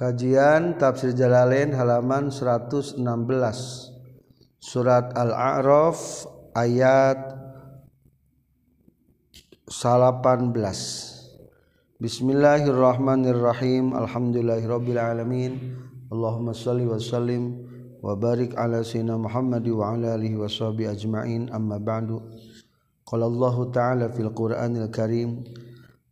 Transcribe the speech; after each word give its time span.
Kajian 0.00 0.80
Tafsir 0.80 1.12
Jalalain 1.12 1.76
halaman 1.76 2.32
116 2.32 3.04
Surat 4.56 5.12
Al-A'raf 5.12 6.24
ayat 6.56 7.20
18 9.68 10.56
Bismillahirrahmanirrahim. 12.00 13.92
Alhamdulillahirabbil 13.92 14.96
alamin 14.96 15.76
Allahumma 16.08 16.56
shalli 16.56 16.88
wa 16.88 16.96
sallim 16.96 17.60
wa 18.00 18.16
barik 18.16 18.56
ala 18.56 18.80
sayyidina 18.80 19.20
Muhammad 19.20 19.68
wa 19.68 20.00
ala 20.00 20.16
alihi 20.16 20.40
washabi 20.40 20.88
ajmain. 20.88 21.52
Amma 21.52 21.76
ba'du. 21.76 22.24
Qala 23.04 23.28
Allah 23.28 23.56
ta'ala 23.68 24.08
fil 24.16 24.32
Qur'anil 24.32 24.88
Karim. 24.88 25.44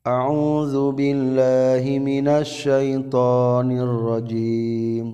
أعوذ 0.09 0.93
بالله 0.93 1.85
من 1.99 2.29
الشيطان 2.29 3.69
الرجيم. 3.79 5.07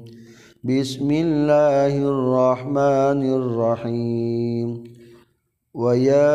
بسم 0.65 1.09
الله 1.11 1.95
الرحمن 2.15 3.21
الرحيم. 3.41 4.69
ويا 5.75 6.31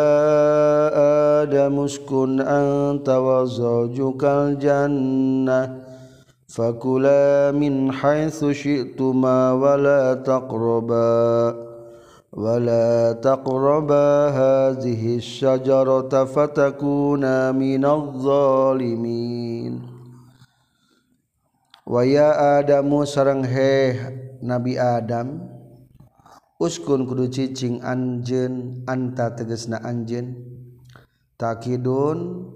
آدم 1.40 1.80
اسكن 1.80 2.41
أنت 2.41 3.09
وزوجك 3.09 4.23
الجنة 4.23 5.62
فكلا 6.48 7.52
من 7.52 7.91
حيث 7.91 8.39
شئتما 8.45 9.53
ولا 9.53 10.14
تقربا. 10.14 11.69
ولا 12.38 13.14
تقربا 13.23 14.09
هذه 14.34 15.02
الشجرة 15.23 16.12
فتكونا 16.24 17.37
من 17.55 17.83
الظالمين 17.84 19.74
Waya 21.84 22.33
Adamu 22.64 23.05
sareng 23.05 23.45
heh 23.45 23.92
Nabi 24.41 24.80
Adam 24.80 25.37
Uskun 26.56 27.05
kudu 27.05 27.28
cicing 27.28 27.84
anjen 27.84 28.80
anta 28.89 29.36
tegesna 29.36 29.84
anjen 29.84 30.33
Takidun 31.36 32.48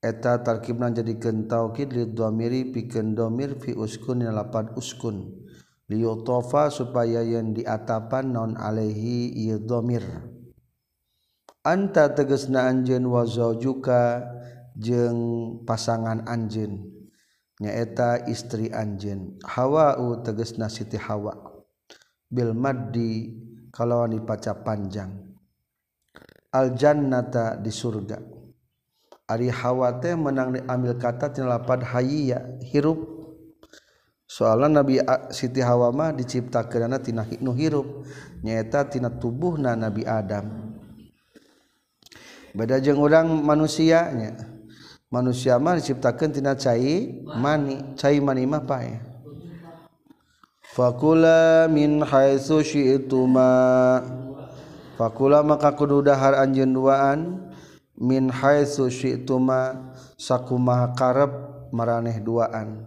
eta 0.00 0.40
tarkibna 0.40 0.88
jadi 0.96 1.12
taukid 1.44 1.92
li 1.92 2.08
dhamiri 2.08 2.72
pikeun 2.72 3.12
dhamir 3.12 3.52
fi 3.60 3.76
uskun 3.76 4.24
lapan 4.32 4.72
uskun 4.80 5.37
liyutofa 5.89 6.69
supaya 6.69 7.25
yang 7.25 7.51
diatapan 7.57 8.29
non 8.29 8.51
alaihi 8.55 9.33
ieu 9.33 9.57
dhamir 9.57 10.05
anta 11.65 12.13
tegesna 12.13 12.69
anjeun 12.69 13.09
wa 13.09 13.25
zaujuka 13.25 14.23
jeung 14.77 15.19
pasangan 15.65 16.23
anjeun 16.29 16.99
nyaeta 17.59 18.25
istri 18.31 18.71
anjeun. 18.71 19.37
Hawa'u 19.43 20.23
tegesna 20.23 20.71
siti 20.71 20.95
hawa. 20.95 21.35
Bil 22.31 22.55
maddi 22.55 23.35
kalawan 23.69 24.15
dipaca 24.15 24.55
panjang. 24.63 25.11
Al 26.55 26.73
jannata 26.73 27.59
di 27.59 27.69
surga. 27.69 28.17
Ari 29.29 29.53
hawa 29.53 30.01
teh 30.01 30.17
menang 30.17 30.57
diambil 30.57 30.97
kata 30.97 31.29
tina 31.29 31.59
lapad 31.59 31.85
hayya 31.85 32.57
hirup 32.65 33.18
soalnya 34.29 34.85
Nabi 34.85 35.01
Siti 35.33 35.57
Hawama 35.57 36.13
diciptakan 36.13 37.01
tina 37.01 37.25
nu 37.41 37.57
hirup 37.57 38.05
nyaeta 38.45 38.85
tina 38.85 39.09
tubuhna 39.09 39.73
Nabi 39.73 40.05
Adam. 40.05 40.77
Beda 42.53 42.77
jeng 42.77 43.01
orang 43.01 43.25
manusianya. 43.41 44.37
Manusia 45.09 45.57
mah 45.57 45.73
diciptakan 45.81 46.29
tina 46.29 46.53
cai 46.53 47.25
mani 47.25 47.97
cai 47.97 48.21
mani 48.21 48.45
mah 48.45 48.61
pae 48.61 49.01
fakula 50.69 51.65
min 51.65 52.05
haitsu 52.05 52.61
syi'tuma 52.61 53.49
fakula 55.01 55.41
maka 55.41 55.73
kudu 55.73 56.05
dahar 56.05 56.37
anjeun 56.37 56.69
duaan 56.69 57.49
min 57.97 58.29
haitsu 58.29 58.85
syi'tuma 58.93 59.91
sakumaha 60.13 60.93
karep 60.93 61.33
maraneh 61.73 62.21
duaan. 62.21 62.85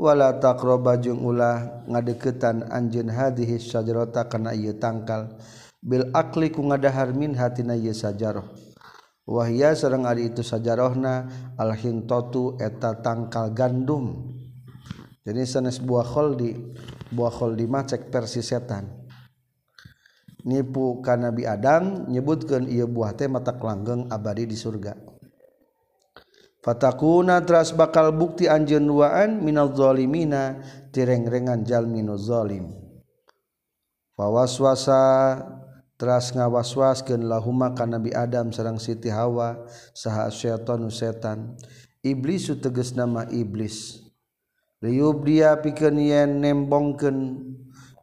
wala 0.00 0.40
takroba 0.40 0.96
jeung 0.96 1.20
ulah 1.20 1.84
ngadeketan 1.84 2.72
anjeun 2.72 3.12
hadhihi 3.12 3.60
syajarata 3.60 4.32
kana 4.32 4.56
ieu 4.56 4.72
tangkal. 4.80 5.36
Bil 5.84 6.08
akli 6.16 6.48
ku 6.48 6.64
ngadahar 6.64 7.12
min 7.12 7.36
hatina 7.36 7.76
ieu 7.76 7.92
sajarah 7.92 8.44
wahya 9.30 9.78
sareng 9.78 10.10
ari 10.10 10.34
itu 10.34 10.42
sajarahna 10.42 11.30
al 11.54 11.72
hintatu 11.78 12.58
eta 12.58 12.98
tangkal 12.98 13.54
gandum. 13.54 14.34
Jadi 15.22 15.46
sanes 15.46 15.78
buah 15.78 16.02
kholdi 16.02 16.56
buah 17.14 17.30
kholdi 17.30 17.64
mah 17.70 17.86
cek 17.86 18.10
versi 18.10 18.42
setan. 18.42 18.88
Nipu 20.40 21.04
ka 21.04 21.20
Nabi 21.20 21.44
Adam 21.44 22.08
nyebutkeun 22.08 22.66
ieu 22.66 22.88
buah 22.88 23.12
teh 23.12 23.28
mata 23.28 23.52
langgeng 23.52 24.08
abadi 24.08 24.48
di 24.48 24.56
surga. 24.56 25.09
Fatakuna 26.60 27.40
teras 27.40 27.72
bakal 27.72 28.12
bukti 28.12 28.44
anjeun 28.44 28.84
duaan 28.84 29.40
minal 29.40 29.72
zalimina 29.72 30.60
direngrengan 30.92 31.64
jalmi 31.64 32.04
nu 32.04 32.20
zalim. 32.20 32.68
Fawaswasa 34.12 35.00
teras 35.96 36.36
ngawaswaskeun 36.36 37.24
lahuma 37.24 37.72
ka 37.72 37.88
Nabi 37.88 38.12
Adam 38.12 38.52
sareng 38.52 38.76
Siti 38.76 39.08
Hawa 39.08 39.56
saha 39.96 40.28
syaitan 40.28 40.84
setan. 40.92 41.56
Iblis 42.04 42.52
tegas 42.60 42.92
nama 42.92 43.24
iblis. 43.32 44.04
Liub 44.84 45.24
dia 45.24 45.56
pikeun 45.56 45.96
yen 45.96 46.44
nembongkeun 46.44 47.40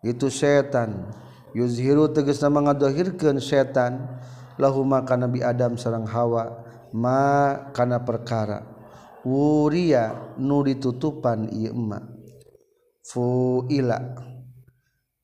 itu 0.01 0.33
setan. 0.33 1.13
Yuzhiru 1.53 2.09
tegas 2.09 2.41
nama 2.41 2.73
ngadohirkeun 2.73 3.37
setan 3.37 4.17
lahuma 4.57 5.05
ka 5.05 5.13
Nabi 5.13 5.45
Adam 5.45 5.77
sareng 5.77 6.09
Hawa 6.09 6.65
makana 6.95 8.03
perkara. 8.03 8.63
Wuria 9.27 10.35
nu 10.39 10.63
ditutupan 10.63 11.51
Imak 11.51 12.03
fuila. 13.03 13.99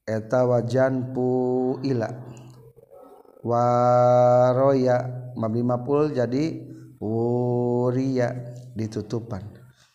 Eta 0.03 0.43
wajan 0.43 1.15
puila. 1.15 2.09
Waroya. 3.43 4.97
Mabimapul 5.33 6.13
jadi 6.13 6.61
Wuria 6.99 8.31
ditutupan. 8.75 9.43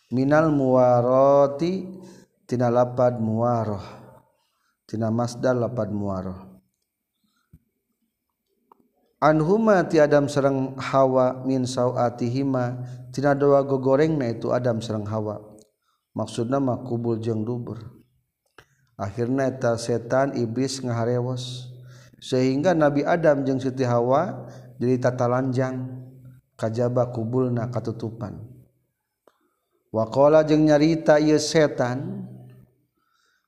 Minal 0.09 0.49
muwaroti 0.49 1.85
tina 2.49 2.73
lapad 2.73 3.21
muwaroh. 3.21 3.85
Tina 4.89 5.13
masdar 5.13 5.53
lapad 5.53 5.93
muwaroh 5.93 6.48
anhuma 9.19 9.83
ti 9.83 9.99
Adam 9.99 10.31
serang 10.31 10.79
hawa 10.79 11.43
min 11.43 11.67
sauatihima 11.67 12.79
tina 13.11 13.35
doa 13.35 13.63
gogoreng 13.67 14.15
na 14.15 14.31
itu 14.31 14.51
Adam 14.55 14.79
serang 14.79 15.05
hawa. 15.07 15.43
Maksudna 16.15 16.57
mah 16.57 16.81
kubul 16.83 17.21
jeung 17.21 17.45
dubur. 17.45 17.79
Akhirna 18.99 19.47
eta 19.47 19.79
setan 19.79 20.35
iblis 20.35 20.83
ngaharewos. 20.83 21.71
Sehingga 22.19 22.75
Nabi 22.75 23.07
Adam 23.07 23.47
jeung 23.47 23.63
Siti 23.63 23.87
Hawa 23.87 24.51
jadi 24.75 24.99
tata 24.99 25.23
lanjang 25.23 25.87
kajaba 26.59 27.07
kubulna 27.15 27.71
katutupan. 27.71 28.43
Waqala 29.95 30.43
jeung 30.43 30.67
nyarita 30.67 31.15
ieu 31.15 31.39
setan 31.39 32.27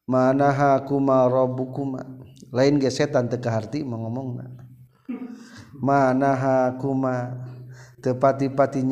manaha 0.07 0.79
kuma 0.87 1.27
rabbukuma? 1.27 2.07
Lain 2.55 2.79
ge 2.79 2.87
setan 2.87 3.27
teu 3.27 3.43
kaharti 3.43 3.83
manaha 5.81 6.77
kuma 6.77 7.33
tepati-pati 8.01 8.85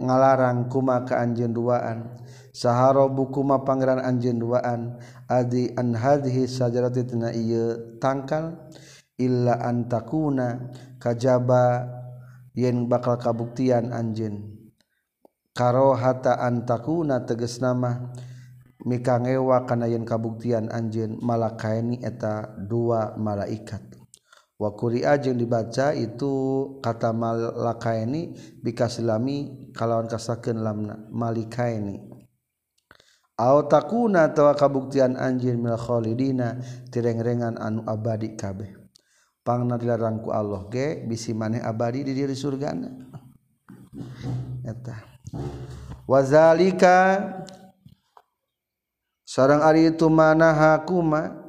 ngalarang 0.00 0.68
kuma 0.72 1.04
ka 1.04 1.20
anjeun 1.20 1.52
duaan. 1.52 2.20
Saharo 2.52 3.08
bukuma 3.08 3.64
pangeran 3.64 4.00
anjeun 4.00 4.36
duaan. 4.36 5.00
Adi 5.28 5.72
an 5.72 5.96
hadhi 5.96 6.44
sajarati 6.44 7.08
tina 7.08 7.32
ieu 7.32 7.96
tangkal. 7.96 8.68
Illa 9.16 9.60
antakuna 9.60 10.72
kajaba 11.00 11.86
yen 12.56 12.88
bakal 12.88 13.16
kabuktian 13.20 13.92
anjeun. 13.92 14.52
Karohata 15.56 16.40
antakuna 16.40 17.24
teges 17.24 17.60
nama. 17.60 18.12
Mikangewa 18.84 19.64
kana 19.64 19.88
yen 19.88 20.04
kabuktian 20.04 20.68
anjeun. 20.68 21.20
Malakaini 21.24 22.04
eta 22.04 22.52
dua 22.56 23.16
malaikat. 23.16 23.91
wakuria 24.62 25.18
jeung 25.18 25.34
dibaca 25.34 25.90
itu 25.90 26.30
kata 26.78 27.10
malakaini 27.10 28.38
bikasilami 28.62 29.70
kalawan 29.74 30.06
kasakeun 30.06 30.62
lamna 30.62 31.02
malikaini 31.10 32.12
au 33.42 33.66
takuna 33.66 34.30
tawa 34.30 34.54
kabuktian 34.54 35.18
anjir 35.18 35.58
mil 35.58 35.74
khalidina 35.74 36.62
tirengrengan 36.94 37.58
anu 37.58 37.82
abadi 37.90 38.38
kabeh. 38.38 38.78
Pangna 39.42 39.74
dilarang 39.74 40.22
ku 40.22 40.30
Allah 40.30 40.70
ge 40.70 41.02
bisi 41.02 41.34
maneh 41.34 41.58
abadi 41.58 42.06
di 42.06 42.14
diri 42.14 42.30
surgana. 42.30 42.86
Eta. 44.62 44.94
Wazalika 46.06 47.18
sareng 49.26 49.58
ari 49.66 49.90
itu 49.90 50.06
manaha 50.06 50.78
kuma 50.86 51.41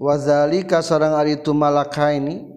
wazalika 0.00 0.80
sarang 0.80 1.12
ari 1.12 1.36
itu 1.36 1.52
malaka 1.52 2.08
ini 2.16 2.56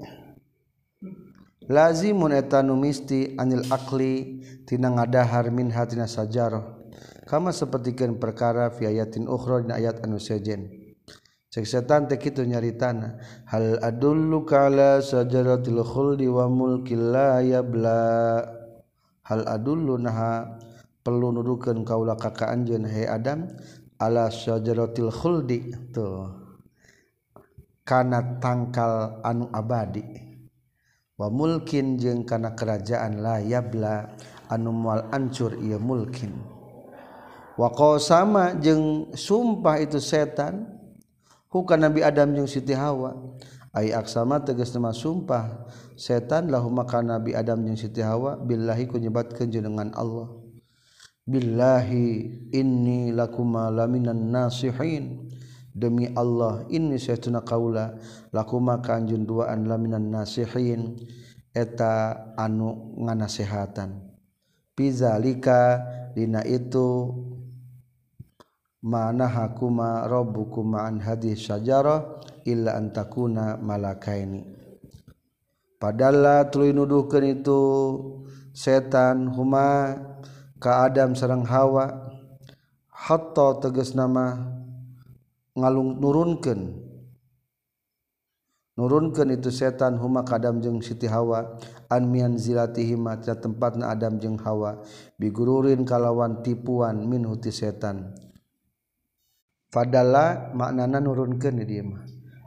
lazimun 1.68 2.32
eta 2.32 2.64
nu 2.64 2.80
misti 2.80 3.36
anil 3.36 3.68
akli 3.68 4.40
tina 4.64 4.88
ngadahar 4.88 5.52
min 5.52 5.68
hatina 5.68 6.08
sajarah 6.08 6.80
kama 7.28 7.52
sapertikeun 7.52 8.20
perkara 8.20 8.72
fi 8.72 8.88
ayatin 8.88 9.28
ukhra 9.28 9.64
dina 9.64 9.80
ayat 9.80 10.04
anu 10.04 10.20
sejen. 10.20 10.70
Cek 11.54 11.66
setan 11.70 12.10
teh 12.10 12.18
kitu 12.18 12.42
nyaritana 12.50 13.22
hal 13.46 13.78
adullu 13.82 14.42
kala 14.42 15.06
sajaratil 15.06 15.86
khuldi 15.86 16.26
wa 16.26 16.50
mulkil 16.50 17.14
la 17.14 17.42
yabla. 17.46 18.42
Hal 19.24 19.46
adullu 19.46 20.02
naha 20.02 20.58
perlu 21.06 21.30
nuduhkeun 21.30 21.86
kaula 21.86 22.18
ka 22.18 22.34
anjeun 22.50 22.90
he 22.90 23.06
Adam 23.06 23.48
ala 24.02 24.34
syajaratil 24.34 25.14
khuldi. 25.14 25.74
Tuh 25.94 26.43
kana 27.84 28.40
tangkal 28.40 29.20
anu 29.24 29.52
abadi. 29.52 30.04
Wa 31.14 31.30
mulkin 31.30 32.02
jeung 32.02 32.26
kana 32.26 32.58
kerajaan 32.58 33.22
la 33.22 33.38
yabla 33.38 34.18
anu 34.50 34.74
moal 34.74 35.06
ancur 35.14 35.54
ieu 35.62 35.78
mulkin. 35.78 36.34
Wa 37.54 37.70
qasama 37.70 38.58
jeung 38.58 39.14
sumpah 39.14 39.78
itu 39.78 40.02
setan 40.02 40.66
hu 41.54 41.62
kana 41.70 41.88
nabi 41.88 42.02
adam 42.02 42.34
jeung 42.34 42.50
siti 42.50 42.74
hawa. 42.74 43.14
Ay 43.74 43.94
aksama 43.94 44.42
tegas 44.42 44.74
nama 44.74 44.90
sumpah 44.90 45.70
setan 45.94 46.50
lahumma 46.50 46.86
kana 46.90 47.22
nabi 47.22 47.38
adam 47.38 47.62
jeung 47.62 47.78
siti 47.78 48.02
hawa 48.02 48.42
billahi 48.42 48.90
ku 48.90 48.98
nyebatkeun 48.98 49.54
jenengan 49.54 49.94
Allah. 49.94 50.34
Billahi 51.24 52.50
inni 52.52 53.14
lakuma 53.14 53.70
laminan 53.70 54.34
nasihin. 54.34 55.30
Demi 55.74 56.08
Allah 56.14 56.64
ini 56.70 57.02
saytuna 57.02 57.42
kaula 57.42 57.98
lakuma 58.30 58.80
kanjun 58.80 59.26
duaan 59.26 59.66
laminan 59.66 60.14
nasihin 60.14 61.02
eta 61.54 62.34
anu 62.38 62.96
nganasehatan. 63.02 64.14
Pizalika 64.74 65.82
dina 66.18 66.42
itu 66.46 67.14
mana 68.82 69.30
hakuma 69.30 70.06
rabbukum 70.10 70.78
an 70.78 70.98
hadis 71.02 71.46
syajarah 71.46 72.22
illa 72.46 72.78
antakuna 72.78 73.58
malakaini. 73.58 74.50
Padahal 75.78 76.48
tuluy 76.48 76.72
nuduhkeun 76.72 77.44
itu 77.44 77.62
setan 78.56 79.28
huma 79.36 80.00
ka 80.58 80.88
Adam 80.88 81.12
sareng 81.12 81.44
Hawa 81.44 81.92
hatta 82.88 83.60
tegas 83.60 83.92
nama 83.92 84.63
ngalung 85.54 86.02
nurunkan 86.02 86.60
nurunkan 88.74 89.30
itu 89.38 89.54
setan 89.54 90.02
huma 90.02 90.26
kadam 90.26 90.58
jeung 90.58 90.82
Siti 90.82 91.06
Hawa 91.06 91.62
an 91.94 92.10
mian 92.10 92.42
zilatihima 92.42 93.22
tina 93.22 93.38
tempatna 93.38 93.94
Adam 93.94 94.18
jeung 94.18 94.42
Hawa 94.42 94.82
bigururin 95.22 95.86
kalawan 95.86 96.42
tipuan 96.42 97.06
min 97.06 97.22
huti 97.22 97.54
setan. 97.54 98.18
Fadalla 99.70 100.54
maknana 100.54 100.98
nurunkeun 101.02 101.62
di 101.62 101.66
dia 101.66 101.86
mah. 101.86 102.02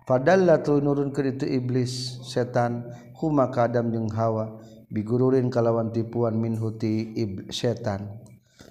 Fadalla 0.06 0.62
tuluy 0.62 0.82
nurunkeun 0.82 1.38
itu 1.38 1.46
iblis 1.46 2.22
setan 2.26 2.90
huma 3.22 3.50
kadam 3.54 3.94
jeung 3.94 4.10
Hawa 4.10 4.58
bigururin 4.90 5.46
kalawan 5.46 5.94
tipuan 5.94 6.38
min 6.38 6.58
huti 6.58 7.14
setan. 7.54 8.25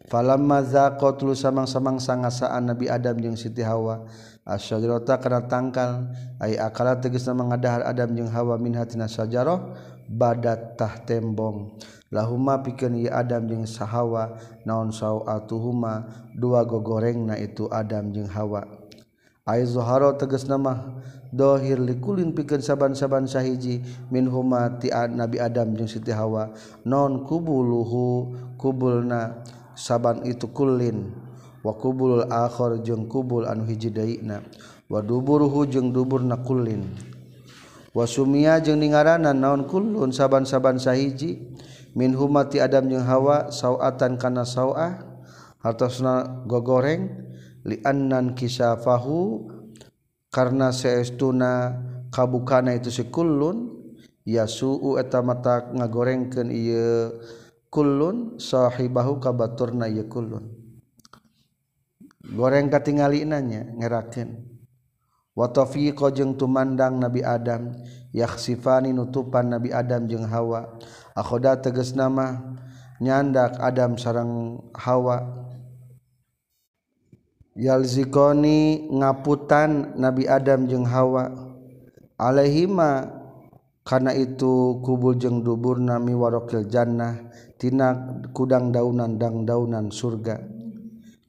falamazaqatlu 0.10 1.34
samang-samang 1.34 1.98
sangasaan 1.98 2.70
Nabi 2.70 2.90
Adam 2.90 3.18
jeung 3.18 3.38
Siti 3.38 3.66
Hawa 3.66 4.06
asyajarata 4.46 5.18
kana 5.18 5.50
tangkal 5.50 6.14
ay 6.38 6.56
akala 6.62 7.02
tegasna 7.02 7.34
mangadahar 7.34 7.82
Adam 7.86 8.14
jeung 8.14 8.30
Hawa 8.30 8.62
min 8.62 8.78
hatina 8.78 9.10
sajarah 9.10 9.74
badat 10.06 10.78
tah 10.78 11.02
tembong. 11.02 11.82
Lahuma 12.14 12.62
pikeun 12.62 13.02
ieu 13.02 13.10
Adam 13.10 13.50
jeung 13.50 13.66
sahawa 13.66 14.38
naon 14.62 14.94
sauatuhuma 14.94 16.06
dua 16.38 16.62
gogorengna 16.62 17.36
itu 17.42 17.66
Adam 17.74 18.14
jeung 18.14 18.30
Hawa. 18.30 18.70
Ay 19.46 19.66
zuhara 19.66 20.14
tegasna 20.14 20.58
mah 20.62 21.02
dohir 21.34 21.82
likulin 21.82 22.34
pikeun 22.34 22.62
saban-saban 22.62 23.26
sahiji 23.26 23.82
min 24.14 24.30
huma 24.30 24.78
ti 24.78 24.94
Nabi 24.94 25.42
Adam 25.42 25.74
jeung 25.74 25.90
Siti 25.90 26.14
Hawa 26.14 26.54
non 26.86 27.26
kubuluhu 27.26 28.34
kubulna 28.62 29.42
saban 29.76 30.26
itu 30.26 30.50
kulin 30.50 31.14
wakubul 31.62 32.26
akhor 32.32 32.82
jeung 32.82 33.06
kubul 33.06 33.46
anu 33.46 33.68
hiji 33.68 33.92
daina 33.92 34.42
waduburuhu 34.90 35.70
jeung 35.70 35.94
dubur 35.94 36.26
kullin. 36.42 36.88
Wa 37.96 38.04
wasumia 38.04 38.60
jeung 38.60 38.84
ningaranan 38.84 39.40
naon 39.40 39.68
kulun 39.68 40.12
saban-saban 40.12 40.80
sahiji. 40.80 41.40
Min 41.96 42.12
humati 42.12 42.60
adam 42.60 42.92
jeung 42.92 43.08
hawa 43.08 43.56
sawatan 43.56 44.20
kana 44.20 44.44
sawah 44.44 45.00
hartosna 45.64 46.44
gogoreng 46.44 47.08
liannan 47.64 48.36
kisafahu 48.36 49.48
karena 50.28 50.76
seestuna 50.76 51.72
kabukana 52.12 52.76
itu 52.76 52.92
si 52.92 53.08
kulun 53.08 53.72
yasu'u 54.28 55.00
eta 55.00 55.24
mata 55.24 55.72
ngagorengkeun 55.72 56.52
ieu 56.52 57.16
kulun 57.76 58.40
sahibahu 58.40 59.20
kabaturna 59.20 59.92
ya 59.92 60.08
kulun 60.08 60.48
goreng 62.26 62.72
katingali 62.72 63.28
nanya 63.28 63.68
ngerakeun. 63.76 64.56
Wa 65.36 65.52
tafiqa 65.52 66.16
jeung 66.16 66.40
tumandang 66.40 66.96
Nabi 66.96 67.20
Adam 67.20 67.76
yakhsifani 68.16 68.96
nutupan 68.96 69.52
Nabi 69.52 69.68
Adam 69.70 70.08
jeung 70.08 70.24
Hawa. 70.24 70.80
Akhoda 71.12 71.60
tegas 71.60 71.92
nama 71.92 72.56
nyandak 73.04 73.60
Adam 73.60 74.00
sarang 74.00 74.64
Hawa. 74.72 75.44
Yalzikoni 77.60 78.88
ngaputan 78.96 80.00
Nabi 80.00 80.24
Adam 80.24 80.72
jeung 80.72 80.88
Hawa. 80.88 81.36
Alaihima 82.16 83.15
karena 83.86 84.18
itu 84.18 84.82
kubul 84.82 85.14
jeung 85.14 85.46
dubur 85.46 85.78
nami 85.78 86.18
warokil 86.18 86.66
jannah 86.66 87.30
tina 87.62 88.18
kudang 88.34 88.74
daunan 88.74 89.22
dang 89.22 89.46
daunan 89.46 89.94
surga. 89.94 90.42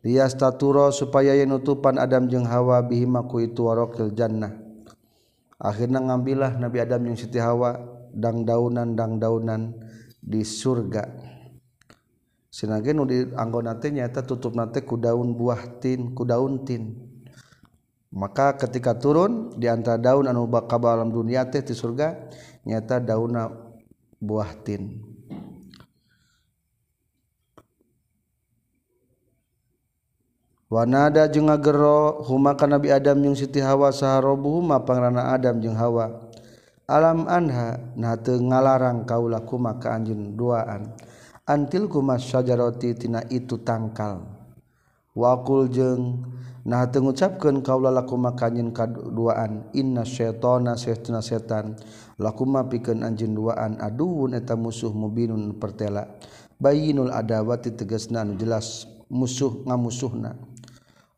Lias 0.00 0.38
taturo 0.38 0.88
supaya 0.94 1.35
yen 1.37 1.53
utupan 1.53 2.00
Adam 2.00 2.30
jeung 2.33 2.49
Hawa 2.49 2.80
bihima 2.80 3.28
ku 3.28 3.45
itu 3.45 3.69
warokil 3.69 4.16
jannah. 4.16 4.57
Akhirna 5.61 6.00
ngambilah 6.00 6.57
Nabi 6.57 6.78
Adam 6.80 7.04
jeung 7.04 7.19
Siti 7.21 7.37
Hawa 7.37 7.76
dang 8.14 8.49
daunan 8.49 8.97
dang 8.97 9.21
daunan 9.21 9.76
di 10.23 10.40
surga. 10.40 11.04
Sinagen 12.49 13.04
di 13.04 13.28
anggona 13.37 13.76
teh 13.76 13.92
nyaeta 13.92 14.25
tutup 14.25 14.57
nate 14.57 14.80
ku 14.80 14.97
daun 14.97 15.37
buah 15.37 15.76
tin 15.76 16.16
ku 16.16 16.25
daun 16.25 16.64
tin. 16.64 17.04
Maka 18.16 18.57
ketika 18.57 18.97
turun 18.97 19.52
di 19.61 19.69
antara 19.69 20.00
daun 20.00 20.25
anu 20.25 20.49
bakal 20.49 20.80
alam 20.88 21.12
dunia 21.12 21.50
teh 21.52 21.61
di 21.61 21.76
surga 21.76 22.30
nyata 22.66 22.99
dauna 22.99 23.46
buah 24.18 24.50
tin 24.66 25.14
Wanada 30.66 31.30
jeung 31.30 31.46
ngagero 31.46 32.26
huma 32.26 32.58
ka 32.58 32.66
Nabi 32.66 32.90
Adam 32.90 33.23
jeung 33.23 33.38
Siti 33.38 33.62
Hawa 33.62 33.94
saharobuhuma 33.94 34.82
pangrana 34.82 35.30
Adam 35.30 35.62
jeung 35.62 35.78
Hawa. 35.78 36.26
Alam 36.90 37.30
anha 37.30 37.78
nah 37.94 38.18
teu 38.18 38.42
ngalarang 38.42 39.06
kaula 39.06 39.46
kuma 39.46 39.78
ka 39.78 39.94
anjeun 39.94 40.35
duaan. 40.35 40.90
Antil 41.46 41.87
kuma 41.87 42.18
syajarati 42.18 42.99
tina 42.99 43.23
itu 43.30 43.62
tangkal. 43.62 44.26
Wakul 45.14 45.70
jeung 45.70 46.35
Nah 46.66 46.82
mengucapkan 46.90 47.62
kaulah 47.62 47.94
laku 47.94 48.18
makanyin 48.18 48.75
kaduaan. 48.75 49.70
Inna 49.70 50.02
syetona 50.02 50.75
setuna 50.75 51.23
setan. 51.23 51.78
Lakuma 52.18 52.66
pikeun 52.66 53.06
anjin 53.06 53.38
duaan 53.38 53.78
aduun 53.78 54.35
eta 54.35 54.58
musuh 54.58 54.90
mubinun 54.90 55.62
pertela. 55.62 56.11
Bayinul 56.58 57.14
adawati 57.14 57.70
tegasna 57.70 58.26
anu 58.26 58.35
jelas 58.35 58.90
musuh 59.06 59.62
ngamusuhna. 59.62 60.35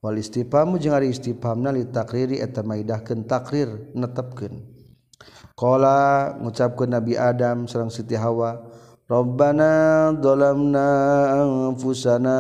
Wal 0.05 0.21
istifamu 0.21 0.76
jeung 0.76 0.93
ari 0.93 1.09
istifamna 1.09 1.73
li 1.73 1.88
takriri 1.88 2.45
eta 2.45 2.61
maidahkeun 2.61 3.25
takrir 3.25 3.88
netepkeun. 3.97 4.61
Qala 5.57 6.37
ngucapkeun 6.45 6.93
nabi 6.93 7.17
adam 7.17 7.64
sareng 7.64 7.88
siti 7.88 8.14
hawa 8.21 8.69
rabbana 9.09 10.12
dhalamna 10.12 10.87
anfusana. 11.40 12.38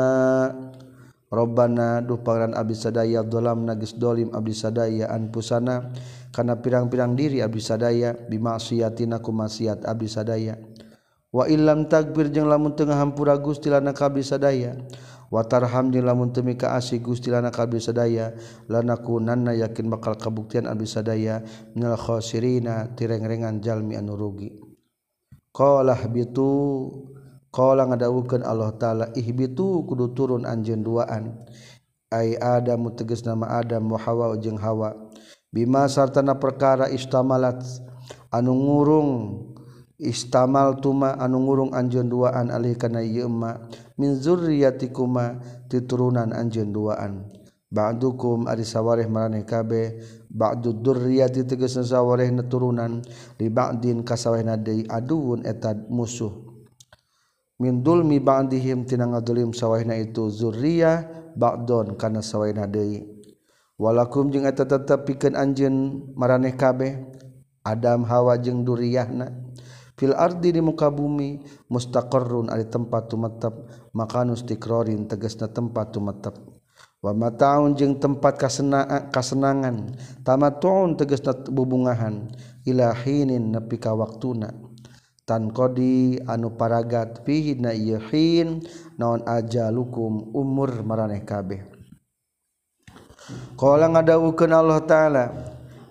Robana 1.28 2.00
duh 2.00 2.24
pangeran 2.24 2.56
abdi 2.56 2.72
sadaya 2.72 3.20
dolam 3.20 3.68
nagis 3.68 3.92
dolim 4.00 4.32
abdi 4.32 4.56
sadaya 4.56 5.12
anpusana 5.12 5.92
kana 6.32 6.56
pirang-pirang 6.56 7.12
diri 7.12 7.44
abdi 7.44 7.60
sadaya 7.60 8.16
bimaksiatina 8.16 9.20
ku 9.20 9.28
maksiat 9.36 9.84
abdi 9.84 10.08
sadaya 10.08 10.56
wa 11.28 11.44
illam 11.44 11.84
takbir 11.84 12.32
jeung 12.32 12.48
lamun 12.48 12.72
teu 12.72 12.88
ngahampura 12.88 13.36
Gusti 13.44 13.68
lana 13.68 13.92
ka 13.92 14.08
abdi 14.08 14.24
sadaya 14.24 14.72
wa 15.28 15.44
tarham 15.44 15.92
jeung 15.92 16.08
lamun 16.08 16.32
teu 16.32 16.40
mika 16.40 16.72
asih 16.72 16.96
Gusti 17.04 17.28
lana 17.28 17.52
ka 17.52 17.68
abdi 17.68 17.76
sadaya 17.76 18.32
lanakunanna 18.64 19.52
yakin 19.52 19.84
bakal 19.92 20.16
kabuktian 20.16 20.64
abdi 20.64 20.88
sadaya 20.88 21.44
minal 21.76 22.00
khosirina 22.00 22.96
tireng-rengan 22.96 23.60
jalmi 23.60 24.00
anu 24.00 24.16
rugi. 24.16 24.48
Qala 25.52 25.92
bitu 26.08 26.88
Qala 27.48 27.88
ngadawukeun 27.88 28.44
Allah 28.44 28.76
taala 28.76 29.08
ihbitu 29.16 29.84
kudu 29.88 30.12
turun 30.12 30.44
anjeun 30.44 30.84
duaan. 30.84 31.48
Ai 32.12 32.36
Adam 32.40 32.92
tegas 32.96 33.24
nama 33.24 33.60
Adam 33.60 33.88
wa 33.88 34.00
Hawa 34.00 34.36
jeung 34.40 34.60
Hawa. 34.60 34.96
Bima 35.48 35.88
sartana 35.88 36.36
perkara 36.36 36.92
istamalat 36.92 37.64
anu 38.28 38.52
ngurung 38.52 39.10
istamal 39.96 40.76
tuma 40.76 41.16
anu 41.16 41.40
ngurung 41.44 41.72
anjeun 41.72 42.08
duaan 42.08 42.52
alih 42.52 42.76
kana 42.76 43.00
ieu 43.00 43.28
ma 43.32 43.56
min 43.96 44.16
zurriyatikuma 44.16 45.40
titurunan 45.72 46.32
anjeun 46.36 46.72
duaan. 46.72 47.32
Ba'dukum 47.68 48.48
ari 48.48 48.64
sawareh 48.64 49.04
maraneh 49.04 49.44
kabeh 49.44 50.00
ba'du 50.32 50.72
durriyati 50.72 51.44
tegasna 51.44 51.84
sawarehna 51.84 52.48
turunan 52.48 53.04
li 53.36 53.52
ba'din 53.52 54.00
kasawehna 54.00 54.56
deui 54.56 54.88
aduun 54.88 55.44
eta 55.44 55.76
musuh 55.92 56.47
min 57.58 57.82
dulmi 57.82 58.22
ba'dihim 58.22 58.86
tina 58.86 59.06
ngadulim 59.10 59.50
sawahna 59.50 59.98
itu 59.98 60.30
zurriyah 60.30 61.34
ba'don 61.34 61.98
kana 61.98 62.22
sawahna 62.22 62.70
deui. 62.70 63.02
Walakum 63.78 64.34
jeung 64.34 64.42
eta 64.42 64.66
tetep 64.66 65.06
pikeun 65.06 65.38
anjeun 65.38 65.74
maraneh 66.18 66.58
kabeh 66.58 66.98
Adam 67.62 68.02
Hawa 68.02 68.34
jeung 68.38 68.66
duriyahna. 68.66 69.30
Fil 69.98 70.14
ardi 70.14 70.54
di 70.54 70.62
muka 70.62 70.90
bumi 70.90 71.42
mustaqarrun 71.70 72.50
ari 72.50 72.66
tempat 72.70 73.10
tumetep 73.10 73.54
makanus 73.94 74.46
tikrorin 74.46 75.10
tegasna 75.10 75.50
tempat 75.50 75.90
tumetep. 75.94 76.34
Wa 76.98 77.14
mataun 77.14 77.78
jeung 77.78 77.98
tempat 78.02 78.38
kasena 78.38 79.10
kasenangan 79.14 79.94
tamatun 80.26 80.98
tegasna 80.98 81.34
bubungahan 81.46 82.30
ilahinin 82.66 83.54
nepi 83.54 83.78
ka 83.78 83.94
waktuna. 83.94 84.67
tan 85.28 85.52
kodi 85.52 86.16
anu 86.24 86.56
paragat 86.56 87.20
fihi 87.28 87.60
na 87.60 87.76
ieu 87.76 88.00
hin 88.00 88.64
ajalukum 89.28 90.32
umur 90.32 90.80
maraneh 90.80 91.20
kabeh. 91.20 91.68
Qala 93.60 93.92
ngadawukeun 93.92 94.56
Allah 94.56 94.80
taala 94.88 95.24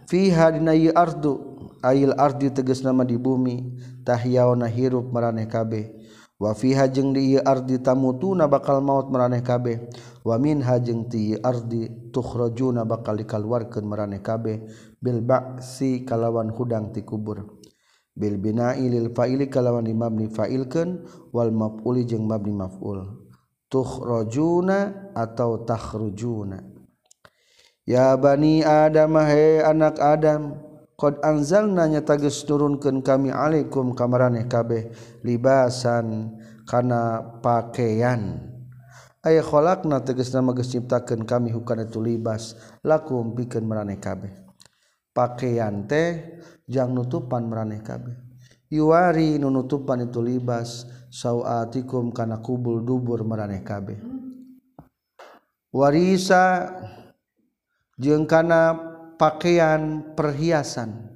fiha 0.10 0.50
dina 0.50 0.74
ardu 0.74 1.38
ayil 1.86 2.17
ardi 2.17 2.50
tegas 2.50 2.82
nama 2.82 3.06
di 3.06 3.13
bumi 3.22 3.77
tahyauna 4.01 4.65
hirup 4.65 5.13
maraneh 5.13 5.46
kabeh. 5.46 5.94
Wa 6.38 6.53
fiha 6.53 6.86
jeung 6.89 7.17
di 7.17 7.34
ieu 7.34 7.41
ardi 7.46 7.82
tamutuna 7.82 8.46
bakal 8.46 8.82
maut 8.82 9.10
maraneh 9.13 9.41
kabeh. 9.46 9.89
Wa 10.25 10.38
minha 10.41 10.77
jeung 10.82 11.10
ti 11.10 11.34
ardi 11.34 12.10
tukhrajuna 12.13 12.86
bakal 12.86 13.22
dikaluarkeun 13.22 13.86
maraneh 13.86 14.22
kabeh. 14.22 14.65
Bil 14.98 15.22
ba'si 15.22 16.06
kalawan 16.06 16.50
hudang 16.53 16.89
ti 16.94 17.01
kubur. 17.06 17.56
bil 18.17 18.41
bina'i 18.41 18.89
lil 18.89 19.13
fa'ili 19.13 19.45
kalawan 19.45 19.86
di 19.86 19.93
mabni 19.93 20.25
fa'ilkeun 20.33 21.05
wal 21.29 21.53
maf'uli 21.53 22.09
jeung 22.09 22.25
mabni 22.25 22.57
maf'ul. 22.57 23.05
Tukhrajuna 23.69 25.13
atau 25.13 25.62
takhrujuna. 25.62 26.57
Ya 27.86 28.17
bani 28.17 28.65
adam 28.65 29.15
he 29.24 29.62
anak 29.62 30.01
adam 30.01 30.59
qad 30.97 31.21
anzalna 31.21 31.86
nya 31.86 32.01
tageus 32.01 32.43
nurunkeun 32.43 33.05
kami 33.05 33.29
alaikum 33.31 33.93
kamaraneh 33.93 34.50
kabeh 34.50 34.91
libasan 35.24 36.36
kana 36.67 37.21
pakaian 37.39 38.43
aya 39.24 39.43
khalaqna 39.43 40.03
tegasna 40.03 40.43
geus 40.55 40.71
ciptakeun 40.71 41.27
kami 41.27 41.51
hukana 41.51 41.88
itu 41.88 42.00
libas 42.00 42.55
lakum 42.83 43.36
pikeun 43.36 43.67
maraneh 43.67 44.00
kabeh. 44.00 44.31
Pakaian 45.12 45.89
teh 45.89 46.39
jangan 46.67 47.03
nutupan 47.03 47.47
meraneh 47.47 47.81
kabeh. 47.81 48.13
Yuari 48.67 49.39
nunutupan 49.39 50.03
itu 50.03 50.19
libas 50.19 50.83
sawatikum 51.07 52.12
karena 52.12 52.43
kubul 52.43 52.83
dubur 52.83 53.24
meraneh 53.24 53.63
kabeh. 53.63 53.95
Warisa 55.71 56.75
jengkana 57.95 58.75
pakaian 59.15 60.13
perhiasan. 60.13 61.15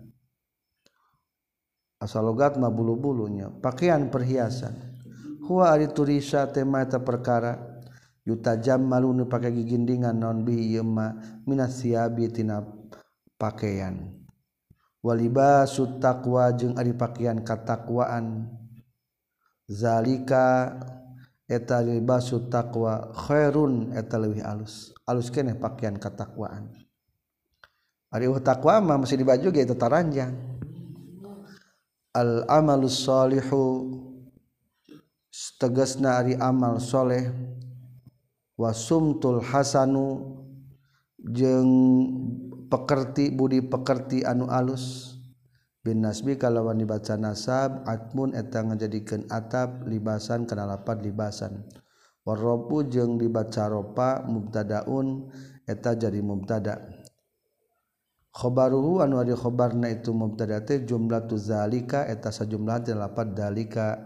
Asal 2.02 2.26
logat 2.26 2.58
mah 2.58 2.72
bulu-bulunya 2.72 3.52
pakaian 3.62 4.10
perhiasan. 4.10 4.74
Huwa 5.46 5.76
ari 5.76 5.92
turisa 5.92 6.48
tema 6.48 6.80
eta 6.80 7.04
perkara 7.04 7.60
yuta 8.24 8.56
jam 8.64 8.88
malunu 8.88 9.28
pakai 9.28 9.52
gigindingan 9.52 10.16
non 10.16 10.48
bi 10.48 10.72
yema 10.72 11.20
minas 11.44 11.84
siabi 11.84 12.32
tina 12.32 12.64
pakaian 13.36 14.21
waliba 15.02 15.66
Sutakwa 15.66 16.54
jeung 16.54 16.78
Ari 16.78 16.94
pakaian 16.94 17.42
katakwaan. 17.42 18.50
Zalika 19.66 20.78
eta 21.50 21.82
liba 21.82 22.22
Sutakwa 22.22 23.12
khairun 23.14 23.92
eta 23.98 24.22
leuwih 24.22 24.46
alus. 24.46 24.94
Alus 25.10 25.34
keneh 25.34 25.58
pakaian 25.58 25.98
katakwaan. 25.98 26.70
Ari 28.14 28.30
takwama 28.46 29.02
masih 29.02 29.20
dibaju 29.20 29.50
ge 29.50 29.66
eta 29.66 29.76
taranjang. 29.76 30.38
Al 32.12 32.44
amalus 32.52 33.08
salihu 33.08 33.90
tegasna 35.58 36.22
ari 36.22 36.38
amal 36.38 36.78
soleh. 36.78 37.32
Wasumtul 38.60 39.42
hasanu 39.42 40.38
jeng 41.18 41.72
pekerti 42.72 43.36
Budi 43.36 43.60
pekerti 43.60 44.24
anu 44.24 44.48
alus. 44.48 45.12
Bin 45.82 46.06
nasbi 46.06 46.38
kalawan 46.38 46.78
dibaca 46.78 47.18
nasab 47.18 47.84
atmun 47.90 48.38
eta 48.38 48.62
ngajadikeun 48.62 49.28
atap 49.34 49.84
libasan 49.90 50.46
kana 50.46 50.70
lapan 50.70 51.02
libasan 51.02 51.66
warrobu 52.22 52.86
jeung 52.86 53.18
dibaca 53.18 53.66
ropa 53.66 54.22
mubtadaun 54.30 55.34
eta 55.66 55.98
jadi 55.98 56.22
mubtada. 56.22 56.86
Khobaruhu 58.32 59.04
anu 59.04 59.20
ari 59.20 59.36
khobarna 59.36 59.92
itu 59.92 60.14
mubtada 60.16 60.64
teh 60.64 60.86
jumlatu 60.88 61.36
zalika 61.36 62.08
eta 62.08 62.32
sajumlah 62.32 62.80
delapan 62.86 63.34
dalika. 63.36 64.00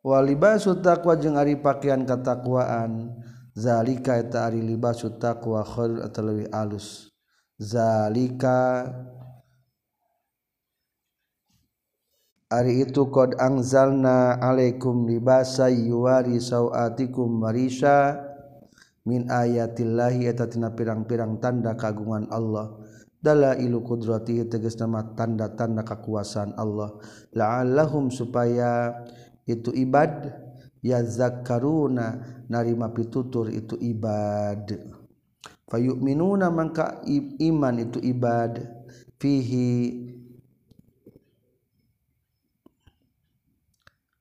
Wa 0.00 0.18
libasu 0.24 0.80
taqwa 0.80 1.14
jeung 1.20 1.38
ari 1.38 1.60
pakaian 1.60 2.02
katakwaan. 2.02 3.12
zalika 3.54 4.18
eta 4.18 4.50
ari 4.50 4.60
libasu 4.60 5.14
taqwa 5.16 5.62
khair 5.62 6.02
atau 6.02 6.22
lebih 6.26 6.50
alus. 6.50 7.10
Zalika 7.54 8.90
ari 12.50 12.82
itu 12.82 13.08
qad 13.14 13.38
angzalna 13.38 14.42
alaikum 14.42 15.06
libasa 15.06 15.70
yuwari 15.70 16.42
sawatikum 16.42 17.30
marisha 17.30 18.18
min 19.06 19.30
ayatillahi 19.30 20.26
eta 20.26 20.50
tina 20.50 20.74
pirang-pirang 20.74 21.38
tanda 21.38 21.78
kagungan 21.78 22.26
Allah. 22.34 22.74
Dalailu 23.24 23.80
qudratihi 23.80 24.52
tegas 24.52 24.76
nama 24.76 25.00
tanda-tanda 25.16 25.80
kekuasaan 25.80 26.60
Allah. 26.60 26.92
La'allahum 27.32 28.12
supaya 28.12 29.00
itu 29.48 29.72
ibad 29.72 30.28
yazakkaruna 30.84 32.33
narima 32.48 32.92
pitutur 32.92 33.48
itu 33.48 33.76
ibad. 33.80 34.68
Fayu'minuna 35.68 36.52
mangka 36.52 37.00
iman 37.40 37.74
itu 37.80 37.98
ibad. 38.04 38.62
Fihi 39.16 40.04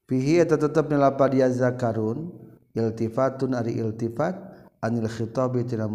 fihi 0.08 0.34
eta 0.40 0.56
tetep 0.56 0.88
nilapad 0.88 1.36
ya 1.36 1.52
zakarun. 1.52 2.32
Iltifatun 2.74 3.54
ari 3.54 3.78
iltifat 3.78 4.34
anil 4.82 5.06
khitabi 5.06 5.62
tina 5.62 5.86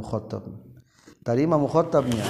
tadi 1.27 1.43
mah 1.43 1.59
mukhatabnya 1.59 2.23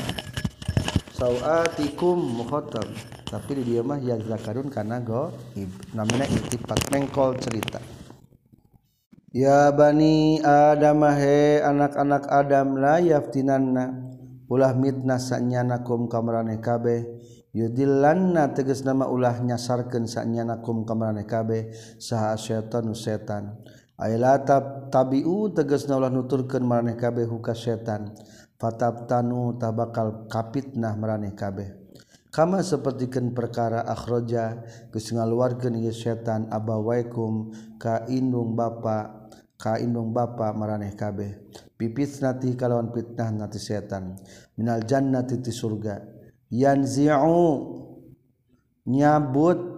sawatikum 1.12 2.16
mukhatab 2.16 2.88
tapi 3.28 3.60
di 3.60 3.76
dia 3.76 3.84
mah 3.84 4.00
ya 4.00 4.16
zakarun 4.16 4.72
kana 4.72 5.04
go 5.04 5.28
namanya 5.92 6.24
iltifat. 6.32 6.80
Mengkol 6.88 7.36
cerita 7.36 7.76
Ya 9.28 9.68
Bani 9.76 10.40
Adam 10.40 11.04
he 11.12 11.60
anak-anak 11.60 12.32
Adam 12.32 12.80
la 12.80 12.96
yaftinanna 12.96 14.08
ulah 14.48 14.72
mitnah 14.72 15.20
sanyanakum 15.20 16.08
kamaraneh 16.08 16.64
kabeh. 16.64 17.04
Yudillanna 17.52 18.56
tegas 18.56 18.88
nama 18.88 19.04
ulah 19.04 19.36
nyasarkeun 19.44 20.08
sanyanakum 20.08 20.88
kamaraneh 20.88 21.28
kabeh. 21.28 21.68
Saha 22.00 22.40
syaitan 22.40 22.88
setan. 22.96 23.60
Ayla 24.00 24.40
tab 24.48 24.88
tabiu 24.88 25.52
teges 25.52 25.84
ulah 25.92 26.08
nuturkeun 26.08 26.64
maraneh 26.64 26.96
kabeh 26.96 27.28
huka 27.28 27.52
setan. 27.52 28.16
Fatab 28.56 29.12
tanu 29.12 29.60
tabakal 29.60 30.24
kapitnah 30.32 30.96
maraneh 30.96 31.36
kabeh. 31.36 31.76
Kama 32.32 32.64
sepertikan 32.64 33.36
perkara 33.36 33.84
akhroja 33.84 34.64
geus 34.88 35.12
ngaluarkeun 35.12 35.80
ieu 35.80 35.92
setan 35.92 36.48
abawaikum 36.48 37.52
ka 37.80 38.04
indung 38.08 38.52
bapak 38.52 39.17
kaindung 39.58 40.14
bapa 40.14 40.54
maraneh 40.54 40.94
kabeh. 40.94 41.34
Pipitnati 41.74 42.54
kalawan 42.54 42.94
fitnah 42.94 43.34
nati 43.34 43.58
setan. 43.58 44.14
Minal 44.54 44.86
jannati 44.86 45.42
ti 45.42 45.50
surga. 45.50 45.98
Yanzi'u. 46.48 47.42
Nyabut. 48.86 49.76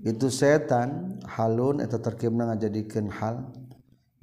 Itu 0.00 0.28
setan 0.28 1.20
halun 1.24 1.80
eta 1.80 2.00
terkibna 2.00 2.52
ngajadikeun 2.52 3.08
hal. 3.12 3.52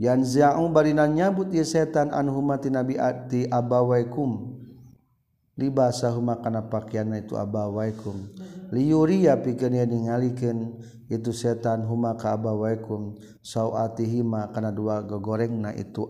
Yanzi'u 0.01 0.69
barina 0.73 1.05
nyabut 1.05 1.53
ye 1.53 1.65
setan 1.65 2.09
anhumati 2.09 2.73
nabi 2.73 2.97
ati 2.97 3.45
abawaikum. 3.49 4.52
libasahuma 5.53 6.41
kana 6.41 6.65
pakaianna 6.69 7.21
itu 7.21 7.37
abawaikum. 7.37 8.29
Liyuriya 8.73 9.37
pikeun 9.37 9.77
ningalikeun 9.77 10.81
itu 11.09 11.29
setan 11.29 11.85
huma 11.85 12.17
ka 12.17 12.33
abawaikum. 12.33 13.13
Sauatihima 13.43 14.49
kana 14.49 14.73
dua 14.73 15.05
gogorengna 15.05 15.75
itu 15.77 16.09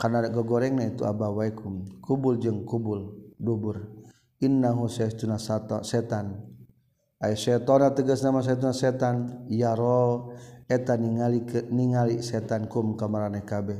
kana 0.00 0.24
gogorengna 0.32 0.88
itu 0.88 1.04
abawaikum. 1.04 2.00
Kubul 2.00 2.40
jeung 2.40 2.64
kubul 2.64 3.32
dubur. 3.36 3.92
Innahu 4.40 4.88
saytuna 4.88 5.36
setan. 5.84 6.48
Ay 7.22 7.38
setona 7.38 7.94
tegas 7.94 8.24
nama 8.26 8.42
saytuna 8.42 8.74
setan 8.74 9.46
yaro 9.46 10.34
eta 10.66 10.98
ningali 10.98 11.44
ningali 11.70 12.18
setan 12.18 12.66
kum 12.66 12.96
ka 12.96 13.06
maraneh 13.06 13.44
kabeh. 13.44 13.78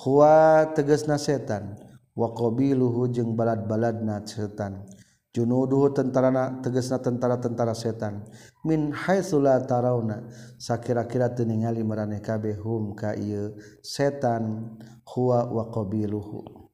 Huwa 0.00 0.66
tegasna 0.74 1.20
setan. 1.20 1.83
wa 2.14 2.30
qabiluhu 2.30 3.10
jeung 3.10 3.34
balad-balad 3.34 4.02
na 4.02 4.22
setan. 4.22 4.86
Junuduhu 5.34 5.90
tentara 5.90 6.62
tegesna 6.62 7.02
tentara-tentara 7.02 7.74
setan. 7.74 8.22
Min 8.62 8.94
haitsula 8.94 9.58
tarawna 9.66 10.30
sakira-kira 10.62 11.34
teu 11.34 11.42
ningali 11.42 11.82
maraneh 11.82 12.22
kabeh 12.22 12.54
hum 12.54 12.94
ka 12.94 13.18
ieu 13.18 13.58
setan. 13.82 14.70
Huwa 15.02 15.50
wa 15.50 15.64
qabiluhu. 15.74 16.70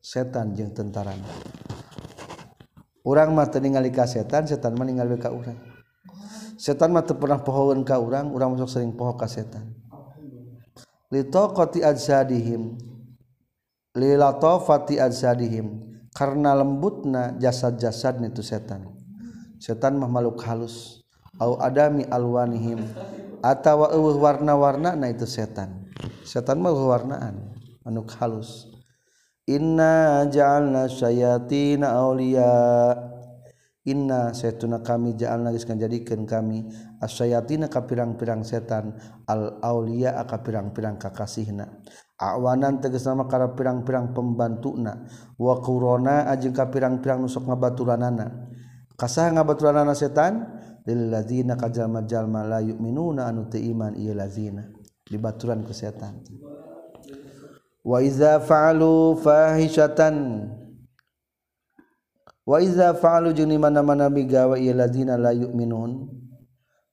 Setan 0.00 0.56
jeung 0.56 0.72
tentarana. 0.72 1.28
Urang 3.04 3.36
mah 3.36 3.44
teu 3.52 3.60
ningali 3.60 3.92
ka 3.92 4.08
setan 4.08 4.48
setan 4.48 4.72
mah 4.72 4.88
ningali 4.88 5.20
ka 5.20 5.28
urang. 5.28 5.60
Setan 6.56 6.96
mah 6.96 7.04
teu 7.04 7.20
pernah 7.20 7.44
pohoeun 7.44 7.84
ka 7.84 8.00
urang 8.00 8.32
urang 8.32 8.56
masuk 8.56 8.72
sering 8.72 8.96
poho 8.96 9.20
ka 9.20 9.28
setan. 9.28 9.76
Li 11.12 11.28
taqati 11.28 11.84
ajsadihim 11.84 12.89
lilatofati 13.94 15.02
ajsadihim 15.02 15.82
karena 16.14 16.54
lembutna 16.54 17.34
jasad-jasad 17.38 18.18
itu 18.22 18.42
setan. 18.42 18.90
Setan 19.60 20.00
mah 20.00 20.08
makhluk 20.08 20.40
halus. 20.46 21.04
Au 21.40 21.56
adami 21.60 22.04
alwanihim. 22.08 22.84
Atawa 23.40 23.92
eueuh 23.96 24.20
warna-warna 24.20 24.92
na 24.96 25.08
itu 25.08 25.24
setan. 25.24 25.88
Setan 26.24 26.60
mah 26.60 26.72
warnaan. 26.72 27.56
Anu 27.84 28.04
halus. 28.20 28.68
Inna 29.48 30.28
ja'alna 30.28 30.86
syayatina 30.86 31.96
auliya 31.96 32.52
inna 33.88 34.30
setuna 34.36 34.84
kami 34.84 35.16
ja'alna 35.16 35.50
geus 35.50 35.66
jadikeun 35.66 36.28
kami 36.28 36.68
asyayatina 37.00 37.72
ka 37.72 37.88
pirang-pirang 37.88 38.44
setan 38.44 38.92
al-aulia 39.24 40.20
aka 40.20 40.44
pirang-pirang 40.44 41.00
kakasihna. 41.00 41.80
Awanan 42.20 42.84
teges 42.84 43.08
nama 43.08 43.24
kala 43.24 43.56
pirang-pirang 43.56 44.12
pembantuna. 44.12 45.08
Wa 45.40 45.64
qurona 45.64 46.28
ajeng 46.28 46.52
ka 46.52 46.68
pirang-pirang 46.68 47.24
nusok 47.24 47.48
ngabaturanana. 47.48 48.52
Kasah 49.00 49.32
ngabaturanana 49.32 49.96
setan? 49.96 50.60
Lil 50.84 51.08
ladzina 51.08 51.56
kajama 51.56 52.04
jalma 52.04 52.44
la 52.44 52.60
yu'minuna 52.60 53.28
anu 53.28 53.48
teu 53.48 53.60
iman 53.60 53.96
ieu 53.96 54.16
ladzina 54.16 54.64
dibaturan 55.08 55.64
ku 55.64 55.72
setan. 55.72 56.20
Wa 57.80 58.04
iza 58.04 58.36
fa'alu 58.40 59.16
fahishatan. 59.20 60.16
Wa 62.44 62.60
iza 62.60 62.92
fa'alu 62.92 63.32
jeung 63.32 63.52
mana-mana 63.56 64.12
migawa 64.12 64.60
ieu 64.60 64.76
ladzina 64.76 65.16
la 65.16 65.32
yu'minun. 65.32 66.20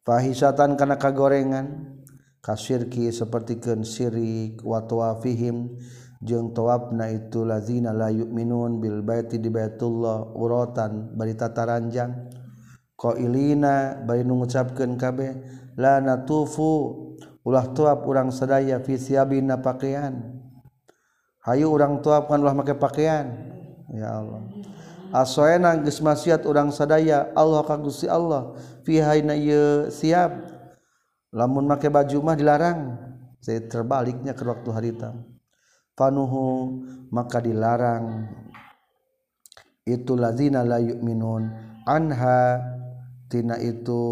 fahisatan 0.08 0.80
kana 0.80 0.96
kagorengan. 0.96 2.00
Kasirki 2.40 3.12
sapertikeun 3.12 3.84
sirik 3.84 4.64
wa 4.64 4.80
tawafihim. 4.88 5.76
Jeung 6.24 6.56
tawabna 6.56 7.12
itu 7.12 7.44
lazina 7.44 7.92
la 7.92 8.08
yu'minun 8.08 8.80
bil 8.80 9.04
baiti 9.04 9.38
di 9.38 9.52
Baitullah 9.52 10.32
urotan 10.32 11.12
bari 11.12 11.36
tataranjang. 11.36 12.32
Qailina 12.96 14.02
bari 14.08 14.24
nu 14.24 14.40
ngucapkeun 14.40 14.96
kabeh 14.96 15.32
la 15.76 16.00
natufu. 16.00 17.04
Ulah 17.48 17.72
tuap 17.72 18.04
urang 18.04 18.28
sadaya 18.28 18.84
fi 18.84 19.00
siabina 19.00 19.64
pakaian 19.64 20.20
hayu 21.48 21.72
urang 21.72 22.04
tuapkan 22.04 22.44
ulah 22.44 22.52
make 22.52 22.76
pakaian 22.76 23.24
ya 23.96 24.20
Allah. 24.20 24.44
asoena 25.12 25.76
geus 25.80 26.00
maksiat 26.04 26.44
urang 26.44 26.72
sadaya 26.72 27.32
Allah 27.36 27.64
ka 27.64 27.76
Gusti 27.80 28.08
Allah 28.08 28.56
fi 28.84 29.00
hayna 29.00 29.36
siap. 29.92 30.56
Lamun 31.36 31.68
make 31.68 31.92
baju 31.92 32.18
mah 32.24 32.36
dilarang 32.40 32.96
saya 33.44 33.64
terbaliknya 33.64 34.36
ke 34.36 34.44
waktu 34.44 34.70
harita. 34.72 35.12
Fanuhu 35.98 36.78
maka 37.10 37.42
dilarang. 37.42 38.28
Itu 39.88 40.20
lazina 40.20 40.68
la 40.68 40.84
yu'minun. 40.84 41.48
Anha 41.88 42.60
tina 43.32 43.56
itu. 43.56 44.04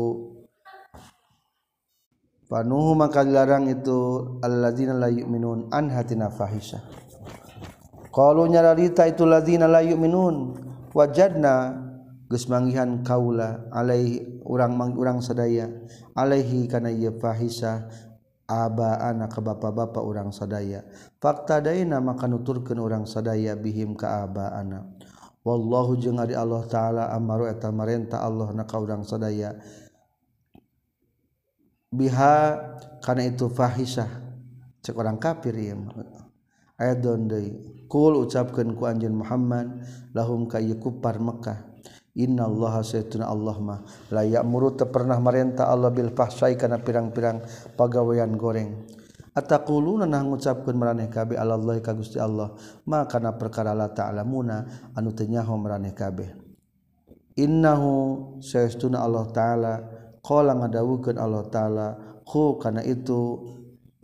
Fanuhu 2.48 2.96
maka 2.96 3.28
dilarang 3.28 3.68
itu 3.68 4.40
allazina 4.40 4.96
la 4.96 5.12
yu'minun. 5.12 5.68
Anha 5.76 6.02
tina 6.08 6.32
fahisha. 6.32 6.80
Qalu 8.16 8.48
nyararita 8.56 9.04
itu 9.12 9.28
lazina 9.28 9.68
la 9.68 9.84
yu'minun. 9.84 10.65
wajadna 10.96 11.76
geus 12.32 12.48
manggihan 12.48 13.04
kaula 13.04 13.68
alaihi 13.70 14.42
urang 14.48 14.80
urang 14.96 15.20
sadaya 15.20 15.68
alaihi 16.16 16.72
kana 16.72 16.88
ieu 16.90 17.12
fahisa 17.20 17.92
aba 18.46 19.02
anak 19.02 19.34
ke 19.34 19.42
bapak-bapak 19.42 20.04
urang 20.06 20.30
sadaya. 20.30 20.86
Fakta 21.18 21.60
daina 21.60 21.98
maka 21.98 22.30
nuturkeun 22.30 22.78
urang 22.78 23.06
sadaya 23.10 23.58
bihim 23.58 23.98
ka 23.98 24.26
aba 24.26 24.54
anak. 24.54 24.86
Wallahu 25.46 25.98
jeung 25.98 26.18
ari 26.18 26.34
Allah 26.34 26.66
taala 26.66 27.04
amaru 27.14 27.46
eta 27.46 27.70
marenta 27.70 28.22
Allah 28.22 28.50
na 28.54 28.66
ka 28.66 28.78
urang 28.82 29.06
sadaya. 29.06 29.54
Biha 31.90 32.38
kana 33.02 33.26
itu 33.26 33.50
fahisah. 33.50 34.10
Cek 34.86 34.94
orang 34.94 35.18
kafir 35.18 35.58
ieu 35.58 35.74
ya. 35.74 36.15
Ayat 36.76 37.00
deui 37.04 37.76
kul 37.88 38.28
ucapkeun 38.28 38.76
ku 38.76 38.84
anjeun 38.90 39.16
Muhammad 39.16 39.86
lahum 40.12 40.50
ka 40.50 40.60
ieu 40.60 40.76
Mekah. 40.76 41.76
Inallah 42.16 42.80
saytuna 42.80 43.28
Allah 43.28 43.60
mah. 43.60 43.80
Layak 44.08 44.48
murut 44.48 44.80
pernah 44.88 45.20
merentah 45.20 45.68
Allah 45.68 45.92
bil 45.92 46.16
fahsai 46.16 46.56
kana 46.56 46.80
pirang-pirang 46.80 47.44
pagawean 47.76 48.40
goreng. 48.40 48.88
Ataquluna 49.36 50.08
nah 50.08 50.24
ngucapkeun 50.24 50.80
maraneh 50.80 51.12
kabeh 51.12 51.36
Allah 51.36 51.60
ka 51.84 51.92
Gusti 51.92 52.16
Allah. 52.16 52.56
Ma 52.88 53.04
kana 53.04 53.36
perkara 53.36 53.76
la 53.76 53.92
ta'lamuna 53.92 54.64
anu 54.96 55.12
teu 55.12 55.28
nyaho 55.28 55.60
maraneh 55.60 55.92
kabeh. 55.92 56.32
Innahu 57.36 57.92
saytuna 58.40 59.04
Allah 59.04 59.28
taala 59.36 59.74
qala 60.24 60.56
ngadawukeun 60.56 61.20
Allah 61.20 61.44
taala 61.52 61.88
khu 62.24 62.56
kana 62.64 62.80
itu 62.80 63.44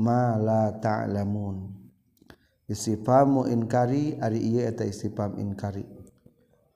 ma 0.04 0.36
la 0.36 0.76
ta'lamun 0.76 1.81
istifamu 2.72 3.52
inkari 3.52 4.16
ari 4.24 4.40
ieu 4.40 4.64
eta 4.64 4.88
istifam 4.88 5.36
inkari. 5.36 5.84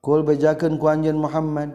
Kul 0.04 0.22
bejakeun 0.22 0.76
ku 0.76 0.86
anjen 0.92 1.16
Muhammad 1.16 1.72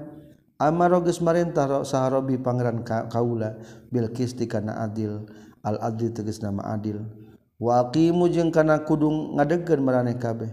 amaro 0.61 1.01
geus 1.01 1.19
marentah 1.25 1.81
saharobi 1.81 2.37
pangeran 2.37 2.85
kaula 2.85 3.57
bil 3.89 4.13
qisti 4.13 4.45
kana 4.45 4.85
adil 4.85 5.25
al 5.65 5.81
adli 5.81 6.13
tegas 6.13 6.39
nama 6.45 6.77
adil. 6.77 7.01
Waqimu 7.57 8.29
jeng 8.29 8.53
kana 8.53 8.85
kudung 8.85 9.37
ngadegkeun 9.37 9.81
maraneh 9.81 10.17
kabeh. 10.21 10.49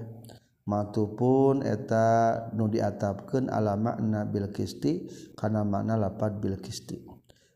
Matu 0.68 1.16
pun 1.16 1.64
eta 1.64 2.36
nu 2.52 2.68
diatapkeun 2.68 3.48
ala 3.48 3.72
makna 3.76 4.28
bil 4.28 4.52
qisti 4.52 5.08
kana 5.32 5.64
makna 5.64 5.96
lapat 5.96 6.36
bil 6.36 6.60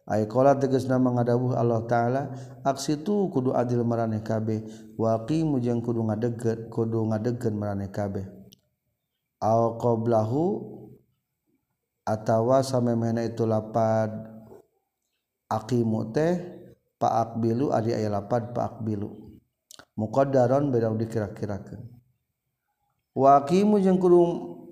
Aykola 0.03 0.59
teges 0.59 0.91
nama 0.91 1.15
ngadabuh 1.15 1.55
Allah 1.55 1.87
ta'ala 1.87 2.23
aksi 2.67 3.03
itu 3.03 3.31
kudu 3.31 3.55
adil 3.55 3.87
meraneh 3.87 4.19
kabeh. 4.19 4.67
Waki 4.99 5.47
mujeng 5.47 5.79
kudu 5.79 6.03
ngadeget 6.03 6.67
kudu 6.75 7.07
ngadegen 7.07 7.55
meraneh 7.55 7.87
kabeh. 7.87 8.27
Aw 9.39 9.79
qoblahu 9.79 10.45
atawa 12.03 12.67
samemehna 12.67 13.23
itu 13.23 13.47
lapad. 13.47 14.11
Aqimu 15.47 16.11
teh 16.11 16.41
paakbilu 16.99 17.71
ari 17.71 17.95
aya 17.95 18.11
lapad 18.11 18.51
paakbilu. 18.51 19.39
Muqaddaron 19.95 20.73
beda 20.73 20.91
dikira-kirakeun 20.97 21.93
waki 23.13 23.61
mujeng 23.65 24.01
kudu 24.01 24.21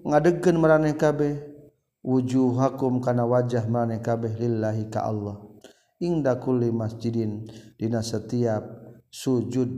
ngadegen 0.05 0.57
meraneh 0.57 0.97
kabeh. 0.97 1.50
wujuhakum 2.01 3.01
kana 3.05 3.29
wajah 3.29 3.65
mane 3.69 4.01
kabeh 4.01 4.37
lillahi 4.41 4.89
ka 4.89 5.05
Allah. 5.05 5.41
Inda 6.01 6.41
kulli 6.41 6.73
masjidin 6.73 7.45
dina 7.77 8.01
setiap 8.01 8.65
sujud. 9.13 9.69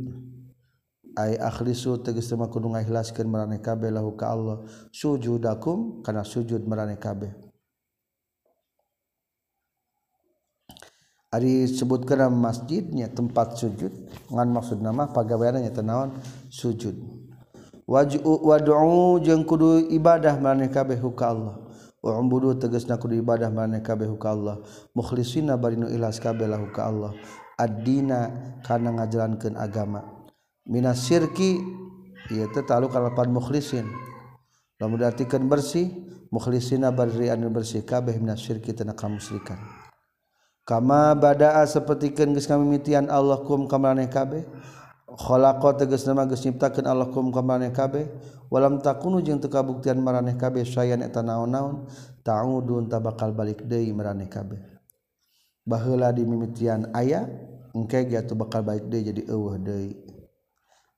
Ai 1.13 1.37
akhlisu 1.37 2.01
tegas 2.01 2.25
sama 2.31 2.49
kudu 2.49 2.73
ngikhlaskeun 2.73 3.29
marane 3.29 3.61
kabeh 3.61 3.93
lahu 3.93 4.17
ka 4.17 4.33
Allah. 4.33 4.65
Sujudakum 4.95 6.01
kana 6.01 6.25
sujud 6.25 6.65
marane 6.65 6.97
kabeh. 6.97 7.35
Ari 11.33 11.65
sebutkan 11.65 12.33
masjidnya 12.33 13.09
tempat 13.09 13.57
sujud. 13.61 13.93
Ngan 14.33 14.49
maksud 14.53 14.81
nama 14.81 15.09
pagawaiannya 15.09 15.73
tenawan 15.73 16.17
sujud. 16.49 16.97
Waj'u 17.89 18.21
wad'u 18.25 19.21
jeung 19.21 19.45
kudu 19.45 19.91
ibadah 19.91 20.39
mana 20.41 20.69
kabeh 20.71 20.97
Allah. 21.25 21.72
budu 22.03 22.59
teges 22.59 22.91
naku 22.91 23.07
ibadah 23.15 23.49
maneh 23.49 23.79
kabeh 23.79 24.11
ka 24.19 24.35
Allah. 24.35 24.59
Mukhlisina 24.93 25.55
barinu 25.55 25.87
ilas 25.87 26.19
kabeh 26.19 26.51
lahu 26.51 26.75
ka 26.75 26.91
Allah. 26.91 27.15
Ad-dina 27.55 28.59
kana 28.67 28.91
ngajalankeun 28.99 29.55
agama. 29.55 30.03
Minas 30.67 31.07
syirki 31.07 31.63
ieu 32.35 32.47
teh 32.51 32.67
kalapan 32.67 33.31
mukhlisin. 33.31 33.87
Lamun 34.83 34.99
diartikeun 34.99 35.47
bersih 35.47 35.87
mukhlisina 36.35 36.91
barri 36.91 37.31
anu 37.31 37.55
bersih 37.55 37.87
kabeh 37.87 38.19
minas 38.19 38.43
syirki 38.43 38.75
tina 38.75 38.99
kamusyrikan 38.99 39.83
kama 40.63 41.15
badaa 41.19 41.67
sapertikeun 41.67 42.35
geus 42.35 42.47
kami 42.47 42.79
mitian 42.79 43.11
Allah 43.11 43.43
kum 43.43 43.67
kamaneh 43.67 44.07
kabeh. 44.07 44.47
kholako 45.17 45.77
teges 45.77 46.05
nama 46.09 46.25
geus 46.29 46.45
nyiptakeun 46.45 46.89
Allah 46.89 47.09
kum 47.13 47.33
ka 47.33 47.41
maraneh 47.45 47.73
kabeh. 47.73 48.09
Walam 48.53 48.85
takunu 48.85 49.25
jeung 49.25 49.41
teu 49.41 49.49
kabuktian 49.49 49.97
maraneh 49.97 50.37
kabeh 50.37 50.69
sayan 50.69 51.01
eta 51.01 51.25
naon-naon 51.25 51.89
ta'udun 52.21 52.85
ta 52.85 53.01
bakal 53.01 53.33
balik 53.33 53.65
deui 53.65 53.97
maraneh 53.97 54.29
kabeh. 54.29 54.61
Baheula 55.65 56.13
di 56.13 56.27
mimitian 56.27 56.93
aya 56.93 57.25
engke 57.73 58.05
ge 58.05 58.21
atuh 58.21 58.37
bakal 58.37 58.61
balik 58.61 58.93
deui 58.93 59.09
jadi 59.09 59.23
eueuh 59.25 59.57
deui. 59.57 59.97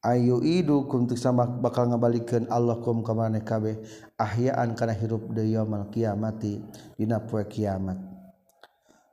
Ayu 0.03 0.43
idu 0.43 0.91
kum 0.91 1.07
teu 1.07 1.15
sama 1.15 1.47
bakal 1.47 1.89
ngabalikeun 1.93 2.51
Allah 2.51 2.83
kum 2.83 3.07
ka 3.07 3.15
maraneh 3.15 3.47
kabeh 3.47 3.79
ahyaan 4.19 4.75
kana 4.75 4.91
hirup 4.91 5.31
deui 5.31 5.55
yaumul 5.55 5.87
kiamati 5.95 6.59
dina 6.99 7.23
poe 7.23 7.47
kiamat. 7.47 8.03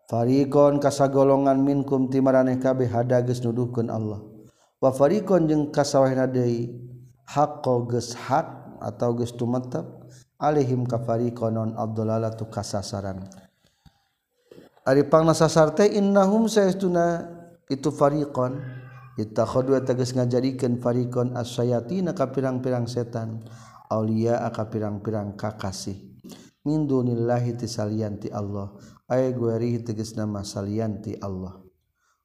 Farikon 0.09 0.81
kasagolongan 0.81 1.61
minkum 1.61 2.09
ti 2.09 2.19
maraneh 2.19 2.57
kabeh 2.57 2.89
hada 2.89 3.21
geus 3.21 3.39
nuduhkeun 3.45 3.93
Allah. 3.93 4.30
wafarikon 4.81 5.45
jeung 5.45 5.69
kasawahna 5.69 6.25
deui 6.25 6.73
haqqo 7.29 7.85
geus 7.87 8.17
hak 8.17 8.81
atau 8.81 9.13
geus 9.13 9.37
tumetep 9.37 9.85
alaihim 10.41 10.89
kafarikon 10.89 11.53
non 11.53 11.71
adlalatu 11.77 12.49
kasasaran. 12.49 13.29
Ari 14.81 15.05
pangna 15.05 15.37
sasar 15.37 15.77
teh 15.77 15.85
innahum 15.85 16.49
saestuna 16.49 17.29
itu 17.69 17.93
fariqon. 17.93 18.57
Ittakhadu 19.21 19.77
tegas 19.85 20.17
ngajadikeun 20.17 20.81
fariqon 20.81 21.37
asyayatina 21.37 22.17
ka 22.17 22.33
pirang-pirang 22.33 22.89
setan 22.89 23.45
aulia 23.93 24.41
ka 24.49 24.65
pirang-pirang 24.65 25.37
kakasih. 25.37 26.01
Min 26.65 26.89
dunillahi 26.89 27.53
tisalianti 27.53 28.33
Allah. 28.33 28.73
Ay 29.05 29.29
guerihi 29.37 29.85
tegas 29.85 30.17
nama 30.17 30.41
salianti 30.41 31.13
Allah. 31.21 31.61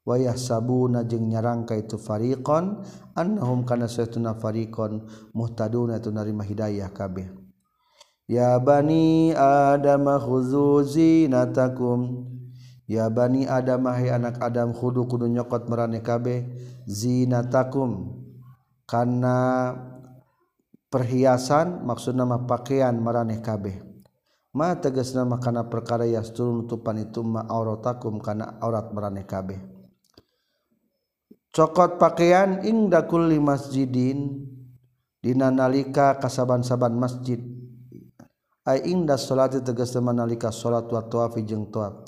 wayah 0.07 0.39
sabuna 0.39 1.03
jeung 1.03 1.27
nyarangka 1.27 1.75
itu 1.75 1.99
an 2.47 2.87
annahum 3.19 3.67
kana 3.67 3.91
saytuna 3.91 4.39
fariqon 4.39 5.03
muhtaduna 5.35 5.99
itu 5.99 6.15
narima 6.15 6.47
hidayah 6.47 6.95
kabeh. 6.95 7.27
Ya 8.31 8.59
bani 8.59 9.35
adam 9.35 10.07
khuzu 10.19 10.87
zinatakum. 10.87 12.31
Ya 12.87 13.11
bani 13.11 13.51
adam 13.51 13.91
hai 13.91 14.15
anak 14.15 14.39
adam 14.39 14.71
khudu 14.71 15.11
kudu 15.11 15.27
nyokot 15.27 15.67
marane 15.67 16.03
kabeh. 16.03 16.47
Zinatakum. 16.87 18.23
Kana 18.87 19.75
perhiasan 20.91 21.83
maksud 21.83 22.15
nama 22.15 22.47
pakaian 22.47 22.95
marane 22.99 23.43
kabeh. 23.43 23.83
Ma 24.55 24.75
tegas 24.79 25.15
nama 25.15 25.39
kana 25.43 25.67
perkara 25.67 26.07
yasturun 26.07 26.71
tupan 26.71 27.03
itu 27.03 27.23
ma 27.27 27.47
auratakum 27.47 28.23
kana 28.23 28.59
aurat 28.63 28.91
marane 28.95 29.27
kabeh 29.27 29.76
cokot 31.57 31.97
pakaian 31.97 32.61
ingda 32.69 33.09
kulli 33.09 33.41
masjidin 33.41 34.45
dina 35.25 35.49
nalika 35.49 36.21
kasaban-saban 36.21 36.93
masjid. 36.93 37.41
Ay 38.67 38.85
ingda 38.93 39.17
salati 39.17 39.63
tegas 39.65 39.95
nalika 39.97 40.53
salat 40.53 40.91
wa 40.91 41.01
tawaf 41.07 41.39
jeung 41.41 41.71
tawaf 41.71 42.03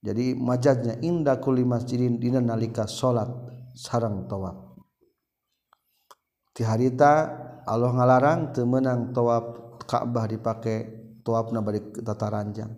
jadi 0.00 0.38
majaznya 0.38 1.02
inda 1.02 1.42
kulli 1.42 1.66
masjidin 1.66 2.16
dina 2.16 2.38
nalika 2.38 2.86
salat 2.86 3.26
sareng 3.74 4.30
tawaf 4.30 4.78
ti 6.54 6.62
harita 6.62 7.26
Allah 7.66 7.90
ngalarang 7.90 8.54
teu 8.54 8.64
meunang 8.70 9.10
tawaf 9.10 9.60
Ka'bah 9.90 10.30
dipake 10.30 10.76
tawafna 11.26 11.58
bari 11.66 11.82
tataranjang. 11.90 12.70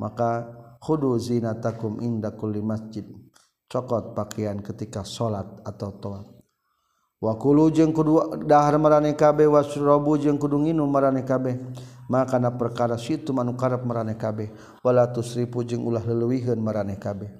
Maka 0.00 0.48
khudu 0.80 1.20
zinatakum 1.20 2.00
inda 2.00 2.32
kulli 2.32 2.64
masjid 2.64 3.04
cokot 3.70 4.18
pakaian 4.18 4.58
ketika 4.58 5.06
salat 5.06 5.46
atau 5.62 5.94
tawaf 6.02 6.26
wa 7.22 7.32
kulu 7.38 7.70
jeung 7.70 7.94
kudu 7.94 8.42
dahar 8.42 8.74
marane 8.82 9.14
kabeh 9.14 9.46
wasrabu 9.46 10.18
jeung 10.18 10.36
kudu 10.36 10.58
nginum 10.58 10.90
marane 10.90 11.22
kabeh. 11.22 11.56
Maka 12.10 12.42
na 12.42 12.50
perkara 12.50 12.98
situ 12.98 13.30
manu 13.30 13.54
karep 13.54 13.86
marane 13.86 14.18
kabeh. 14.18 14.50
Wala 14.82 15.06
tusrifu 15.14 15.62
jeung 15.62 15.86
ulah 15.86 16.02
leuwihkeun 16.02 16.58
marane 16.58 16.98
kabeh. 16.98 17.30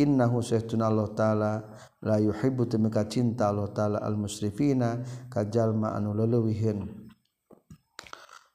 Innahu 0.00 0.40
sayyiduna 0.40 0.88
Allah 0.88 1.08
taala 1.12 1.52
la 2.00 2.16
yuhibbu 2.16 2.70
tamika 2.70 3.04
cinta 3.04 3.52
Allah 3.52 3.68
taala 3.68 3.98
al 4.00 4.16
musrifina 4.16 5.02
kajalma 5.28 5.92
anu 5.92 6.14
leuwihkeun 6.14 6.88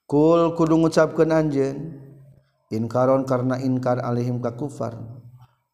kudu 0.07 0.75
gucapkan 0.79 1.29
anj 1.35 1.77
inkaron 2.71 3.27
karena 3.27 3.59
inkar 3.59 3.99
alihim 4.01 4.39
ka 4.39 4.55
kufar 4.55 4.97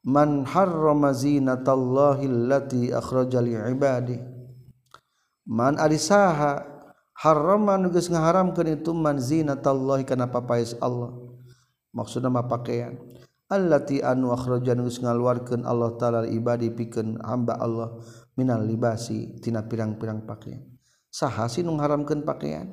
man 0.10 0.42
harrama 0.50 1.14
zinatallahi 1.14 2.26
allati 2.26 2.90
akhraja 2.90 3.38
li 3.46 3.54
ibadi. 3.54 4.18
Man 5.46 5.78
ari 5.78 6.02
saha 6.02 6.66
harrama 7.14 7.78
nu 7.78 7.94
geus 7.94 8.10
ngaharamkeun 8.10 8.82
itu 8.82 8.90
man 8.90 9.22
zinatallahi 9.22 10.10
kana 10.10 10.26
papaes 10.26 10.74
Allah. 10.82 11.14
Maksudna 11.94 12.34
mah 12.34 12.50
pakaian. 12.50 12.98
Allati 13.50 14.02
anu 14.02 14.34
akhraja 14.34 14.74
geus 14.74 14.98
ngaluarkeun 14.98 15.62
Allah 15.66 15.94
taala 16.02 16.26
ibadi 16.26 16.74
pikeun 16.74 17.22
hamba 17.22 17.62
Allah 17.62 17.98
minal 18.34 18.66
libasi 18.66 19.38
tina 19.42 19.62
pirang-pirang 19.62 20.26
pakaian. 20.26 20.66
Saha 21.10 21.50
sih 21.50 21.62
nu 21.62 21.78
ngaharamkeun 21.78 22.26
pakaian? 22.26 22.70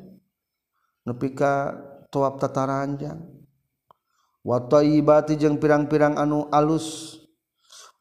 Nepi 1.04 1.32
ka 1.32 1.72
toap 2.12 2.40
tataranjang 2.40 3.24
wa 4.44 4.56
thayyibati 4.68 5.36
jeung 5.36 5.60
pirang-pirang 5.60 6.16
anu 6.16 6.48
alus. 6.52 7.16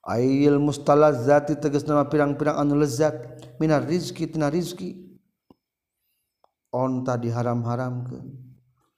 Ail 0.06 0.62
mustalazzati 0.62 1.58
tegas 1.58 1.82
nama 1.90 2.06
pirang-pirang 2.06 2.62
anu 2.62 2.78
lezat 2.78 3.42
minar 3.58 3.90
rizki 3.90 4.30
tina 4.30 4.54
rizki. 4.54 4.94
Onta 6.70 7.18
diharam-haramkeun. 7.18 8.38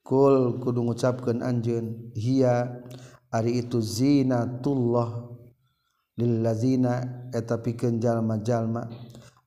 Kul 0.04 0.60
kudu 0.60 0.84
ngucapkan 0.84 1.39
anjeun 1.39 2.12
hia 2.12 2.84
ari 3.32 3.63
itu 3.63 3.80
zinatullah 3.80 5.32
lil 6.20 6.43
lazina 6.43 7.08
eta 7.32 7.56
pikeun 7.56 8.04
jalma-jalma. 8.04 8.91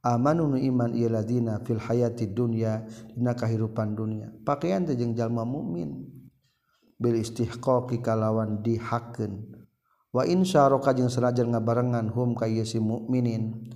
Amanu 0.00 0.56
iman 0.56 0.96
iladina 0.96 1.60
fil 1.60 1.76
hayati 1.76 2.24
dunya 2.32 2.88
dina 3.12 3.36
kahirupan 3.36 3.92
dunia. 3.92 4.32
Pakaian 4.48 4.88
teh 4.88 4.96
jeung 4.96 5.12
jalma 5.12 5.44
mukmin 5.44 6.08
bil 6.96 7.20
istihqaqi 7.20 8.00
kalawan 8.00 8.64
dihakeun. 8.64 9.59
Wa 10.10 10.26
insyaraka 10.26 10.90
jeung 10.94 11.10
sanajan 11.10 11.54
ngabarengan 11.54 12.10
hum 12.10 12.34
ka 12.34 12.46
si 12.66 12.82
mukminin 12.82 13.70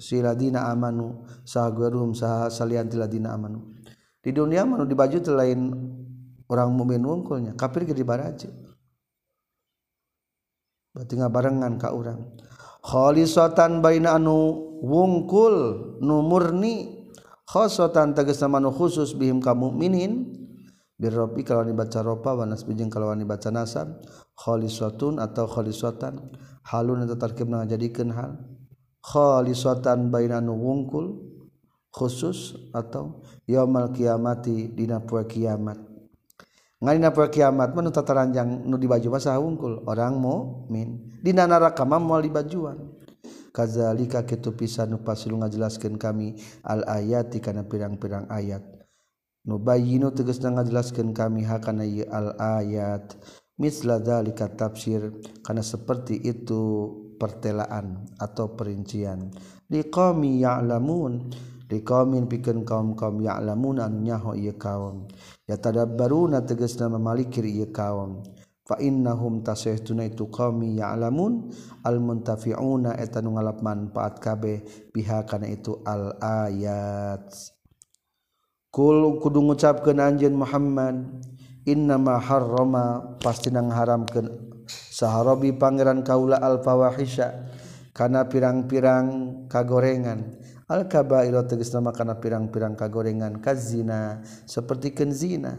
siladina 0.00 0.70
amanu 0.72 1.22
sahagurum 1.46 2.16
saha 2.16 2.48
salian 2.50 2.88
tiladina 2.88 3.36
amanu. 3.36 3.76
Di 4.20 4.36
dunia 4.36 4.68
manu 4.68 4.84
di 4.84 4.92
baju 4.92 5.16
lain 5.32 5.60
orang 6.50 6.70
mukmin 6.76 7.00
wungkulnya 7.00 7.52
kafir 7.56 7.88
ge 7.88 7.94
dibaraje. 7.96 8.52
Berarti 10.90 11.14
ngabarengan 11.16 11.78
ka 11.78 11.94
urang. 11.94 12.36
Khalisatan 12.84 13.80
baina 13.84 14.16
anu 14.16 14.70
wungkul 14.80 15.54
numurni 16.00 17.06
khosotan 17.44 18.16
tegas 18.16 18.40
nama 18.40 18.58
nu 18.58 18.72
khusus 18.72 19.12
bihim 19.12 19.38
kamu 19.38 19.72
mukminin 19.72 20.12
birrobi 20.96 21.44
kalau 21.44 21.64
dibaca 21.64 22.00
ropa 22.04 22.36
wanas 22.36 22.64
bijeng 22.64 22.92
kalau 22.92 23.12
dibaca 23.12 23.48
nasab 23.52 24.00
kholisatun 24.40 25.20
atau 25.20 25.44
kholisatan 25.44 26.32
halun 26.64 27.04
eta 27.04 27.20
tarkibna 27.20 27.68
jadikeun 27.68 28.16
hal. 28.16 28.40
Kholisatan 29.04 30.08
baina 30.08 30.40
nu 30.40 30.56
wungkul 30.56 31.20
khusus 31.92 32.56
atau 32.72 33.20
yaumal 33.44 33.92
kiamati 33.92 34.72
dina 34.72 35.04
poe 35.04 35.28
kiamat. 35.28 35.76
Ngalina 36.80 37.12
poe 37.12 37.28
kiamat 37.28 37.76
mah 37.76 37.82
nu 37.84 37.92
tataranjang 37.92 38.64
nu 38.64 38.80
di 38.80 38.88
baju 38.88 39.08
wungkul. 39.16 39.84
Orang 39.84 40.16
mukmin 40.16 41.20
dina 41.20 41.44
neraka 41.44 41.84
mah 41.84 42.00
moal 42.00 42.24
dibajuan. 42.24 42.96
Kazalika 43.50 44.22
kitu 44.22 44.54
pisan 44.54 44.94
nu 44.94 45.02
pasilu 45.02 45.36
ngajelaskeun 45.42 45.98
kami 45.98 46.38
al 46.62 46.86
ayati 46.86 47.42
kana 47.42 47.66
pirang-pirang 47.66 48.30
ayat. 48.30 48.62
Nubayinu 49.42 50.12
tegasna 50.14 50.54
ngajelaskeun 50.60 51.10
kami 51.10 51.42
hakana 51.48 51.82
ieu 51.82 52.06
al 52.12 52.36
ayat. 52.38 53.18
Misla 53.60 54.00
dzalika 54.00 54.48
tafsir 54.56 55.12
kana 55.44 55.60
seperti 55.60 56.16
itu 56.16 56.88
pertelaan 57.20 58.08
atau 58.16 58.56
perincian. 58.56 59.28
Liqaumi 59.68 60.40
ya'lamun 60.40 61.28
liqaumin 61.68 62.24
pikeun 62.24 62.64
kaum-kaum 62.64 63.20
ya'lamun 63.20 63.84
anu 63.84 64.00
nyaho 64.00 64.32
ieu 64.32 64.56
kaum. 64.56 65.04
Ya 65.44 65.60
tadabbaruna 65.60 66.42
tegasna 66.48 66.88
mamalikir 66.88 67.44
ieu 67.44 67.68
kaum. 67.68 68.24
Innahum 68.70 69.42
tasuna 69.42 70.06
itu 70.06 70.30
qaumi 70.30 70.78
ya'lamun 70.78 71.50
al 71.82 71.98
muntafi'una 71.98 72.94
eta 73.02 73.18
nu 73.18 73.34
ngalap 73.34 73.66
manfaat 73.66 74.22
kabeh 74.22 74.62
pihak 74.94 75.26
kana 75.26 75.50
itu 75.50 75.82
al 75.82 76.14
ayat 76.22 77.34
kul 78.70 79.18
kudu 79.18 79.42
ngucapkeun 79.42 79.98
anjeun 79.98 80.38
Muhammad 80.38 81.02
innama 81.70 82.18
harrama 82.18 83.14
pasti 83.22 83.54
nang 83.54 83.70
haramkeun 83.70 84.26
saharobi 84.66 85.54
pangeran 85.54 86.02
kaula 86.02 86.42
al 86.42 86.58
fawahisha 86.58 87.46
kana 87.94 88.26
pirang-pirang 88.26 89.46
kagorengan. 89.46 90.42
Al 90.70 90.86
kabair 90.86 91.34
tegas 91.50 91.74
nama 91.74 91.90
kana 91.90 92.22
pirang-pirang 92.22 92.78
kagorengan 92.78 93.42
kazina 93.42 94.22
seperti 94.46 94.94
kenzina 94.94 95.58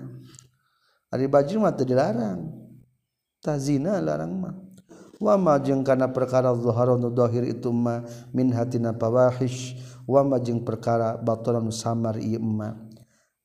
ari 1.12 1.28
bajir 1.28 1.60
mah 1.60 1.76
teu 1.76 1.84
dilarang 1.84 2.48
tazina 3.44 4.00
larang 4.00 4.32
mah. 4.40 4.56
Wama 5.20 5.60
jeung 5.60 5.84
kana 5.84 6.10
perkara 6.10 6.56
zuhara 6.56 6.96
nu 6.96 7.12
zahir 7.12 7.44
itu 7.44 7.70
mah 7.76 8.08
min 8.32 8.56
hatina 8.56 8.96
fawahish 8.96 9.76
wama 10.08 10.40
jeung 10.40 10.64
perkara 10.64 11.20
batalan 11.20 11.68
samar 11.76 12.16
ieu 12.16 12.40
mah. 12.40 12.80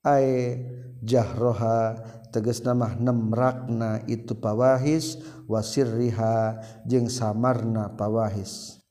Ae 0.07 0.63
jahroha 1.03 1.99
teges 2.33 2.63
nama 2.63 2.95
nemrakna 2.97 4.03
itu 4.11 4.35
pawahis 4.35 5.21
wasirriha 5.51 6.61
jeung 6.89 7.07
samarna 7.11 7.93
pawahis. 7.95 8.83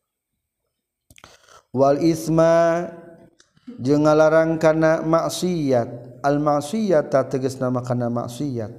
Wal 1.75 1.99
isma 1.99 2.87
jeung 3.81 4.07
ngalarang 4.07 4.55
kana 4.61 5.03
maksiat. 5.03 6.19
Al 6.23 6.39
maksiat 6.41 7.11
teges 7.29 7.59
nama 7.59 7.83
kana 7.83 8.07
maksiat. 8.07 8.71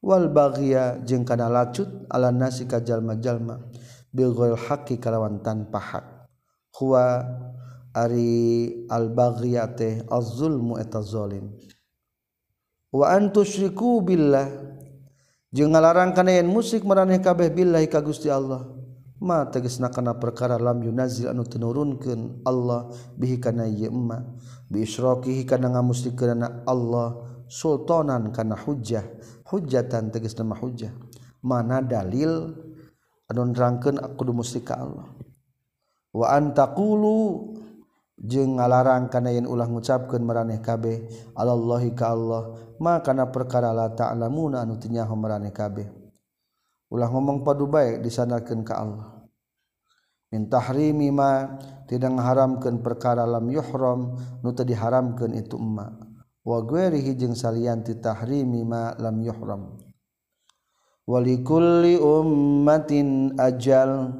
Wal 0.00 0.32
baghia 0.32 0.96
jeung 1.04 1.28
kana 1.28 1.52
lacut 1.52 1.86
ala 2.08 2.32
nasi 2.32 2.64
ka 2.64 2.80
jalma-jalma. 2.80 3.60
Bil 4.10 4.32
haqi 4.34 4.96
kalawan 4.96 5.44
tanpa 5.44 5.78
hak. 5.78 6.06
Huwa 6.80 7.22
ari 7.92 8.86
al 8.88 9.12
baghyate 9.12 10.08
az-zulmu 10.08 10.80
eta 10.80 11.04
zalim. 11.04 11.52
wa 12.90 13.06
antusyriku 13.10 14.02
billah. 14.02 14.46
Jeung 15.50 15.74
ngalarang 15.74 16.14
kana 16.14 16.38
yen 16.38 16.46
musik 16.46 16.86
maraneh 16.86 17.18
kabeh 17.18 17.50
billahi 17.50 17.90
ka 17.90 17.98
Gusti 17.98 18.30
Allah. 18.30 18.70
Ma 19.20 19.44
tegasna 19.50 19.90
kana 19.90 20.16
perkara 20.16 20.56
lam 20.56 20.80
yunazil 20.80 21.28
anu 21.28 21.44
tinurunkeun 21.44 22.46
Allah 22.46 22.88
bihi 23.18 23.42
kana 23.42 23.66
ieu 23.66 23.90
emma. 23.90 24.22
Bi 24.70 24.86
isyrakihi 24.86 25.44
kana 25.44 25.74
ngamusrikeunna 25.74 26.64
Allah 26.64 27.18
sultanan 27.50 28.30
kana 28.30 28.54
hujjah. 28.54 29.02
Hujjatan 29.50 30.14
tegasna 30.14 30.46
mah 30.46 30.58
hujjah. 30.62 30.94
Mana 31.42 31.82
dalil 31.82 32.54
anu 33.26 33.40
nerangkeun 33.50 33.98
kudu 34.14 34.30
musrik 34.30 34.70
ka 34.70 34.78
Allah? 34.78 35.10
Wa 36.14 36.30
antaqulu 36.38 37.18
jeung 38.20 38.60
ngalarang 38.60 39.08
kana 39.08 39.32
yen 39.32 39.48
ulah 39.48 39.64
ngucapkeun 39.64 40.20
maraneh 40.20 40.60
kabeh 40.60 41.08
alallahi 41.32 41.96
ka 41.96 42.12
Allah 42.12 42.52
ma 42.76 43.00
kana 43.00 43.32
perkara 43.32 43.72
la 43.72 43.88
ta'lamuna 43.88 44.60
anu 44.60 44.76
teu 44.76 44.92
nyaho 44.92 45.16
maraneh 45.16 45.52
kabeh. 45.52 45.88
Ulah 46.90 47.08
ngomong 47.08 47.46
padu 47.46 47.70
bae 47.70 48.02
disandarkeun 48.02 48.60
ka 48.66 48.74
Allah. 48.76 49.08
Min 50.30 50.50
tahrimi 50.50 51.08
ma 51.14 51.58
tidak 51.88 52.12
ngaharamkeun 52.18 52.82
perkara 52.82 53.24
lam 53.24 53.46
yuhram 53.48 54.14
nu 54.44 54.50
teu 54.52 54.68
diharamkeun 54.68 55.32
itu 55.38 55.56
emma. 55.56 55.88
Wa 56.40 56.64
ghairihi 56.64 57.14
jeung 57.16 57.36
salian 57.36 57.84
ti 57.86 57.96
tahrimi 57.96 58.66
ma 58.66 58.92
lam 58.98 59.16
yuhram. 59.22 59.80
Walikulli 61.06 61.98
ummatin 61.98 63.34
ajal 63.38 64.14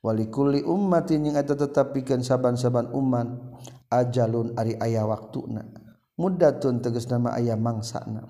walikulli 0.00 0.64
ummatin 0.64 1.28
yang 1.28 1.36
eta 1.40 1.56
tetap 1.56 1.92
saban-saban 1.96 2.92
uman 2.92 3.56
ajalun 3.92 4.56
ari 4.56 4.76
ayah 4.80 5.04
waktuna. 5.04 5.64
Muddatun 6.20 6.84
tegas 6.84 7.08
nama 7.08 7.32
ayah 7.40 7.56
mangsana. 7.56 8.28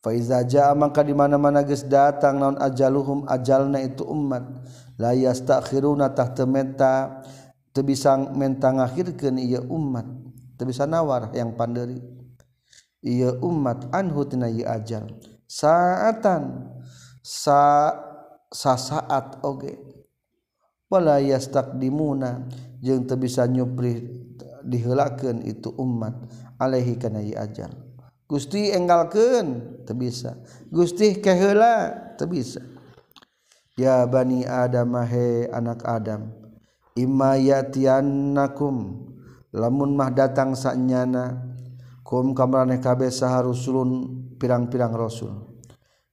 Faiza 0.00 0.40
jaa 0.48 0.72
mangka 0.72 1.04
di 1.04 1.12
mana-mana 1.12 1.60
geus 1.60 1.84
datang 1.84 2.40
naon 2.40 2.56
ajaluhum 2.56 3.28
ajalna 3.28 3.84
itu 3.84 4.06
umat. 4.06 4.46
La 4.96 5.12
yastakhiruna 5.12 6.16
tah 6.16 6.32
teu 6.32 6.48
mentang 6.48 7.20
teu 7.74 7.84
bisa 7.84 8.16
menta 8.16 8.72
ngakhirkeun 8.72 9.36
ieu 9.42 9.60
umat 9.68 10.08
teu 10.56 10.64
bisa 10.64 10.88
nawar 10.88 11.28
yang 11.36 11.52
pandiri 11.52 12.00
ieu 13.04 13.36
umat 13.44 13.92
anhu 13.92 14.24
tina 14.24 14.48
ajal. 14.48 15.04
Saatan 15.50 16.72
sa 17.20 17.92
sasaat 18.48 19.42
oge. 19.44 19.76
okay. 19.76 19.89
wala 20.90 21.22
yastaqdimuna 21.22 22.50
jeung 22.82 23.06
teu 23.06 23.14
bisa 23.14 23.46
nyupri 23.46 24.10
diheulakeun 24.66 25.46
itu 25.46 25.70
umat 25.78 26.18
alaihi 26.58 26.98
kana 26.98 27.22
ajal. 27.22 27.70
Gusti 28.26 28.74
enggalkeun 28.74 29.80
teu 29.86 29.94
bisa. 29.94 30.34
Gusti 30.68 31.22
kaheula 31.22 31.94
teu 32.18 32.26
bisa. 32.26 32.60
Ya 33.78 34.04
bani 34.04 34.44
adam 34.44 34.92
he 35.08 35.48
anak 35.48 35.86
adam 35.86 36.34
imma 36.98 37.38
yatiannakum 37.38 39.08
lamun 39.54 39.96
mah 39.96 40.12
datang 40.12 40.52
sanyana 40.52 41.38
kum 42.04 42.34
kamarane 42.36 42.82
kabeh 42.82 43.08
saharusulun 43.08 44.20
pirang-pirang 44.36 44.92
rasul. 44.92 45.48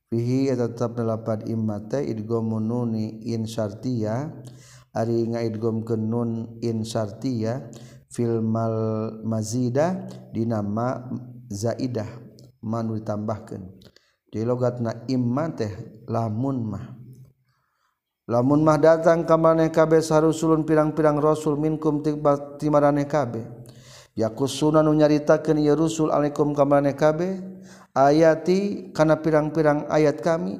Fihi 0.07 0.47
tetap 0.55 0.95
nelapan 0.95 1.43
imma 1.51 1.83
teh 1.83 1.99
idgomununi 1.99 3.27
in 3.27 3.43
syartiyah 3.43 4.31
ari 4.93 5.27
ngaidgomkeun 5.27 6.03
nun 6.07 6.29
insartia 6.63 7.67
fil 8.07 8.39
mal 8.39 8.75
mazidah 9.23 10.07
dina 10.31 10.63
ma 10.63 11.07
zaidah 11.51 12.07
manu 12.63 12.99
ditambahkeun. 12.99 13.63
Di 14.27 14.43
logatna 14.43 15.07
imma 15.07 15.47
teh 15.55 16.03
lamun 16.07 16.57
mah. 16.67 16.85
Lamun 18.27 18.59
mah 18.59 18.75
datang 18.75 19.23
ka 19.23 19.39
maneh 19.39 19.71
kabeh 19.71 20.03
sarusulun 20.03 20.67
pirang-pirang 20.67 21.15
rasul 21.15 21.55
minkum 21.55 22.03
ti 22.03 22.67
maraneh 22.67 23.07
kabeh. 23.07 23.47
Yakusuna 24.19 24.83
nu 24.83 24.91
nyaritakeun 24.91 25.63
ieu 25.63 25.77
rusul 25.79 26.11
alaikum 26.11 26.51
ka 26.51 26.67
maneh 26.67 26.91
kabeh 26.91 27.39
ayati 27.95 28.91
kana 28.91 29.23
pirang-pirang 29.23 29.87
ayat 29.87 30.19
kami. 30.19 30.59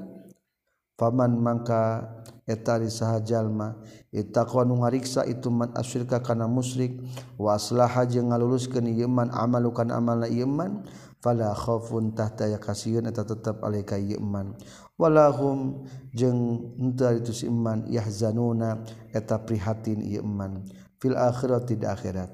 Faman 0.98 1.38
mangka 1.38 2.08
etari 2.48 2.88
saha 2.88 3.20
jalma. 3.20 3.76
Ittaqwa 4.16 4.64
nu 4.64 4.80
ngariksa 4.80 5.28
itu 5.28 5.52
man 5.52 5.76
asyirka 5.76 6.24
kana 6.24 6.48
musyrik. 6.48 6.96
Wa 7.36 7.60
aslaha 7.60 8.08
jeung 8.08 8.32
ngaluluskeun 8.32 8.88
ieu 8.88 9.12
man 9.12 9.28
amalukan 9.36 9.92
amalna 9.92 10.32
ieu 10.32 10.48
man 10.48 10.88
fala 11.20 11.52
khaufun 11.52 12.16
tahta 12.16 12.48
yakasieun 12.48 13.06
eta 13.12 13.28
tetep 13.28 13.60
alaika 13.60 14.00
ieu 14.00 14.24
man. 14.24 14.56
Walahum 14.96 15.86
jeung 16.16 16.74
henteu 16.80 17.20
itu 17.20 17.36
si 17.36 17.46
iman 17.52 17.86
yahzanuna 17.92 18.82
eta 19.12 19.38
prihatin 19.44 20.00
ieu 20.02 20.24
man. 20.24 20.64
Fil 20.98 21.14
akhirati 21.14 21.78
di 21.78 21.86
akhirat. 21.86 22.32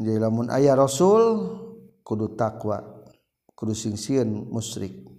Jadi 0.00 0.16
lamun 0.16 0.48
aya 0.48 0.72
rasul 0.72 1.52
kudu 2.00 2.32
takwa 2.32 2.80
kudu 3.52 3.76
singsieun 3.76 4.48
musyrik. 4.48 5.09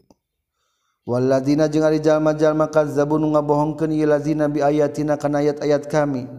Waladina 1.02 1.66
jeung 1.66 1.82
arijallma-jalma 1.82 2.70
kadzabun 2.70 3.34
ngabohongkeun 3.34 3.90
ieu 3.90 4.06
ladzina 4.06 4.46
bi 4.46 4.62
ayatina 4.62 5.18
kana 5.18 5.42
ayat-ayat 5.42 5.90
kami. 5.90 6.30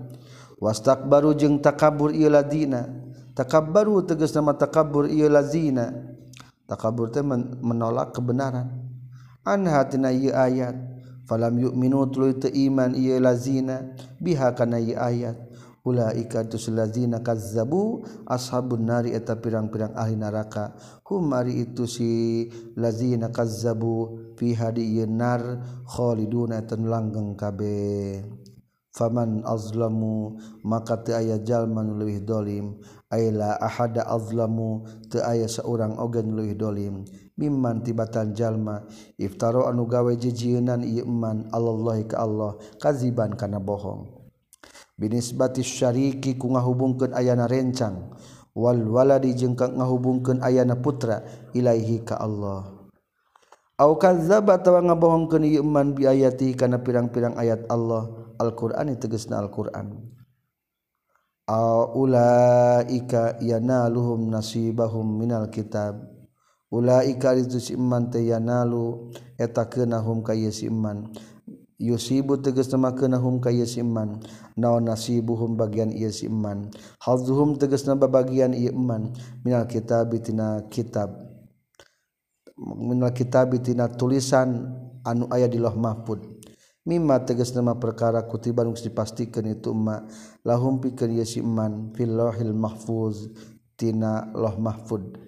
Wastakbaru 0.63 1.35
jeung 1.35 1.59
takabur 1.59 2.15
ieu 2.15 2.31
ladzina. 2.31 2.87
Takabbaru 3.35 4.07
tegas 4.07 4.31
nama 4.39 4.55
takabur 4.55 5.11
ieu 5.11 5.27
ladzina. 5.27 5.91
Takabur 6.71 7.11
teh 7.11 7.27
menolak 7.27 8.15
kebenaran. 8.15 8.71
An 9.43 9.67
hatina 9.67 10.15
ieu 10.15 10.31
ayat. 10.31 10.79
Falam 11.27 11.59
yu'minu 11.59 12.07
tuluy 12.15 12.39
teu 12.39 12.55
iman 12.55 12.95
ieu 12.95 13.19
ladzina 13.19 13.99
biha 14.23 14.55
kana 14.55 14.79
ieu 14.79 14.95
ayat. 14.95 15.52
Ula 15.83 16.15
ikatusllazina 16.15 17.27
kazzabu 17.27 18.07
ashabun 18.31 18.87
nari 18.87 19.19
eta 19.19 19.35
pirang-pirang 19.35 19.99
ahli 19.99 20.15
neraka. 20.15 20.79
Humari 21.03 21.59
itu 21.59 21.91
si 21.91 22.47
lazina 22.79 23.35
kazzabu 23.35 24.15
fi 24.39 24.55
hadi 24.55 25.03
yenar 25.03 25.43
khaliduna 25.91 26.63
eta 26.63 26.79
langgeng 26.79 27.35
kabeh. 27.35 28.23
Faman 28.95 29.43
azlamu 29.43 30.39
maka 30.63 31.03
teu 31.03 31.19
aya 31.19 31.43
jalma 31.43 31.83
nu 31.83 31.99
leuwih 31.99 32.23
dolim. 32.23 32.79
Aila 33.11 33.59
ahada 33.59 34.07
azlamu 34.07 34.87
teu 35.11 35.19
aya 35.19 35.51
saurang 35.51 35.99
oge 35.99 36.23
nu 36.23 36.39
leuwih 36.39 36.55
dolim. 36.55 37.03
Mimman 37.35 37.83
tibatan 37.83 38.39
jalma 38.39 38.87
iftaro 39.19 39.67
anu 39.67 39.91
gawe 39.91 40.15
jijieunan 40.15 40.87
ieu 40.87 41.03
iman 41.03 41.51
Allah 41.51 41.99
ka 42.07 42.23
Allah 42.23 42.55
kaziban 42.79 43.35
kana 43.35 43.59
bohong. 43.59 44.22
binisbati 45.03 45.67
syariki 45.67 46.39
ku 46.39 46.55
ngahubungkeun 46.55 47.11
ayana 47.11 47.51
rencang. 47.51 48.15
Wal 48.55 48.87
waladi 48.87 49.35
jeung 49.35 49.59
ka 49.59 49.67
ngahubungkeun 49.67 50.39
ayana 50.47 50.79
putra 50.79 51.27
ilaihi 51.51 52.07
ka 52.07 52.23
Allah. 52.23 52.71
Au 53.83 53.99
kadzdzaba 53.99 54.63
tawa 54.63 54.79
ngabohongkeun 54.87 55.43
ieu 55.43 55.67
man 55.67 55.99
biayati 55.99 56.55
kana 56.55 56.79
pirang-pirang 56.79 57.35
ayat 57.35 57.67
Allah. 57.67 58.31
Al-Qur'an 58.39 58.87
tegasna 58.95 59.43
Al-Qur'an. 59.43 59.91
Ulaika 61.99 63.43
yanaluhum 63.43 64.31
nasibahum 64.31 65.05
minal 65.19 65.51
kitab. 65.51 65.99
Ulaika 66.73 67.37
itu 67.37 67.61
si 67.61 67.77
iman 67.77 68.09
teh 68.09 68.25
yanalu 68.25 69.13
eta 69.37 69.69
keunahum 69.69 70.25
ka 70.25 70.33
ieu 70.33 70.49
si 70.49 70.71
iman. 70.73 71.13
yusibu 71.83 72.39
teges 72.39 72.71
namakeunahum 72.71 73.43
ka 73.43 73.51
ieu 73.51 73.67
si 73.67 73.83
iman 73.83 74.23
naon 74.55 74.87
nasibuhum 74.87 75.59
bagian 75.59 75.91
ieu 75.91 76.15
si 76.15 76.31
iman 76.31 76.71
hazzuhum 77.03 77.59
nama 77.59 77.99
babagian 78.07 78.55
ieu 78.55 78.71
iman 78.71 79.11
minal 79.43 79.67
kitab 79.67 80.15
tina 80.23 80.63
kitab. 80.71 81.11
Minal 82.63 83.11
kitab 83.11 83.51
tina 83.67 83.91
tulisan 83.91 84.71
anu 85.03 85.27
aya 85.35 85.51
di 85.51 85.59
loh 85.59 85.75
mahfud. 85.75 86.23
Mimma 86.87 87.27
tegas 87.27 87.51
nama 87.55 87.75
perkara 87.75 88.23
kutiban 88.27 88.71
harus 88.71 88.87
dipastikan 88.87 89.47
itu 89.51 89.75
ma 89.75 90.07
lahum 90.47 90.79
pikeun 90.79 91.19
ieu 91.19 91.27
si 91.27 91.43
iman 91.43 91.91
fil 91.99 92.15
lauhil 92.15 92.55
mahfuz 92.55 93.27
tina 93.75 94.31
loh 94.39 94.55
mahfud. 94.63 95.19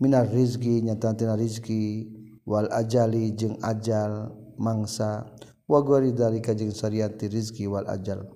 Minar 0.00 0.32
rizki 0.32 0.80
nyata 0.80 1.12
tina 1.12 1.36
rizki 1.36 2.08
wal 2.48 2.72
ajali 2.72 3.36
jeung 3.36 3.60
ajal. 3.60 4.41
mangsa. 4.58 5.28
Wagori 5.68 6.12
dari 6.12 6.42
kajjeng 6.42 6.74
syariati 6.74 7.30
Rizki 7.30 7.64
Wal 7.70 7.88
ajal. 7.88 8.26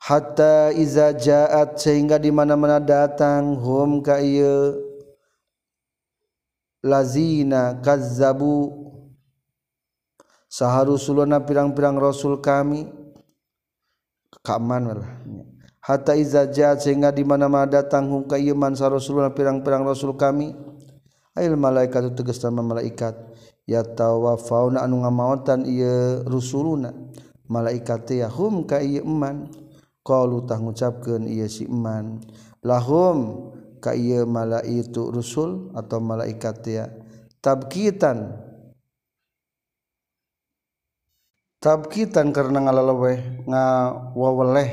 Hatta 0.00 0.72
iza 0.72 1.12
jaat 1.12 1.76
sehingga 1.76 2.16
di 2.16 2.32
mana 2.32 2.56
mana 2.56 2.80
datang 2.80 3.58
hum 3.60 4.00
ka 4.00 4.16
lazina 6.80 7.76
kazzabu. 7.84 8.80
Saharusuluna 10.50 11.44
pirang-pirang 11.44 12.00
rasul 12.00 12.40
kami. 12.40 12.88
Kaman 14.40 14.82
lah 14.88 15.10
hatta 15.80 16.12
iza 16.14 16.44
jaat 16.46 16.84
sehingga 16.84 17.10
di 17.10 17.24
mana 17.24 17.48
mana 17.48 17.66
datang 17.66 18.06
hum 18.06 18.22
ka 18.28 18.36
ieu 18.36 18.54
man 18.54 18.76
saharusuluna 18.76 19.32
pirang-pirang 19.32 19.82
rasul 19.82 20.14
kami. 20.14 20.54
Ail 21.34 21.56
malaikat 21.56 22.12
tegas 22.14 22.42
sama 22.42 22.60
malaikat. 22.60 23.16
ya 23.70 23.86
tawa 23.86 24.34
fauna 24.34 24.82
anu 24.82 25.06
ngamaotan 25.06 25.62
ieu 25.62 26.26
rusuluna. 26.26 26.90
Malaikat 27.46 28.10
ya 28.10 28.26
hum 28.26 28.66
ka 28.66 28.82
ieu 28.82 29.06
iman 29.06 29.46
qalu 30.02 30.42
tah 30.42 30.58
ngucapkeun 30.58 31.30
ieu 31.30 31.46
si 31.46 31.70
iman 31.70 32.18
lahum 32.66 33.50
ka 33.78 33.94
ieu 33.94 34.26
malaitu 34.26 35.14
rusul 35.14 35.70
atau 35.78 36.02
malaikat 36.02 36.58
ya 36.66 36.84
tabkitan. 37.38 38.50
Tabkitan 41.60 42.32
karena 42.32 42.64
ngalaleweh 42.64 43.44
ngawaweleh 43.44 44.70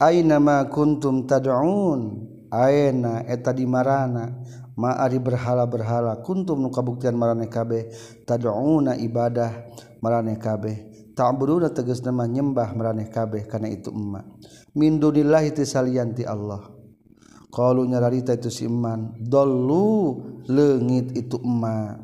aina 0.00 0.40
ma 0.40 0.64
kuntum 0.66 1.28
tad'un? 1.28 2.26
Aina 2.50 3.22
eta 3.30 3.54
di 3.54 3.62
marana. 3.62 4.40
Ari 4.88 5.20
berhala-berhala 5.20 6.24
kuntum 6.24 6.56
nu 6.56 6.72
kabuktian 6.72 7.12
marane 7.12 7.52
kabeh 7.52 7.92
tad'una 8.24 8.96
ibadah 8.96 9.68
marane 10.00 10.40
kabeh 10.40 10.90
ta'buduna 11.12 11.68
tegas 11.68 12.00
nama 12.00 12.24
nyembah 12.24 12.72
marane 12.72 13.12
kabeh 13.12 13.44
kana 13.44 13.68
itu 13.68 13.92
emma. 13.92 14.24
Min 14.72 14.96
dunillahi 14.96 15.52
tisalianti 15.52 16.24
Allah. 16.24 16.64
Qalu 17.50 17.82
nyararita 17.84 18.38
itu 18.38 18.48
si 18.48 18.64
iman 18.64 19.20
dollu 19.20 20.16
leungit 20.48 21.12
itu 21.12 21.36
emma. 21.42 22.00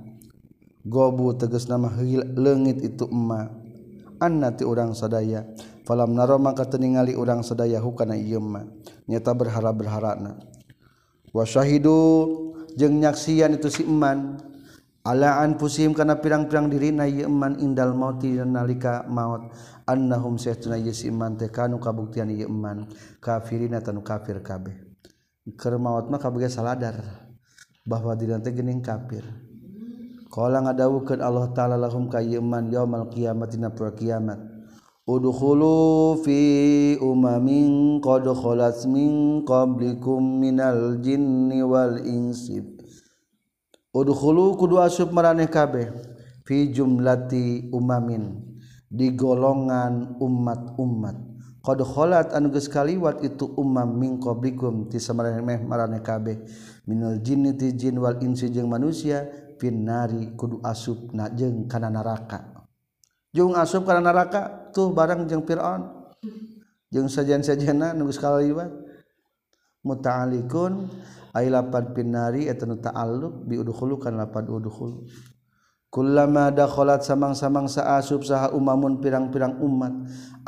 Gobu 0.85 1.33
teges 1.39 1.71
nama 1.71 1.89
legit 1.97 2.79
itu 2.85 3.09
emma. 3.09 3.49
Anti 4.21 4.69
orang 4.69 4.93
sadaya. 4.93 5.49
Falam 5.87 6.19
naro 6.19 6.37
maka 6.43 6.67
teningali 6.67 7.15
orang 7.15 7.47
sedaya 7.47 7.79
hukana 7.79 8.19
nyata 9.07 9.31
berharap 9.39 9.71
berharapna 9.79 10.35
wasyahhidu 11.37 11.95
jeung 12.77 13.01
nyaksian 13.01 13.57
itu 13.57 13.83
iman 13.89 14.37
alaan 15.07 15.57
pusim 15.57 15.97
kana 15.97 16.21
pirang-pirang 16.21 16.69
diri 16.69 16.93
naman 16.93 17.57
indal 17.63 17.97
mauti 17.97 18.37
dan 18.37 18.53
nalika 18.53 19.07
maut. 19.09 19.49
Annahum 19.87 20.35
seman 20.35 21.39
tekanu 21.39 21.79
kabuktian 21.79 22.27
yeman 22.27 22.91
kafirina 23.23 23.79
tanu 23.79 24.03
kafir 24.03 24.43
kabeh. 24.43 24.75
Keur 25.55 25.79
maut 25.79 26.11
mah 26.11 26.19
kabeh 26.19 26.51
saladar 26.51 26.99
bahwa 27.87 28.19
dina 28.19 28.43
teh 28.43 28.51
geuning 28.51 28.83
kafir. 28.83 29.23
Qala 30.27 30.59
ngadawukeun 30.67 31.23
Allah 31.23 31.55
taala 31.55 31.79
lahum 31.79 32.11
ka 32.11 32.19
yeman 32.19 32.67
yaumal 32.75 33.07
qiyamati 33.15 33.63
na 33.63 33.71
kiamat. 33.71 34.56
Udkhulu 35.07 36.19
fi 36.27 36.99
umamin 36.99 38.03
qad 38.03 38.27
khalat 38.27 38.91
min 38.91 39.47
qablikum 39.47 40.43
minal 40.43 40.99
jinni 40.99 41.63
wal 41.63 42.03
insi. 42.03 42.59
Udkhulu 43.95 44.59
kudu 44.59 44.83
asub 44.83 45.15
maraneh 45.15 45.47
kabeh 45.47 45.95
fi 46.43 46.75
jumlati 46.75 47.71
umamin 47.71 48.51
di 48.91 49.15
golongan 49.15 50.19
umat-umat. 50.19 51.15
Qad 51.63 51.87
khalat 51.87 52.35
anu 52.35 52.51
geus 52.51 52.67
kaliwat 52.67 53.23
itu 53.23 53.47
umam 53.55 53.95
min 53.95 54.19
qablikum 54.19 54.91
ti 54.91 54.99
samaraneh 54.99 55.63
maraneh 55.63 56.03
kabeh. 56.03 56.43
Minal 56.83 57.23
jinni 57.23 57.55
ti 57.55 57.79
jin 57.79 58.03
wal 58.03 58.19
insi 58.19 58.51
jeung 58.51 58.67
manusia 58.67 59.23
finnari 59.63 60.35
kudu 60.35 60.59
asub 60.67 61.15
na 61.15 61.31
jeung 61.31 61.71
kana 61.71 61.95
neraka 61.95 62.56
jung 63.37 63.53
asup 63.53 63.85
karena 63.85 64.09
neraka 64.09 64.73
tuh 64.73 64.97
barang 64.97 65.29
jeung 65.29 65.45
Firaun. 65.45 66.09
Jeung 66.89 67.13
sajian-sajana 67.13 67.93
nu 67.93 68.09
geus 68.09 68.17
kaliwat 68.17 68.73
muta'alikun 69.85 70.89
ay 71.37 71.53
lapad 71.53 71.93
pinari 71.93 72.49
eta 72.49 72.65
nu 72.65 72.81
ta'alluq 72.81 73.45
bi 73.45 73.61
udkhulukan 73.61 74.17
lapad 74.17 74.49
udkhul 74.49 75.05
kullama 75.93 76.49
dakhalat 76.51 77.05
samang-samang 77.05 77.69
saasub 77.71 78.25
saha 78.25 78.51
umamun 78.57 78.99
pirang-pirang 78.99 79.61
umat 79.61 79.93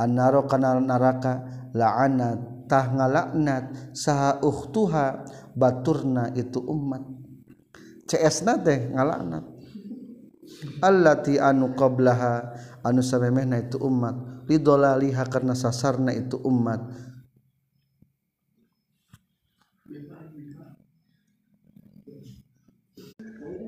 annaro 0.00 0.48
kana 0.48 0.80
neraka 0.80 1.44
la'anat 1.76 2.68
tah 2.68 2.86
ngalaknat 2.92 3.96
saha 3.96 4.40
ukhtuha 4.40 5.24
baturna 5.56 6.30
itu 6.36 6.60
umat. 6.62 7.02
CS 8.08 8.44
teh 8.64 8.88
ngalaknat. 8.92 9.57
Allati 10.82 11.40
anu 11.40 11.72
qablaha 11.74 12.54
anu 12.84 13.00
samemehna 13.04 13.62
itu 13.64 13.80
umat. 13.82 14.46
Lidolaliha 14.48 15.24
karena 15.28 15.52
sasarna 15.52 16.14
itu 16.16 16.40
umat. 16.40 16.80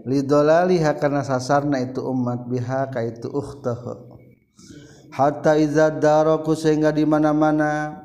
Lidolaliha 0.08 0.96
karena 0.96 1.20
sasarna 1.20 1.78
itu 1.84 2.00
umat. 2.00 2.48
Biha 2.48 2.88
ka 2.88 3.04
itu 3.04 3.28
ukhtahu 3.28 4.10
hatta 5.10 5.58
iza 5.58 5.90
daraku 5.90 6.54
sehingga 6.54 6.94
di 6.94 7.04
mana-mana 7.04 8.02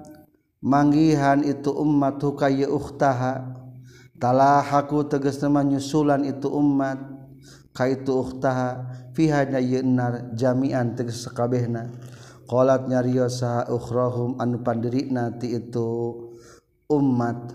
manggihan 0.59 1.45
itu 1.45 1.71
umat 1.71 2.19
hukaya 2.19 2.67
ukhtaha. 2.67 3.63
Talahhaku 4.15 5.11
teges 5.11 5.43
menyusulan 5.43 6.23
itu 6.23 6.47
umat 6.47 7.14
kaitu 7.75 8.23
uhtaha 8.23 8.87
fiha 9.11 9.43
yenar 9.59 10.31
jami'an 10.31 10.95
tegas 10.95 11.27
sakabehna. 11.27 11.91
Qalat 12.45 12.87
nyariyo 12.87 13.25
ukhrahum 13.73 14.37
anu 14.37 14.61
pandirina 14.61 15.33
ti 15.35 15.57
itu 15.57 16.13
umat 16.87 17.51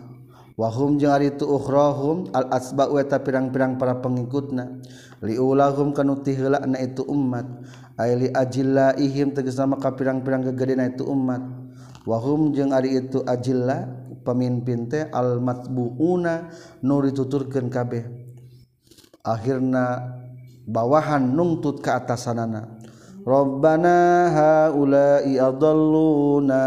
wahum 0.59 0.99
jeung 0.99 1.14
ari 1.14 1.31
itu 1.31 1.47
ukhrahum 1.47 2.27
al 2.35 2.51
asba 2.51 2.91
wa 2.91 3.01
pirang-pirang 3.01 3.79
para 3.79 4.03
pengikutna. 4.03 4.83
Liulahum 5.25 5.95
kanuti 5.95 6.35
tiheula 6.35 6.61
na 6.66 6.83
itu 6.83 7.07
umat 7.07 7.47
aili 7.97 8.35
ajilla 8.35 8.99
ihim 8.99 9.31
tegas 9.31 9.62
nama 9.62 9.79
ka 9.79 9.95
pirang-pirang 9.95 10.43
gegedena 10.51 10.91
itu 10.91 11.07
umat 11.07 11.41
wahum 12.03 12.51
jeung 12.51 12.75
ari 12.75 12.99
itu 12.99 13.23
ajilla 13.25 13.87
pemimpin 14.27 14.91
teh 14.91 15.07
al 15.14 15.39
matbuuna 15.39 16.51
nu 16.83 16.99
dituturkeun 17.05 17.71
kabeh. 17.71 18.20
akhirnya 19.25 20.16
bawahan 20.64 21.23
nungtut 21.23 21.85
ke 21.85 21.91
atas 21.93 22.29
sanana 22.29 22.81
Rabbana 23.21 24.33
haulai 24.33 25.37
adalluna. 25.37 26.64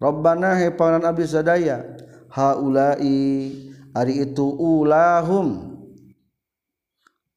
Rabbana 0.00 0.58
he 0.58 0.74
pangaran 0.74 1.06
abdi 1.06 1.24
sadaya 1.28 1.86
haulai 2.34 3.54
ari 3.94 4.14
itu 4.26 4.46
ulahum. 4.58 5.70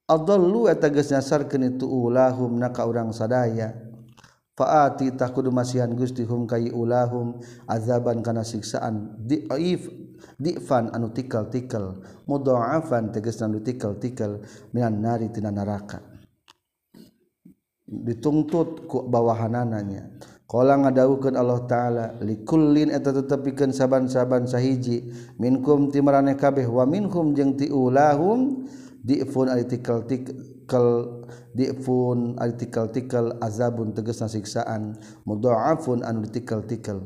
Adallu 0.10 0.68
eta 0.68 0.91
geus 0.91 1.14
nyasarkeun 1.14 1.78
itu 1.78 1.86
ulahum 1.88 2.60
na 2.60 2.74
ka 2.74 2.84
urang 2.84 3.14
sadaya. 3.14 3.72
Faati 4.54 5.10
takudu 5.18 5.50
masihan 5.50 5.89
Gusti 5.94 6.22
hum 6.28 6.46
kai 6.46 6.70
ulahum 6.70 7.41
azaban 7.66 8.22
kana 8.26 8.46
siksaan 8.46 9.22
diif. 9.22 10.03
difan 10.39 10.89
anu 10.91 11.11
tikel-tikel 11.11 12.01
mudhaafan 12.26 13.13
tegas 13.13 13.41
anu 13.41 13.59
tikel-tikel 13.63 14.43
minan 14.71 14.99
nari 15.03 15.30
tina 15.30 15.51
neraka 15.53 16.13
dituntut 17.93 18.89
ku 18.89 19.05
bawahanananya. 19.05 20.09
Qala 20.43 20.78
ngadawukeun 20.78 21.34
Allah 21.34 21.65
taala 21.65 22.05
likullin 22.21 22.93
eta 22.93 23.09
tetepikeun 23.09 23.74
saban-saban 23.74 24.45
sahiji 24.45 25.01
minkum 25.41 25.89
ti 25.89 25.97
maraneh 25.97 26.38
kabeh 26.38 26.69
wa 26.69 26.86
minhum 26.86 27.34
jeung 27.34 27.57
ti 27.57 27.74
ulahum 27.74 28.69
difun 29.01 29.49
artikal 29.49 30.05
tikel 30.05 31.26
difun 31.57 32.38
artikel 32.38 32.86
tikel 32.93 33.34
azabun 33.41 33.97
tegasna 33.97 34.30
siksaan 34.30 34.93
mudhaafun 35.26 36.05
anu 36.05 36.30
tikel-tikel 36.30 37.01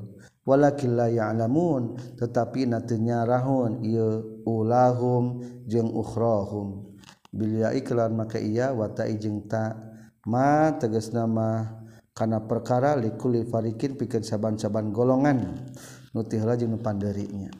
walakin 0.48 0.96
la 0.96 1.12
ya'lamun 1.12 2.00
tetapi 2.16 2.64
natenya 2.64 3.28
rahun 3.28 3.84
ieu 3.84 4.40
ulahum 4.48 5.44
jeung 5.68 5.92
ukhrahum. 5.92 6.88
Bil 7.28 7.60
ya'i 7.60 7.84
maka 8.16 8.40
iya 8.40 8.72
wa 8.72 8.88
ta'i 8.88 9.20
jeung 9.20 9.44
ta 9.52 9.76
ma 10.24 10.72
tegasna 10.80 11.28
mah 11.28 11.84
kana 12.16 12.48
perkara 12.48 12.96
likuli 12.96 13.44
farikin 13.44 14.00
pikeun 14.00 14.24
saban-saban 14.24 14.96
golongan. 14.96 15.68
Nutihla 16.16 16.58
jeung 16.58 16.74
nu 16.74 16.82
panderinya 16.82 17.54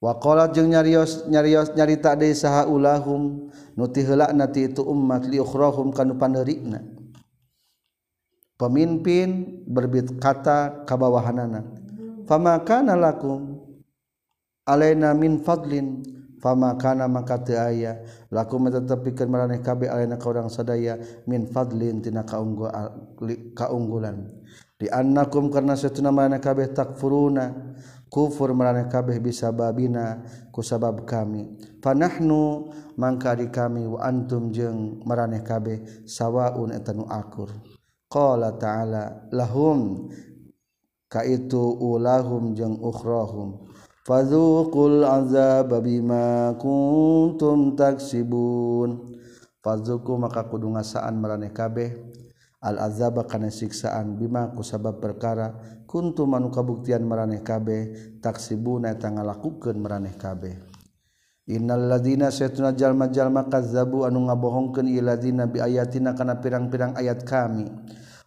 wa 0.00 0.16
qala 0.16 0.48
jeung 0.48 0.72
nyarios 0.72 1.28
nyarios 1.28 1.76
nyarita 1.76 2.16
deui 2.16 2.32
saha 2.32 2.64
ulahum 2.64 3.52
nutihla 3.76 4.32
nati 4.32 4.72
itu 4.72 4.80
ummat 4.80 5.28
li 5.28 5.36
ukhrahum 5.36 5.92
kana 5.92 6.16
panderina 6.16 6.80
pemimpin 8.56 9.60
berbit 9.68 10.16
kata 10.16 10.88
kabawahanana 10.88 11.75
fama 12.26 12.60
kana 12.66 12.98
lakum 12.98 13.62
alaina 14.66 15.14
min 15.14 15.40
fadlin. 15.40 16.12
Famakana 16.36 17.08
maka 17.08 17.40
teu 17.40 17.56
aya 17.56 17.96
lakum 18.28 18.68
tetepikeun 18.68 19.24
maraneh 19.26 19.64
kabeh 19.64 19.88
alaina 19.88 20.20
ka 20.20 20.28
urang 20.28 20.52
sadaya 20.52 21.00
min 21.24 21.48
fadlin 21.48 22.04
tina 22.04 22.28
kaunggulan. 23.56 24.36
Di 24.76 24.86
annakum 24.92 25.48
karna 25.48 25.80
satuna 25.80 26.12
maraneh 26.12 26.36
kabeh 26.38 26.76
takfuruna 26.76 27.72
kufur 28.12 28.52
maraneh 28.52 28.84
kabeh 28.84 29.16
bisa 29.16 29.48
babina 29.48 30.22
ku 30.52 30.60
sabab 30.60 31.08
kami 31.08 31.56
panahnu 31.80 32.68
mangka 33.00 33.32
di 33.32 33.48
kami 33.48 33.88
wa 33.88 34.04
antum 34.04 34.52
jeung 34.52 35.00
maraneh 35.08 35.40
kabeh 35.40 36.04
sawaun 36.04 36.68
eta 36.68 36.92
nu 36.92 37.08
akur. 37.08 37.48
Qala 38.06 38.54
ta'ala 38.54 39.34
lahum 39.34 40.12
kaitu 41.16 41.80
ulahum 41.80 42.52
jeung 42.52 42.76
ukhrahum. 42.76 43.64
Fadzuqul 44.04 45.00
azab 45.02 45.72
bima 45.80 46.52
kuntum 46.60 47.72
taksibun. 47.72 49.16
Fadzuqu 49.64 50.12
maka 50.20 50.44
kudu 50.44 50.76
ngasaan 50.76 51.16
maraneh 51.16 51.50
kabeh. 51.56 51.96
Al 52.60 52.76
azaba 52.78 53.24
kana 53.24 53.48
siksaan 53.48 54.20
bima 54.20 54.52
kusabab 54.52 55.00
perkara. 55.00 55.56
Kuntum 55.88 56.36
anu 56.36 56.52
kabuktian 56.52 57.02
maraneh 57.02 57.40
kabeh. 57.40 58.14
Taksibuna 58.20 58.92
eta 58.92 59.08
ngalakukeun 59.08 59.80
maraneh 59.80 60.14
kabeh. 60.14 60.54
Innal 61.46 61.86
ladina 61.90 62.30
saytuna 62.30 62.74
jalma-jalma 62.74 63.46
kazzabu 63.46 64.02
anu 64.02 64.26
ngabohongkeun 64.26 64.90
iladina 64.90 65.46
bi 65.46 65.62
ayatina 65.62 66.14
kana 66.14 66.38
pirang-pirang 66.42 66.94
ayat 66.98 67.26
kami. 67.26 67.70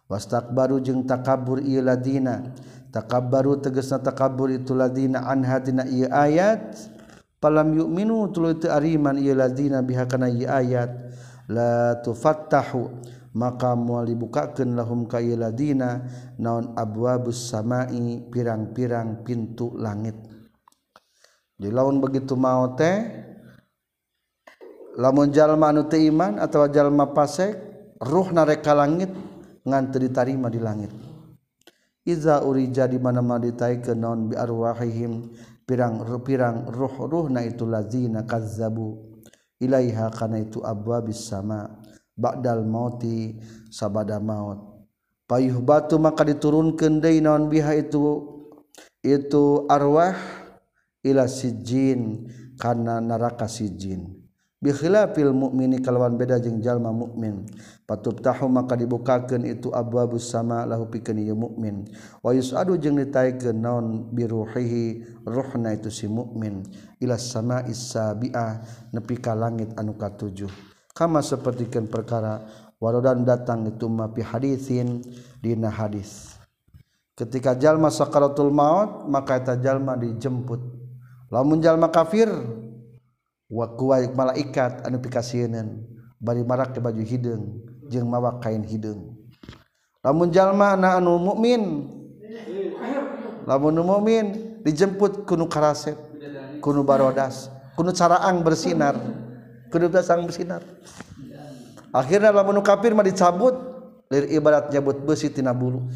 Wastakbaru 0.08 0.80
jeung 0.84 1.08
takabur 1.08 1.60
ieu 1.64 1.80
ladina. 1.80 2.52
takabbaru 2.90 3.62
tegesna 3.62 4.02
takabur 4.02 4.50
itu 4.50 4.74
ladina 4.74 5.26
an 5.26 5.46
hadina 5.46 5.86
ieu 5.86 6.10
ayat. 6.10 6.76
Palam 7.40 7.72
yu'minu 7.72 8.28
tuluy 8.34 8.60
teu 8.60 8.68
ariman 8.68 9.16
ieu 9.16 9.32
ladina 9.32 9.80
biha 9.80 10.04
kana 10.04 10.28
ieu 10.28 10.50
ayat. 10.50 10.90
La 11.48 11.96
tufattahu. 12.02 12.90
Maka 13.30 13.78
moal 13.78 14.10
dibukakeun 14.10 14.74
lahum 14.74 15.06
ka 15.06 15.22
ieu 15.22 15.38
ladina. 15.38 16.04
Naon 16.36 16.74
abwabus 16.76 17.48
samai 17.48 18.26
pirang-pirang 18.28 19.22
pintu 19.22 19.72
langit. 19.78 20.18
Di 21.60 21.68
laun 21.68 22.00
begitu 22.00 22.40
mau 22.40 22.72
teh 22.72 23.28
lamun 24.96 25.28
jalma 25.28 25.68
anu 25.68 25.84
teu 25.92 26.00
iman 26.08 26.40
atawa 26.40 26.72
jalma 26.72 27.12
pasek 27.12 27.52
ruh 28.00 28.32
nareka 28.32 28.72
langit 28.72 29.12
ngan 29.68 29.92
teu 29.92 30.00
ditarima 30.00 30.48
di 30.48 30.56
langit. 30.56 31.09
Iza 32.04 32.40
urija 32.44 32.88
di 32.88 32.96
mana-mana 32.96 33.44
ditaikeun 33.44 33.98
naon 34.00 34.20
bi 34.32 34.34
arwahihim 34.36 35.32
pirang-pirang 35.68 36.72
ruh-ruhna 36.72 37.44
itu 37.44 37.68
lazina 37.68 38.24
kazzabu. 38.24 39.20
Ilaiha 39.60 40.08
kana 40.12 40.40
itu 40.40 40.64
abwabis 40.64 41.28
sama. 41.28 41.68
Ba'dal 42.16 42.64
mauti 42.64 43.36
sabada 43.68 44.20
maut. 44.20 44.88
Payuh 45.28 45.60
batu 45.62 46.00
maka 46.00 46.24
diturunkeun 46.24 47.00
deui 47.00 47.20
naon 47.20 47.52
biha 47.52 47.76
itu 47.76 48.28
itu 49.00 49.64
arwah 49.68 50.16
ila 51.00 51.24
sijin 51.24 52.28
kana 52.60 53.00
neraka 53.00 53.48
sijin 53.48 54.19
bi 54.60 54.70
khilafil 54.76 55.32
mukmini 55.32 55.80
kalawan 55.80 56.20
beda 56.20 56.36
jeung 56.36 56.60
jalma 56.60 56.92
mukmin 56.92 57.48
tahu 57.88 58.46
maka 58.46 58.76
dibukakeun 58.76 59.48
itu 59.48 59.72
abwabus 59.72 60.28
sama 60.28 60.68
lahu 60.68 60.86
pikeun 60.86 61.18
ieu 61.18 61.34
mukmin 61.34 61.88
wa 62.20 62.30
yusadu 62.36 62.76
jeung 62.76 63.00
ditaikeun 63.00 63.56
naon 63.56 63.86
biruhihi 64.12 65.24
ruhna 65.24 65.72
itu 65.72 65.88
si 65.88 66.06
mukmin 66.06 66.62
ila 67.00 67.16
sama'is 67.16 67.96
sabi'ah 67.96 68.60
nepi 68.92 69.16
ka 69.16 69.32
langit 69.32 69.72
anu 69.80 69.96
katujuh 69.96 70.52
sama 71.00 71.24
sepertikan 71.24 71.88
perkara 71.88 72.44
warodan 72.76 73.24
datang 73.24 73.64
itu 73.64 73.88
mapi 73.88 74.20
hadisin 74.20 75.00
dina 75.40 75.72
hadis. 75.72 76.36
Ketika 77.16 77.56
jalma 77.56 77.88
sakaratul 77.88 78.52
maut 78.52 79.08
maka 79.08 79.40
eta 79.40 79.56
jalma 79.56 79.96
dijemput. 79.96 80.60
Lamun 81.32 81.64
jalma 81.64 81.88
kafir 81.88 82.28
wakwa 83.50 83.98
malaikat 84.14 84.86
anu 84.86 85.02
pikasienan 85.02 85.82
bari 86.22 86.46
marak 86.46 86.72
ke 86.72 86.80
baju 86.80 87.02
hideung 87.02 87.58
jeung 87.90 88.06
mawa 88.06 88.38
kain 88.38 88.62
hideung 88.62 89.18
lamun 90.06 90.30
jalma 90.30 90.78
na 90.78 91.02
anu 91.02 91.18
mukmin 91.18 91.90
lamun 93.44 93.72
nu 93.74 93.82
mukmin 93.82 94.26
dijemput 94.62 95.26
kunu 95.26 95.50
karaset 95.50 95.98
kunu 96.62 96.86
barodas 96.86 97.50
kunu 97.74 97.90
caraang 97.90 98.40
bersinar 98.46 98.94
kunu 99.70 99.86
sang 100.02 100.26
bersinar. 100.26 100.66
Akhirnya 101.94 102.34
lamun 102.34 102.58
kafir 102.62 102.94
mah 102.94 103.06
dicabut 103.06 103.54
lir 104.10 104.26
ibarat 104.30 104.70
nyabut 104.74 104.98
besi 105.06 105.30
tina 105.30 105.54
bulu. 105.54 105.86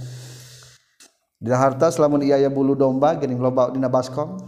Dina 1.42 1.58
harta 1.58 1.90
lamun 1.98 2.22
iya 2.22 2.38
ya 2.38 2.50
bulu 2.50 2.78
domba 2.78 3.18
geuning 3.18 3.42
loba 3.42 3.70
dina 3.74 3.90
baskom 3.90 4.38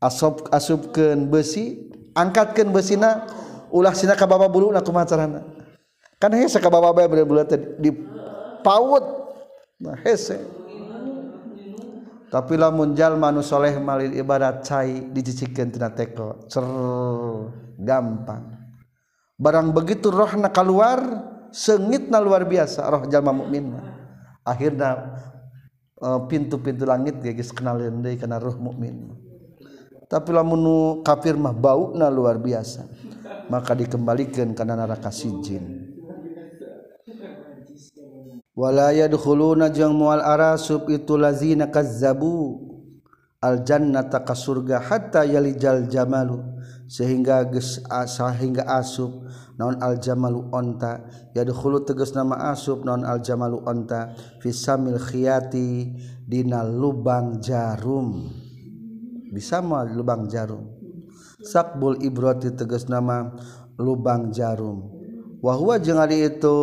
asup 0.00 0.48
asupkeun 0.52 1.28
besi 1.32 1.92
angkatkan 2.14 2.70
besina 2.70 3.26
ulah 3.74 3.92
sina 3.92 4.14
ka 4.14 4.24
baba 4.24 4.46
bulu 4.46 4.70
na 4.70 4.80
kumacarana. 4.80 5.42
Kan 6.22 6.32
hese 6.32 6.62
ka 6.62 6.70
baba 6.70 6.94
bae 6.94 7.10
bulu 7.10 7.42
di 7.82 7.90
paut. 8.62 9.04
Nah 9.82 9.98
hese. 10.06 10.40
Tapi 12.30 12.58
lamun 12.58 12.98
jalma 12.98 13.30
nu 13.30 13.46
soleh 13.46 13.78
malil 13.78 14.10
ibarat 14.10 14.66
cai 14.66 15.06
dicicikeun 15.10 15.70
tina 15.70 15.90
teko 15.90 16.50
cer 16.50 16.66
gampang. 17.78 18.58
Barang 19.38 19.70
begitu 19.70 20.10
rohna 20.10 20.50
keluar 20.50 20.98
sengitna 21.54 22.18
luar 22.18 22.42
biasa 22.42 22.82
roh 22.90 23.06
jalma 23.06 23.30
mukmin 23.30 23.78
akhirnya 24.42 25.14
eh, 26.02 26.20
pintu-pintu 26.26 26.82
langit 26.82 27.22
geus 27.22 27.54
kenalin 27.54 28.02
deui 28.02 28.18
kana 28.18 28.42
roh 28.42 28.58
mukmin 28.58 29.14
tapi 30.08 30.30
lamun 30.32 31.00
kafir 31.00 31.34
mah 31.36 31.54
bau 31.56 31.96
na 31.96 32.12
luar 32.12 32.38
biasa. 32.38 32.86
Maka 33.48 33.76
dikembalikan 33.76 34.56
karena 34.56 34.72
neraka 34.72 35.12
sijin. 35.12 35.92
Wala 38.54 38.94
yadkhuluna 38.94 39.68
jeung 39.68 39.98
mual 39.98 40.22
arasub 40.22 40.88
itu 40.88 41.18
lazina 41.18 41.68
kazzabu. 41.68 42.62
Al 43.44 43.60
jannata 43.60 44.24
ka 44.24 44.32
surga 44.32 44.80
hatta 44.80 45.28
yalijal 45.28 45.84
jamalu. 45.92 46.40
Sehingga 46.88 47.44
ges 47.52 47.80
sehingga 48.08 48.64
asub 48.64 49.28
naon 49.60 49.76
al 49.84 50.00
jamalu 50.00 50.48
onta. 50.48 51.04
Yadkhulu 51.36 51.84
tegas 51.84 52.16
nama 52.16 52.54
asub 52.54 52.80
naon 52.86 53.04
al 53.04 53.20
jamalu 53.20 53.60
onta. 53.66 54.16
Fi 54.40 54.48
samil 54.54 54.96
khiyati 54.96 55.92
dina 56.24 56.64
lubang 56.64 57.42
jarum. 57.44 58.43
bisamal 59.34 59.90
lubang 59.90 60.30
jarum. 60.30 60.70
Sakbul 61.42 61.98
ibroti 62.06 62.54
tegas 62.54 62.86
nama 62.86 63.34
lubang 63.74 64.30
jarum. 64.30 64.94
Wahwa 65.42 65.76
jeung 65.82 65.98
ari 65.98 66.30
itu 66.30 66.56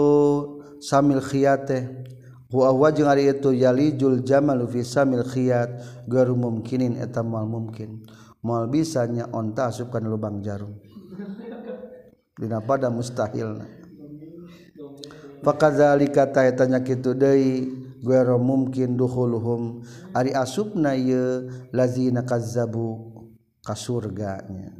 samil 0.79 1.19
khiyate 1.19 2.01
wahwa 2.49 2.89
jeung 2.89 3.11
ari 3.11 3.29
itu 3.29 3.51
yalijul 3.51 4.23
jamalu 4.23 4.71
fi 4.71 4.81
samil 4.87 5.27
khiyat. 5.27 5.69
Garu 6.07 6.39
mumkinin 6.39 6.95
eta 6.95 7.19
moal 7.19 7.45
mumkin. 7.51 8.07
Moal 8.39 8.71
bisanya 8.71 9.27
onta 9.35 9.67
asupkan 9.67 10.07
lubang 10.07 10.39
jarum. 10.39 10.79
Dina 12.39 12.63
pada 12.63 12.87
mustahilna 12.87 13.67
fakadzalika 15.41 16.29
ta 16.29 16.45
eta 16.47 16.65
nya 16.65 16.81
kitu 16.81 17.13
deui. 17.13 17.80
guero 18.01 18.41
mungkin 18.41 18.97
dukhuluhum 18.97 19.85
ari 20.17 20.33
asubna 20.33 20.97
ye 20.97 21.47
lazina 21.71 22.25
kazzabu 22.25 23.13
ka 23.61 23.77
surganya. 23.77 24.73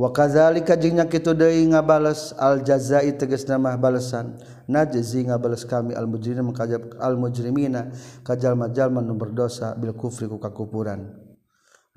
Wa 0.00 0.14
kadzalika 0.14 0.80
jeung 0.80 0.96
nya 0.96 1.04
kitu 1.04 1.34
deui 1.34 1.66
ngabales 1.66 2.32
al 2.38 2.62
jazai 2.64 3.14
tegas 3.18 3.44
mah 3.50 3.76
balesan. 3.76 4.38
Najzi 4.70 5.26
ngabales 5.26 5.66
kami 5.66 5.98
al 5.98 6.06
mujrimin 6.06 6.54
kajab 6.54 6.94
al 7.02 7.18
mujrimina 7.18 7.90
kajal 8.22 8.54
jalma 8.70 9.02
nu 9.02 9.18
berdosa 9.18 9.74
bil 9.74 9.92
kufri 9.92 10.30
ku 10.30 10.38
kakupuran. 10.38 11.10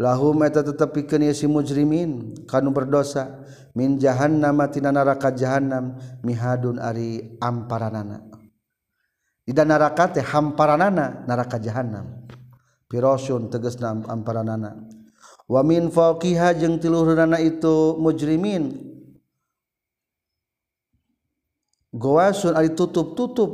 Lahum 0.01 0.41
eta 0.41 0.65
tetepikeun 0.65 1.29
si 1.37 1.45
mujrimin 1.45 2.33
kanu 2.49 2.73
berdosa. 2.73 3.45
Min 3.77 4.01
jahannam 4.01 4.57
tina 4.73 4.89
neraka 4.89 5.29
jahannam. 5.29 5.93
Mihadun 6.25 6.81
ari 6.81 7.37
amparanana. 7.39 8.32
Di 9.43 9.51
neraka 9.51 10.07
teh 10.15 10.23
hamparanana 10.23 11.27
neraka 11.27 11.59
jahannam. 11.59 12.23
Pirosun 12.87 13.51
tegasna 13.51 13.91
amparanana 14.07 14.79
wamin 15.49 15.91
fauqiha 15.91 16.55
jeung 16.55 16.79
tiluhurna 16.79 17.37
itu 17.43 17.99
mujrimin. 17.99 18.93
Gowasun 21.93 22.57
ari 22.57 22.73
tutup-tutup 22.73 23.51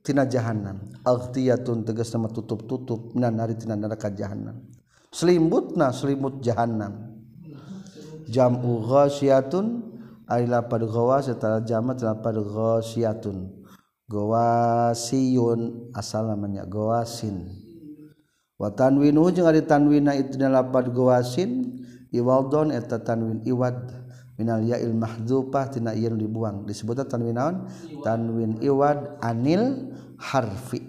tina 0.00 0.24
jahannam. 0.24 0.88
Aghtiyatun 1.02 1.82
nama 1.84 2.28
tutup-tutup 2.30 3.12
nan 3.18 3.36
ari 3.42 3.58
tina 3.58 3.74
neraka 3.76 4.08
jahannam. 4.08 4.64
Selimbutna 5.12 5.92
selimut 5.92 6.40
jahannam. 6.40 7.12
Jam'u 8.32 8.80
ghasyatun 8.86 9.92
ari 10.24 10.48
lapad 10.48 10.88
ghawas 10.88 11.28
eta 11.28 11.60
jamat 11.60 12.00
lapad 12.00 12.38
ghasyatun 12.40 13.61
gowasiyun 14.12 15.88
asal 15.96 16.28
namanya 16.28 16.68
gawasin 16.68 17.48
wa 18.60 18.68
tanwinu 18.68 19.32
jeung 19.32 19.48
ari 19.48 19.64
tanwina 19.64 20.12
itu 20.12 20.36
dina 20.36 20.52
lapan 20.52 20.92
gowasin 20.92 21.80
iwadon 22.12 22.68
eta 22.76 23.00
tanwin 23.00 23.40
iwad. 23.48 24.04
Minal 24.32 24.64
ya'il 24.64 24.96
mahdzufah 24.96 25.68
tina 25.76 25.92
ieu 25.92 26.16
dibuang. 26.16 26.64
Disebutna 26.64 27.04
tanwin 27.04 27.36
naon? 27.36 27.68
Tanwin 28.00 28.64
iwad 28.64 29.20
anil 29.20 29.92
harfi. 30.16 30.80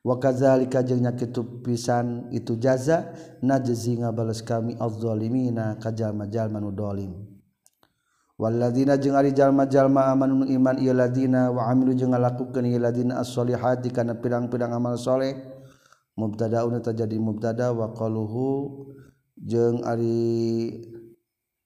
Wa 0.00 0.16
kadzalika 0.16 0.80
jeung 0.82 1.04
nyakitu 1.04 1.60
pisan 1.60 2.32
itu 2.32 2.56
jaza 2.56 3.12
najzi 3.44 4.00
ngabales 4.00 4.40
kami 4.40 4.72
adzalimina 4.80 5.76
ka 5.78 5.92
jalma-jalma 5.92 6.64
nu 6.64 6.72
dolim. 6.72 7.12
Waladzina 8.40 8.96
jeung 8.96 9.12
ari 9.12 9.36
jalma-jalma 9.36 10.08
amanu 10.08 10.48
iman 10.48 10.80
ieu 10.80 10.96
ladzina 10.96 11.52
wa 11.52 11.68
amilu 11.68 11.92
jeung 11.92 12.16
ngalakukeun 12.16 12.64
ieu 12.64 12.80
ladzina 12.80 13.20
as-solihati 13.20 13.92
kana 13.92 14.16
pirang-pirang 14.16 14.72
amal 14.72 14.96
soleh. 14.96 15.36
Mubtadaun 16.12 16.76
eta 16.76 16.92
jadi 16.92 17.16
mubtada 17.16 17.72
wa 17.72 17.92
qaluhu 17.96 18.88
jeung 19.36 19.80
ari 19.84 20.76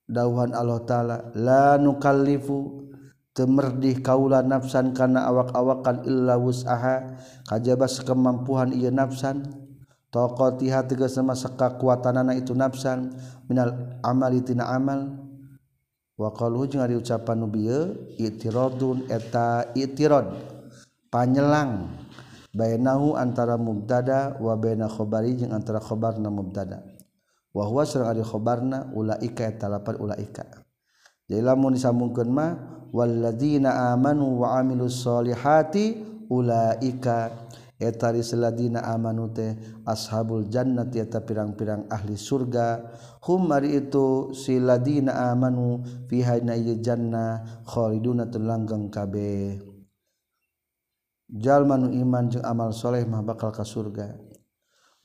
dawuhan 0.07 0.55
Allah 0.55 0.87
taala 0.87 1.17
la 1.35 1.75
nukallifu 1.83 2.87
temerdih 3.35 4.07
kaula 4.07 4.47
nafsan 4.47 4.95
kana 4.95 5.27
awak-awakan 5.27 6.07
illa 6.07 6.39
wus'aha. 6.39 7.19
Kajaba 7.47 7.91
sakemampuan 7.91 8.75
ieu 8.75 8.95
nafsan 8.95 9.47
toqatiha 10.15 10.87
tegas 10.87 11.19
sama 11.19 11.35
sakakuatanana 11.35 12.35
itu 12.39 12.55
nafsan 12.55 13.15
minal 13.51 13.99
amali 14.03 14.43
tina 14.47 14.67
amal. 14.71 15.26
wakalujung 16.17 16.81
ari 16.81 16.97
ucapan 16.97 17.45
nubiye 17.45 17.93
itirodun 18.17 19.05
eta 19.13 19.73
itirod 19.77 20.33
panyelang 21.13 21.93
bainahu 22.57 23.21
antara 23.21 23.61
mubtada 23.61 24.41
wa 24.41 24.57
baina 24.57 24.89
khobari 24.89 25.37
jeung 25.37 25.53
antara 25.53 25.79
khobarna 25.79 26.33
mubtada. 26.33 26.81
Wa 27.53 27.65
huwa 27.69 27.89
sareng 27.89 28.13
ari 28.13 28.25
khobarna 28.25 28.93
ulaika 28.97 29.49
eta 29.49 29.69
lapan 29.69 29.97
ulaika. 30.01 30.45
Jadi 31.29 31.41
lamun 31.41 31.77
disambungkeun 31.77 32.29
mah 32.33 32.51
walladzina 32.93 33.93
amanu 33.93 34.41
wa 34.41 34.61
amilus 34.61 35.05
solihati 35.05 36.01
ulaika 36.33 37.46
etari 37.77 38.25
seladina 38.25 38.81
amanute 38.85 39.57
ashabul 39.85 40.49
jannati 40.49 41.01
eta 41.01 41.21
pirang-pirang 41.21 41.89
ahli 41.93 42.17
surga. 42.17 42.89
Hum 43.25 43.49
mari 43.51 43.77
itu 43.77 44.33
siladina 44.33 45.33
amanu 45.33 45.85
fi 46.09 46.23
hayna 46.25 46.57
jannah 46.81 47.63
khaliduna 47.67 48.29
langgeng 48.33 48.89
kabe 48.89 49.61
jalma 51.27 51.75
nu 51.75 51.91
iman 51.91 52.31
jeung 52.31 52.47
amal 52.47 52.71
soleh 52.71 53.03
mah 53.03 53.23
bakal 53.23 53.51
ka 53.51 53.67
surga. 53.67 54.15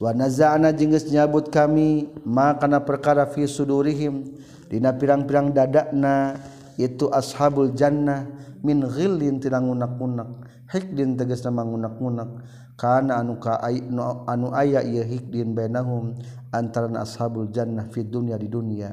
Wa 0.01 0.17
naza'na 0.17 0.73
jenggeus 0.73 1.05
nyabut 1.13 1.53
kami 1.53 2.09
ma 2.25 2.57
kana 2.57 2.81
perkara 2.81 3.25
fi 3.29 3.45
sudurihim. 3.45 4.37
Dina 4.65 4.95
pirang-pirang 4.95 5.53
dadakna 5.53 6.41
itu 6.77 7.09
ashabul 7.13 7.73
jannah. 7.77 8.25
min 8.61 8.85
ghillin 8.85 9.41
tina 9.41 9.61
ngunak-ngunak 9.61 10.29
hikdin 10.69 11.17
tegas 11.17 11.41
nama 11.45 11.65
ngunak-ngunak 11.65 12.29
kana 12.77 13.21
anu 13.21 13.37
ka 13.37 13.61
no, 13.89 14.25
anu 14.25 14.49
aya 14.53 14.81
ieu 14.81 15.05
hikdin 15.05 15.53
bainahum 15.53 16.17
antara 16.49 16.89
ashabul 17.01 17.49
jannah 17.53 17.85
fi 17.89 18.01
dunya 18.01 18.41
di 18.41 18.47
dunya. 18.49 18.89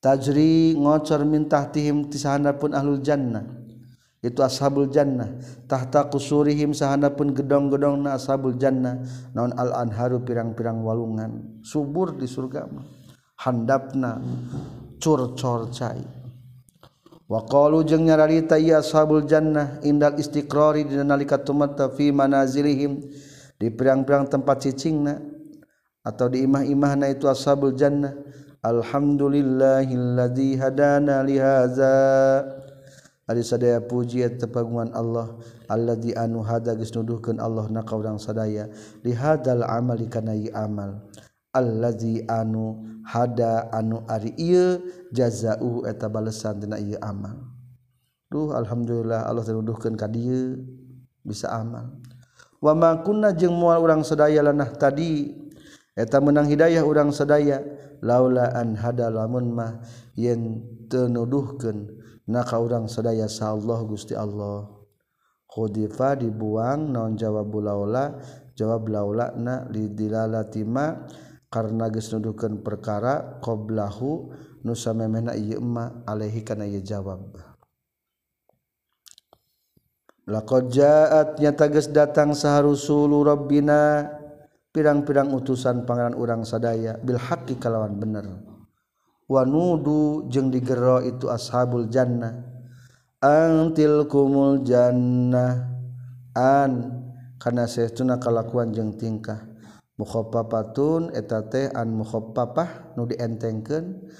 Tajri 0.00 0.76
ngocor 0.76 1.24
min 1.24 1.48
tahtihim 1.48 2.12
tisahana 2.12 2.56
pun 2.60 2.76
ahlul 2.76 3.00
jannah. 3.00 3.64
Itu 4.24 4.40
ashabul 4.40 4.88
jannah. 4.88 5.36
Tahta 5.68 6.08
kusurihim 6.08 6.72
sahana 6.72 7.12
pun 7.12 7.36
gedong-gedong 7.36 8.08
na 8.08 8.16
ashabul 8.16 8.56
jannah. 8.56 9.04
Naon 9.36 9.52
al 9.52 9.76
anharu 9.76 10.24
pirang-pirang 10.24 10.80
walungan. 10.80 11.60
Subur 11.60 12.16
di 12.16 12.24
surga 12.24 12.64
mah. 12.68 12.84
Handapna 13.44 14.24
cur-cor 14.96 15.68
cai. 15.68 16.23
Waqalu 17.34 17.82
jeung 17.82 18.06
nyararita 18.06 18.54
ieu 18.62 18.78
ashabul 18.78 19.26
jannah 19.26 19.82
indal 19.82 20.14
istiqrari 20.14 20.86
dina 20.86 21.02
nalika 21.02 21.34
tumata 21.34 21.90
fi 21.90 22.14
manazilihim 22.14 23.02
di 23.58 23.74
pirang-pirang 23.74 24.30
tempat 24.30 24.62
cicingna 24.62 25.18
atau 26.06 26.30
di 26.30 26.46
imah-imahna 26.46 27.10
itu 27.10 27.26
ashabul 27.26 27.74
jannah. 27.74 28.14
Alhamdulillahilladzi 28.62 30.62
hadana 30.62 31.26
li 31.26 31.42
hadza. 31.42 32.46
Ari 33.26 33.42
sadaya 33.42 33.82
puji 33.82 34.22
eta 34.22 34.46
Allah 34.94 35.34
alladzi 35.66 36.14
anu 36.14 36.44
hada 36.44 36.78
geus 36.78 36.94
nuduhkeun 36.94 37.42
Allah 37.42 37.66
na 37.66 37.82
kaurang 37.82 38.20
sadaya 38.20 38.70
li 39.02 39.10
hadzal 39.10 39.66
amali 39.66 40.06
kana 40.06 40.38
amal. 40.54 41.02
allazi 41.54 42.26
anu 42.26 42.82
hada 43.06 43.70
anu 43.70 44.02
ari 44.10 44.34
ieu 44.34 44.82
jazaa'u 45.14 45.86
eta 45.86 46.10
balesan 46.10 46.58
dina 46.58 46.76
ieu 46.82 46.98
amal. 46.98 47.38
Duh 48.28 48.50
alhamdulillah 48.50 49.30
Allah 49.30 49.46
nuduhkeun 49.46 49.94
ka 49.94 50.10
dieu 50.10 50.58
bisa 51.22 51.54
amal. 51.54 52.02
Wa 52.58 52.74
ma 52.74 52.98
kunna 53.06 53.30
jeung 53.30 53.54
moal 53.54 53.78
urang 53.86 54.02
sadaya 54.02 54.42
lanah 54.42 54.74
tadi 54.74 55.30
eta 55.94 56.18
menang 56.18 56.50
hidayah 56.50 56.82
urang 56.82 57.14
sadaya 57.14 57.62
laula 58.02 58.50
an 58.50 58.74
hada 58.74 59.12
lamun 59.12 59.54
mah 59.54 59.78
yen 60.18 60.66
teu 60.90 61.06
nuduhkeun 61.06 61.94
na 62.26 62.42
ka 62.42 62.58
urang 62.58 62.90
sadaya 62.90 63.30
sa 63.30 63.54
Allah 63.54 63.78
Gusti 63.86 64.18
Allah. 64.18 64.66
Khudifa 65.44 66.18
dibuang 66.18 66.90
non 66.90 67.14
jawab 67.14 67.54
laula 67.62 68.18
jawab 68.58 68.90
laula 68.90 69.30
na 69.38 69.62
lidilalatima 69.70 71.06
karena 71.54 71.86
geus 71.86 72.10
nuduhkeun 72.10 72.66
perkara 72.66 73.38
qablahu 73.38 74.34
nu 74.66 74.74
samemehna 74.74 75.38
ieu 75.38 75.62
emma 75.62 76.02
alaihi 76.02 76.42
kana 76.42 76.66
ieu 76.66 76.82
jawab. 76.82 77.30
Lajaatnya 80.26 81.54
tages 81.54 81.94
datang 81.94 82.34
seharusulu 82.34 83.22
Robbina 83.22 84.10
pirang-pirang 84.74 85.30
utusan 85.30 85.86
pangeran 85.86 86.18
urang 86.18 86.42
sadaya 86.42 86.98
Bilhaqi 86.98 87.54
kalawan 87.62 87.94
bener. 88.02 88.26
Wanudu 89.30 90.26
jeung 90.26 90.50
digero 90.50 90.98
itu 91.06 91.30
ashabul 91.30 91.86
Jannah. 91.86 92.34
Antil 93.22 94.10
kumul 94.10 94.66
Jannah. 94.66 95.70
Karena 97.38 97.68
saya 97.70 97.92
tun 97.94 98.10
kalakuan 98.18 98.74
jeng 98.74 98.98
tingkah 98.98 99.53
mukhopaun 99.94 101.14
eta 101.14 101.46
an 101.74 101.94
mukhopah 101.94 102.94
nu 102.98 103.06
dientengken 103.06 104.10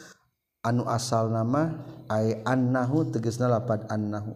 anu 0.65 0.83
asal 0.89 1.29
nama 1.29 1.85
ai 2.09 2.41
annahu 2.47 3.11
tegesna 3.13 3.51
lapat 3.51 3.85
annahu. 3.93 4.33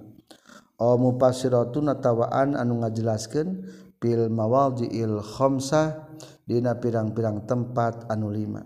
O 0.78 0.94
mupasiratun 0.94 1.90
natawaan 1.90 2.54
anu 2.54 2.86
ngajelaskeun 2.86 3.66
pil 3.98 4.30
mawadhi'il 4.30 5.18
khamsah 5.18 6.06
dina 6.46 6.78
pirang-pirang 6.78 7.50
tempat 7.50 8.06
anu 8.06 8.30
lima. 8.30 8.62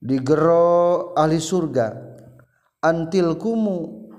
Digero 0.00 1.12
ahli 1.14 1.38
surga 1.38 1.92
antilkumu 2.82 4.10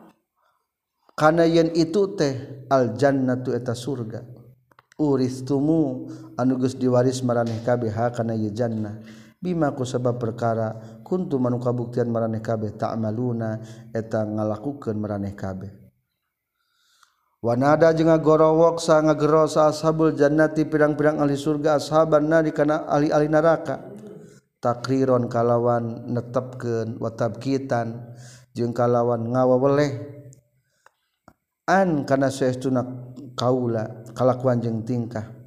kana 1.17 1.43
yen 1.49 1.73
itu 1.75 2.15
teh 2.15 2.65
al 2.71 2.95
jannatu 2.95 3.51
eta 3.51 3.75
surga. 3.75 4.40
uristumu 5.02 6.06
anuges 6.38 6.78
diwaris 6.78 7.26
maraneh 7.26 7.66
kabeh 7.66 7.89
kana 8.14 8.38
ieu 8.38 8.54
jannah. 8.54 9.02
Bima 9.41 9.74
ku 9.74 9.82
sabab 9.82 10.22
perkara 10.22 11.02
kuntu 11.02 11.41
manu 11.41 11.58
kabuktian 11.58 12.06
maraneh 12.14 12.45
kabeh 12.45 12.78
ta'maluna 12.78 13.58
eta 13.89 14.22
ngalakukeun 14.22 15.02
maraneh 15.02 15.34
kabeh. 15.34 15.74
Wanada 17.41 17.89
jeung 17.97 18.14
ngagorowok 18.14 18.78
sa 18.78 19.02
ngagerosa 19.02 19.74
ashabul 19.74 20.14
jannati 20.14 20.62
pirang-pirang 20.70 21.18
ahli 21.18 21.34
surga 21.34 21.82
ashaban 21.82 22.30
nari 22.30 22.54
kana 22.54 22.86
ahli-ahli 22.86 23.34
neraka. 23.34 23.82
Takriron 24.62 25.26
kalawan 25.26 26.06
netepkeun 26.06 27.02
watabkitan 27.02 28.14
jeung 28.54 28.78
kalawan 28.78 29.26
ngawaweleh 29.26 29.89
an 31.66 32.06
kana 32.06 32.30
saestuna 32.30 32.86
kaula. 33.34 34.01
kalakuan 34.14 34.62
jeng 34.64 34.84
tingkah. 34.86 35.41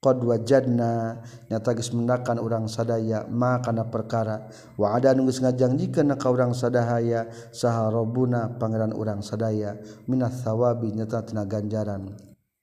Qad 0.00 0.16
wajadna 0.24 1.20
nyata 1.52 1.76
geus 1.76 1.92
mendakan 1.92 2.40
urang 2.40 2.64
sadaya 2.64 3.28
ma 3.28 3.60
kana 3.60 3.84
perkara. 3.84 4.48
Wa 4.80 4.96
ada 4.96 5.12
nu 5.12 5.28
geus 5.28 5.44
ngajanjikeun 5.44 6.16
ka 6.16 6.32
urang 6.32 6.56
sadaya 6.56 7.28
saha 7.52 7.92
rabbuna 7.92 8.56
pangeran 8.56 8.96
urang 8.96 9.20
sadaya 9.20 9.76
minas 10.08 10.40
sawabi 10.40 10.96
nyata 10.96 11.20
tina 11.28 11.44
ganjaran. 11.44 12.16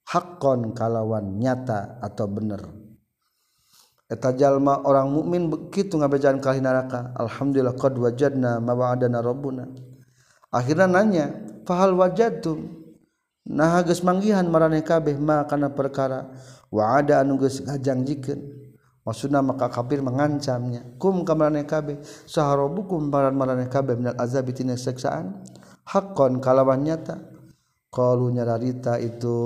Haqqon 0.09 0.73
kalawan 0.73 1.37
nyata 1.37 2.01
atau 2.01 2.25
bener. 2.25 2.87
Eta 4.07 4.31
jalma 4.33 4.81
orang 4.87 5.11
mukmin 5.11 5.51
begitu 5.51 5.99
ngabejaan 5.99 6.41
ka 6.41 6.57
neraka. 6.57 7.13
Alhamdulillah 7.21 7.75
qad 7.77 8.01
wajadna 8.01 8.57
ma 8.57 8.73
wa'adana 8.73 9.19
rabbuna. 9.21 9.67
Akhirnya 10.49 10.87
nanya 10.87 11.25
fahal 11.67 11.93
wajadtum? 11.93 12.86
nah 13.47 13.79
geus 13.79 14.03
manggihan 14.03 14.43
maraneh 14.43 14.83
kabeh 14.83 15.15
ma 15.15 15.47
kana 15.47 15.71
perkara. 15.71 16.27
Wa 16.67 16.99
ada 16.99 17.23
anu 17.23 17.39
geus 17.39 17.63
ngajangjikeun 17.63 18.67
maksudna 19.07 19.39
maka 19.39 19.71
kafir 19.71 20.03
mengancamnya. 20.03 20.83
Kum 20.99 21.23
ka 21.23 21.31
maraneh 21.31 21.63
kabeh 21.63 22.03
saharobukum 22.27 23.07
baran 23.07 23.39
maraneh 23.39 23.71
kabeh 23.71 23.95
minal 23.95 24.19
azabi 24.19 24.51
tina 24.51 24.75
seksaan 24.75 25.47
haqqan 25.87 26.43
kalawan 26.43 26.83
nyata. 26.83 27.23
Qalu 27.87 28.35
nyararita 28.35 28.99
itu 28.99 29.39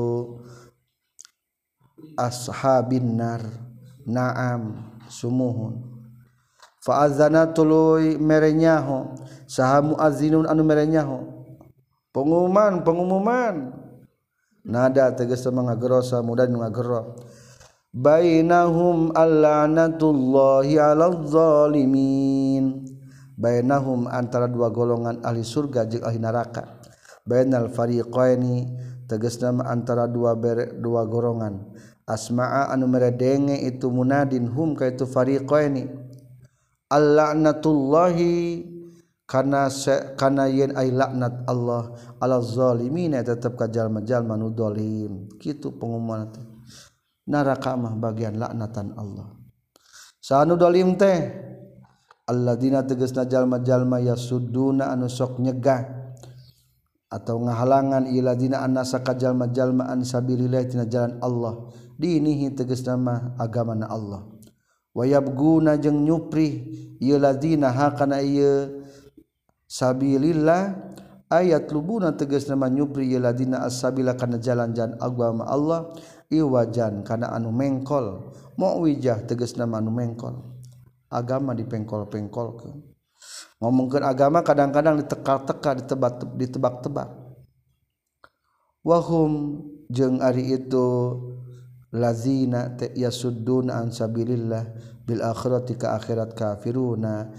ashabin 2.18 3.22
nar. 3.22 3.45
Naam 4.02 4.97
sumuhun. 5.06 5.78
Faazana 6.82 7.45
tuluy 7.54 8.18
merenyaho. 8.18 9.14
Saha 9.45 9.86
muazzinun 9.86 10.49
anu 10.49 10.66
merenyaho. 10.66 11.22
Pengumuman 12.10 12.82
pengumuman. 12.82 13.56
nada 14.66 15.12
teges 15.14 15.45
mangaggerosa 15.49 16.22
mudan 16.22 16.53
ngagero 16.53 17.18
bainahum 17.91 19.12
allanatullahi 19.12 20.80
alal 20.80 21.28
zalimin 21.28 22.86
bainahum 23.41 24.05
antara 24.05 24.45
dua 24.45 24.70
golongan 24.70 25.18
ahli 25.26 25.41
surga 25.41 25.89
jeung 25.89 26.05
ahli 26.05 26.22
neraka. 26.22 26.78
Bainal 27.22 27.70
fariqaini 27.70 28.70
teges 29.09 29.41
nama 29.41 29.66
antara 29.70 30.05
dua 30.09 30.38
ber, 30.38 30.78
dua 30.78 31.05
golongan. 31.05 31.74
Asma'a 32.05 32.74
anu 32.74 32.89
meredenge 32.89 33.57
itu 33.62 33.89
munadin 33.89 34.49
hum 34.49 34.74
kaitu 34.78 35.05
fariqaini. 35.05 35.89
Allanatullahi 36.89 38.66
karena 39.32 39.71
karena 40.19 40.43
yen 40.51 40.75
ay 40.75 40.91
laknat 40.91 41.47
Allah 41.47 41.95
ala 42.19 42.43
zalimina 42.43 43.23
tetap 43.23 43.55
kajal 43.55 43.88
majal 43.88 44.27
manu 44.27 44.51
dolim. 44.51 45.32
Gitu 45.39 45.71
pengumuman 45.79 46.36
teh. 46.36 46.43
Neraka 47.32 47.79
mah 47.79 47.95
bagian 47.95 48.36
laknatan 48.36 48.91
Allah. 48.99 49.32
Sanu 50.19 50.59
dolim 50.59 50.99
teh 50.99 51.32
alladzina 52.27 52.84
tegasna 52.84 53.23
jalma 53.23 53.63
jalma 53.63 54.03
yasudduna 54.03 54.91
anu 54.91 55.07
sok 55.07 55.39
nyegah. 55.39 56.11
Atau 57.07 57.39
ngahalangan 57.39 58.11
iladina 58.11 58.67
annasa 58.67 58.99
kajalma 58.99 59.47
jalma 59.55 59.88
an 59.88 60.03
sabilillah 60.03 60.67
tina 60.67 60.84
jalan 60.91 61.23
Allah. 61.23 61.71
Dinihi 61.95 62.51
tegasna 62.51 62.99
mah 62.99 63.39
agamana 63.39 63.88
Allah. 63.88 64.27
Wayabguna 64.91 65.79
jeung 65.79 66.03
nyupri 66.03 66.67
ieu 66.99 67.15
ladina 67.15 67.71
hakana 67.71 68.19
ieu 68.19 68.80
sabilillah 69.72 70.76
ayat 71.32 71.72
lubuna 71.72 72.11
tegas 72.11 72.51
nama 72.51 72.67
nyubri 72.67 73.15
ladina 73.15 73.63
as-sabila 73.63 74.19
kana 74.19 74.36
jalan-jalan 74.36 74.99
agama 74.99 75.47
Allah 75.47 75.95
iwajan 76.28 77.07
kana 77.07 77.32
anu 77.32 77.55
mengkol. 77.55 78.36
Muwijah 78.59 79.24
tegas 79.24 79.55
nama 79.55 79.80
anu 79.80 79.95
mengkol. 79.95 80.36
Agama 81.07 81.55
dipengkol-pengkolkeun 81.55 82.91
ngomongkeun 83.61 84.01
agama 84.01 84.41
kadang-kadang 84.41 84.97
ditekal-teka 85.05 85.86
ditebak 85.86 86.13
ditebak-tebak. 86.34 87.09
Wahum 88.82 89.61
jeung 89.93 90.17
ari 90.17 90.57
itu 90.57 90.88
lazina 91.93 92.74
yasudduna 92.97 93.86
an 93.86 93.93
sabilillah 93.93 94.74
bil 95.05 95.22
akhirati 95.22 95.78
ka 95.78 95.93
akhirat 96.01 96.34
kafiruna 96.34 97.30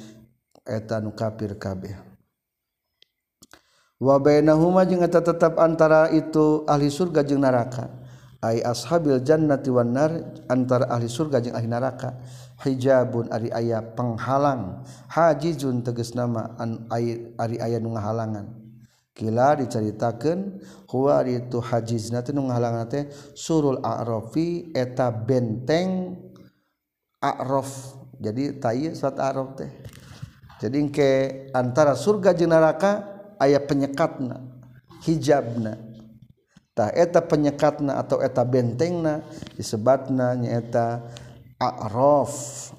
eta 0.62 1.02
nu 1.02 1.10
kafir 1.18 1.58
kabeh. 1.58 2.11
wabainahuma 4.02 4.82
jeung 4.82 5.06
eta 5.06 5.22
tetap 5.22 5.62
antara 5.62 6.10
itu 6.10 6.66
ahli 6.66 6.90
surga 6.90 7.22
jeung 7.22 7.46
neraka. 7.46 8.02
Ai 8.42 8.58
ashabil 8.58 9.22
jannati 9.22 9.70
wan 9.70 9.94
nar 9.94 10.10
antara 10.50 10.90
ahli 10.90 11.06
surga 11.06 11.38
jeung 11.38 11.54
ahli 11.54 11.70
neraka. 11.70 12.18
Hijabun 12.66 13.30
ari 13.30 13.54
aya 13.54 13.78
penghalang. 13.78 14.82
Hajizun 15.06 15.86
tegas 15.86 16.18
nama 16.18 16.50
an 16.58 16.90
ari 16.90 17.62
aya 17.62 17.78
nu 17.78 17.94
ngahalangan. 17.94 18.58
Kila 19.14 19.60
diceritakeun 19.60 20.58
huwa 20.90 21.22
ari 21.22 21.38
itu 21.38 21.62
hajizna 21.62 22.24
teh 22.24 22.34
nu 22.34 22.48
ngahalangan 22.48 22.88
teh 22.90 23.04
surul 23.36 23.78
a'rafi 23.84 24.74
eta 24.74 25.14
benteng 25.14 26.18
a'raf. 27.22 27.70
Jadi 28.18 28.58
tai 28.58 28.90
surat 28.96 29.22
a'raf 29.22 29.54
teh. 29.54 29.70
Jadi 30.58 30.78
ke 30.90 31.10
antara 31.54 31.94
surga 31.94 32.34
jeung 32.34 32.50
neraka 32.54 33.21
ayah 33.42 33.62
penyekatna 33.62 34.40
hijabna. 35.02 35.78
Tah 36.72 36.88
eta 36.88 37.20
penyekatna 37.20 38.00
atau 38.00 38.24
eta 38.24 38.40
bentengna 38.48 39.20
disebatna 39.58 40.32
nyaeta 40.38 41.04
a'raf. 41.60 42.32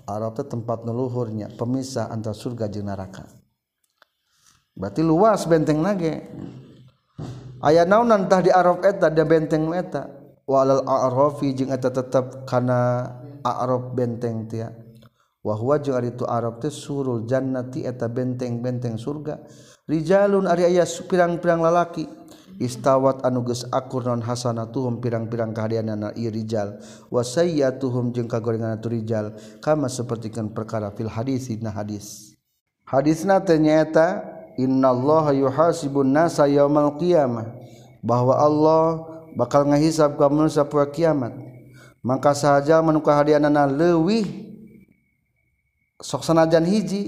A'raf 0.09 0.33
itu 0.39 0.43
tempat 0.49 0.81
leluhurnya 0.81 1.53
pemisah 1.53 2.09
antara 2.09 2.33
surga 2.33 2.65
jeung 2.71 2.89
neraka. 2.89 3.29
Berarti 4.73 5.05
luas 5.05 5.45
benteng 5.45 5.77
nage. 5.85 6.25
Ayah 7.61 7.85
naunan 7.85 8.25
tah 8.25 8.41
di 8.41 8.49
a'raf 8.49 8.81
eta 8.81 9.13
di 9.13 9.21
benteng 9.21 9.69
eta. 9.77 10.09
Walal 10.43 10.83
a'rafi 10.83 11.55
jeung 11.55 11.71
eta 11.71 11.87
tetep 11.87 12.43
kana 12.49 13.07
a'raf 13.45 13.95
benteng 13.95 14.43
tiap 14.51 14.82
wahwa 15.43 15.75
jeung 15.77 15.99
ari 15.99 16.15
tu 16.15 16.23
Arab 16.23 16.63
teh 16.63 16.71
surul 16.71 17.27
jannati 17.27 17.83
eta 17.83 18.07
benteng-benteng 18.07 18.95
surga. 18.95 19.43
Rijalun 19.83 20.47
ari 20.47 20.63
aya 20.63 20.87
pirang-pirang 20.87 21.59
lalaki. 21.59 22.07
Istawat 22.53 23.25
anu 23.25 23.43
geus 23.43 23.65
akur 23.73 24.05
non 24.05 24.23
hasanatuhum 24.23 25.03
pirang-pirang 25.03 25.51
kahadianana 25.51 26.15
ieu 26.15 26.31
rijal. 26.31 26.79
Wa 27.11 27.25
sayyatuhum 27.25 28.15
jeung 28.15 28.29
kagorengan 28.31 28.79
tu 28.79 28.87
rijal. 28.93 29.35
Kama 29.59 29.91
sapertikeun 29.91 30.55
perkara 30.55 30.93
fil 30.95 31.11
hadis 31.11 31.51
dina 31.51 31.73
hadis. 31.73 32.37
Hadisna 32.87 33.43
teh 33.43 33.59
nyaeta 33.59 34.23
innallaha 34.55 35.35
yuhasibun 35.35 36.13
nasa 36.13 36.47
yaumal 36.47 36.95
qiyamah. 36.95 37.51
Bahwa 38.05 38.37
Allah 38.37 38.85
bakal 39.33 39.67
ngahisab 39.67 40.15
ka 40.15 40.29
manusia 40.29 40.63
poe 40.63 40.85
kiamat. 40.87 41.33
Maka 42.03 42.35
sahaja 42.35 42.83
manuka 42.83 43.15
hadianana 43.15 43.63
leuwih 43.63 44.42
soksanajan 46.03 46.67
hiji 46.67 47.01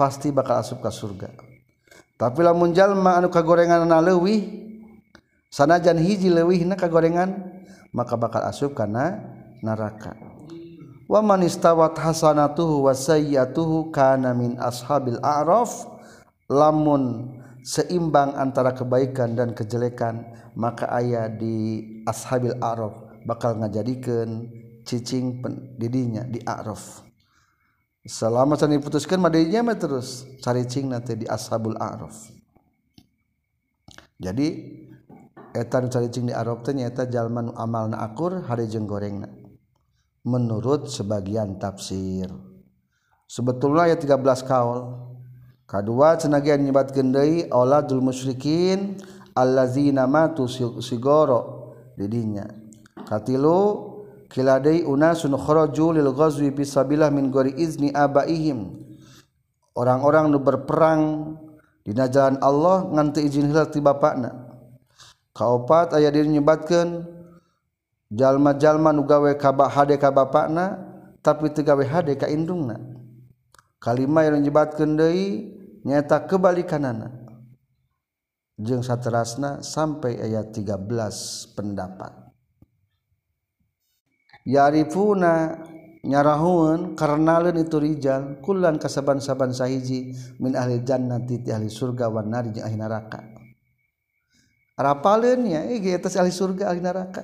pasti 0.00 0.32
bakal 0.32 0.64
asup 0.64 0.80
ka 0.80 0.88
surga. 0.88 1.28
Tapi 2.16 2.40
lamun 2.40 2.72
jalma 2.72 3.20
anu 3.20 3.28
kagorengan 3.28 3.84
na 3.84 4.00
leuwih 4.00 4.48
sanajan 5.52 6.00
hiji 6.00 6.32
leuwih 6.32 6.64
na 6.64 6.76
kagorengan 6.76 7.36
maka 7.92 8.16
bakal 8.16 8.40
asup 8.48 8.72
kana 8.72 9.20
neraka. 9.60 10.16
Wa 11.04 11.20
man 11.20 11.44
istawat 11.44 12.00
hasanatuhu 12.00 12.88
wa 12.88 12.96
sayyatuhu 12.96 13.92
kana 13.92 14.32
min 14.32 14.56
ashabil 14.56 15.18
a'raf 15.20 15.84
lamun 16.46 17.34
seimbang 17.66 18.32
antara 18.38 18.72
kebaikan 18.72 19.36
dan 19.36 19.52
kejelekan 19.52 20.22
maka 20.54 20.86
ayah 21.02 21.26
di 21.28 21.82
ashabil 22.06 22.56
a'raf 22.62 22.94
bakal 23.26 23.58
ngajadikeun 23.58 24.48
cicing 24.86 25.42
didinya 25.76 26.22
di 26.24 26.40
a'raf. 26.46 27.09
selama 28.06 28.56
can 28.56 28.72
diputuskan 28.72 29.20
madainya 29.20 29.60
mah 29.60 29.76
terus. 29.76 30.24
Caricing 30.40 30.88
nanti 30.92 31.18
di 31.20 31.26
ashabul 31.28 31.76
a'raf. 31.76 32.32
Jadi 34.20 34.48
eta 35.56 35.80
nu 35.80 35.88
caricing 35.88 36.28
di 36.28 36.34
a'raf 36.36 36.64
teh 36.64 36.72
nyaeta 36.76 37.08
jalma 37.08 37.44
nu 37.44 37.52
amalna 37.56 38.00
akur 38.00 38.44
hari 38.46 38.70
jeung 38.70 38.88
gorengna. 38.88 39.28
Menurut 40.24 40.92
sebagian 40.92 41.56
tafsir. 41.56 42.28
Sebetulnya 43.30 43.88
aya 43.88 43.96
13 43.96 44.20
kaul 44.42 44.78
kedua 45.70 46.18
cenagian 46.18 46.66
nyebat 46.66 46.90
gendai 46.90 47.46
auladul 47.46 48.02
musyrikin 48.02 48.98
allazina 49.38 50.10
matu 50.10 50.50
sigoro 50.82 51.70
didinya 51.94 52.42
katilu 53.06 53.89
kiladai 54.30 54.86
unasun 54.86 55.34
kharaju 55.34 55.98
lil 55.98 56.10
ghazwi 56.14 56.54
bisabilah 56.54 57.10
min 57.10 57.34
ghairi 57.34 57.58
izni 57.58 57.90
abaihim. 57.90 58.78
Orang-orang 59.74 60.30
nu 60.30 60.38
berperang 60.38 61.02
dina 61.82 62.06
jalan 62.06 62.38
Allah 62.38 62.86
ngan 62.86 63.10
teu 63.10 63.26
izin 63.26 63.50
hilal 63.50 63.66
ti 63.66 63.82
bapakna. 63.82 64.50
Kaopat 65.34 65.94
aya 65.98 66.10
diri 66.14 66.30
nyebatkeun 66.30 67.06
jalma-jalma 68.10 68.94
nu 68.94 69.06
gawe 69.06 69.34
ka 69.34 69.50
hade 69.70 69.98
ka 69.98 70.10
bapakna 70.14 70.78
tapi 71.22 71.50
teu 71.50 71.66
gawe 71.66 71.82
hade 71.86 72.14
ka 72.14 72.30
indungna. 72.30 72.78
Kalimah 73.80 74.28
yang 74.28 74.44
nyebatkeun 74.44 74.98
deui 74.98 75.56
nyata 75.86 76.28
kebalikanana 76.28 77.16
jeung 78.60 78.84
saterasna 78.84 79.64
sampai 79.64 80.20
ayat 80.20 80.52
13 80.52 81.56
pendapat. 81.56 82.19
yarifuna 84.50 85.62
nyarahun 86.02 86.98
karenaun 86.98 87.54
itu 87.60 87.76
Rijal 87.78 88.42
Kulan 88.42 88.82
kasaban-saban 88.82 89.54
sahiji 89.54 90.16
min 90.42 90.58
ahli 90.58 90.82
jannati 90.82 91.44
ti 91.46 91.54
ahli 91.54 91.70
surga 91.70 92.10
wan 92.10 92.34
nari 92.34 92.50
jeung 92.50 92.66
ahli 92.66 92.76
neraka. 92.76 93.20
Rapalin 94.74 95.44
ya 95.46 95.60
ieu 95.70 95.94
atas 95.94 96.18
ahli 96.18 96.34
surga 96.34 96.74
ahli 96.74 96.82
neraka. 96.82 97.22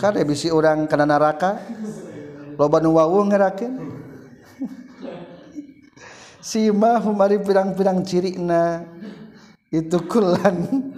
Kada 0.00 0.24
bisi 0.26 0.50
urang 0.50 0.88
kana 0.90 1.06
neraka? 1.06 1.62
Loba 2.58 2.82
nu 2.82 2.96
wawuh 2.96 3.24
ngerakeun. 3.28 3.74
Simahum 6.50 7.16
ari 7.20 7.38
pirang-pirang 7.40 8.00
cirina 8.02 8.88
itu 9.70 10.00
kulan 10.08 10.89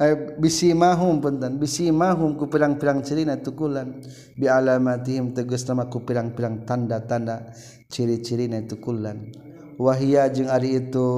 eh, 0.00 0.16
bisi 0.40 0.72
mahum 0.72 1.20
punten. 1.20 1.60
Bisi 1.60 1.92
mahum 1.92 2.40
ku 2.40 2.48
pirang-pirang 2.48 3.04
cirina 3.04 3.36
tukulan. 3.36 4.00
Bi 4.34 4.48
alamatihim 4.48 5.36
tegas 5.36 5.68
nama 5.68 5.92
ku 5.92 6.00
pirang-pirang 6.02 6.64
tanda-tanda 6.64 7.52
ciri-cirina 7.92 8.64
tukulan. 8.64 9.28
Wahia 9.76 10.28
jeung 10.32 10.48
ari 10.48 10.76
itu 10.76 11.08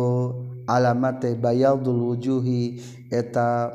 alamate 0.70 1.34
bayadul 1.34 2.14
wujuhi 2.14 2.78
eta 3.10 3.70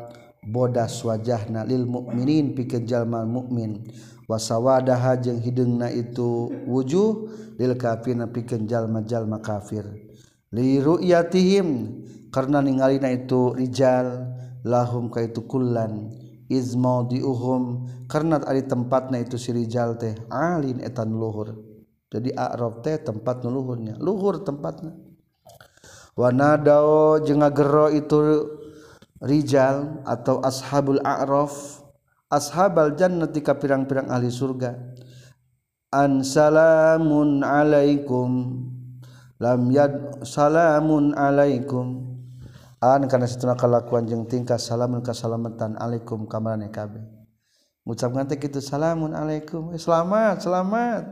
bodas 0.48 1.04
wajahna 1.04 1.68
lil 1.68 1.84
mukminin 1.84 2.56
pikeun 2.56 2.88
jalma 2.88 3.28
mukmin 3.28 3.84
wasawadaha 4.32 5.20
jeung 5.20 5.44
hideungna 5.44 5.92
itu 5.92 6.48
wujuh 6.64 7.28
lil 7.60 7.76
kafirna 7.76 8.32
pikeun 8.32 8.64
jalma-jalma 8.64 9.44
kafir. 9.44 9.84
Li 10.56 10.80
ru'yatihim 10.80 11.68
karena 12.32 12.64
ningalina 12.64 13.12
itu 13.12 13.52
rijal 13.60 14.37
lahum 14.68 15.08
ka 15.08 15.24
itu 15.24 15.48
kullan 15.48 16.12
izmau 16.52 17.08
diuhum 17.08 17.88
karena 18.12 18.44
ari 18.44 18.68
tempatna 18.68 19.24
itu 19.24 19.40
sirijal 19.40 19.96
teh 19.96 20.16
alin 20.28 20.84
etan 20.84 21.16
luhur. 21.16 21.56
Jadi 22.08 22.32
a'rab 22.32 22.84
teh 22.84 23.00
tempat 23.04 23.44
luhurnya 23.44 24.00
luhur 24.00 24.44
tempatna. 24.44 24.96
Wanadao 26.16 27.20
jeung 27.24 27.44
ngagero 27.44 27.92
itu 27.92 28.48
rijal 29.20 30.02
atau 30.08 30.40
ashabul 30.40 31.04
a'raf 31.04 31.84
ashabal 32.32 32.96
jannati 32.96 33.44
ka 33.44 33.60
pirang-pirang 33.60 34.08
ahli 34.08 34.32
surga. 34.32 34.72
An 35.94 36.24
salamun 36.24 37.44
alaikum 37.44 38.32
lam 39.38 39.62
yad 39.68 40.24
salamun 40.24 41.12
alaikum. 41.12 42.17
an 42.82 43.10
karena 43.10 43.26
setuna 43.26 43.58
kalakuan 43.58 44.06
jeung 44.06 44.30
tingkah 44.30 44.62
salamun 44.62 45.02
kasalamatan 45.02 45.78
alaikum 45.82 46.30
kamarane 46.30 46.70
kabeh 46.70 47.18
ngucapkeun 47.88 48.28
teh 48.28 48.36
kitu 48.36 48.60
salamun 48.60 49.16
alaikum. 49.16 49.72
Eh, 49.72 49.80
selamat 49.80 50.44
selamat. 50.44 51.04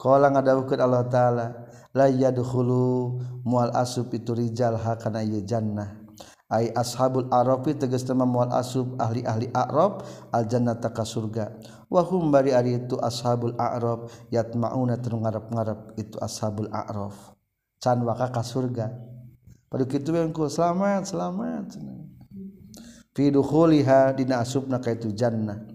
Qala 0.00 0.32
ngadawukeun 0.32 0.80
Allah 0.80 1.04
taala 1.04 1.46
la 1.92 2.08
yadkhulu 2.08 3.20
mual 3.44 3.68
asub 3.76 4.08
itu 4.16 4.32
rijal 4.32 4.80
ha 4.80 4.96
kana 4.96 5.20
ieu 5.20 5.44
jannah. 5.44 6.00
Ay 6.48 6.72
ashabul 6.72 7.28
arafi 7.28 7.76
tegas 7.76 8.08
tema 8.08 8.24
mual 8.24 8.52
asub 8.52 8.96
ahli-ahli 8.96 9.52
a'rab 9.52 10.04
al 10.32 10.44
jannata 10.48 10.88
ka 10.92 11.04
surga. 11.04 11.52
Wa 11.92 12.00
hum 12.08 12.32
bari 12.32 12.56
ari 12.56 12.80
itu 12.80 12.96
ashabul 12.96 13.52
a'rab 13.60 14.08
yatmauna 14.32 14.96
teu 14.96 15.20
ngarep-ngarep 15.20 16.00
itu 16.00 16.16
ashabul 16.24 16.72
a'raf. 16.72 17.36
Can 17.84 18.00
waka 18.00 18.32
ka 18.32 18.40
surga. 18.40 19.13
Pada 19.74 19.90
kitu 19.90 20.14
ku 20.30 20.46
selamat 20.46 21.02
selamat. 21.02 21.82
Fi 23.10 23.34
dukhuliha 23.34 24.14
dina 24.14 24.38
asubna 24.46 24.78
ka 24.78 24.94
itu 24.94 25.10
jannah. 25.10 25.66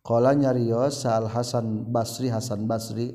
Qala 0.00 0.32
nyarios 0.32 1.04
Al 1.04 1.28
Hasan 1.28 1.92
Basri 1.92 2.32
Hasan 2.32 2.64
Basri 2.64 3.12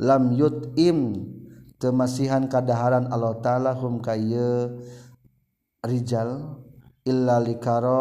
lam 0.00 0.32
yut'im. 0.32 1.28
Temasihan 1.76 2.48
kadaharan 2.48 3.12
Allah 3.12 3.36
taala 3.44 3.76
hum 3.76 4.00
kaya 4.00 4.72
rijal 5.84 6.64
illa 7.04 7.38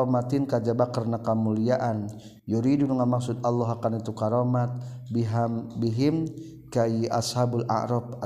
matin 0.08 0.48
kajaba 0.48 0.88
karena 0.96 1.20
kemuliaan. 1.20 2.08
Yuridu 2.48 2.88
maksud 2.88 3.44
Allah 3.44 3.76
akan 3.76 4.00
itu 4.00 4.16
karomat 4.16 4.72
biham 5.12 5.68
bihim 5.84 6.32
kai 6.72 7.12
ashabul 7.12 7.68
a'rab 7.68 8.18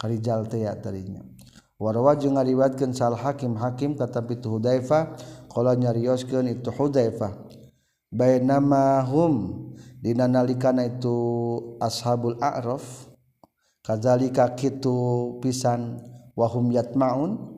karijal 0.00 0.48
teh 0.48 0.64
ya 0.64 0.72
tadinya. 0.80 1.20
Warwa 1.76 2.16
jeung 2.16 2.40
ngariwatkeun 2.40 2.96
sal 2.96 3.12
hakim 3.20 3.60
hakim 3.60 4.00
kata 4.00 4.24
itu 4.32 4.56
hudaifa 4.56 5.12
qala 5.52 5.76
nyarioskeun 5.76 6.48
itu 6.48 6.72
hudaifa 6.72 7.36
bainama 8.08 9.04
hum 9.04 9.68
dina 10.00 10.24
nalikana 10.24 10.88
itu 10.88 11.76
ashabul 11.80 12.40
a'raf 12.40 12.84
kadzalika 13.84 14.56
kitu 14.56 15.36
pisan 15.44 16.00
wahum 16.32 16.72
yatmaun. 16.72 17.52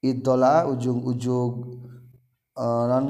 Idola 0.00 0.64
ujung-ujung 0.64 1.76
uh, 2.56 3.04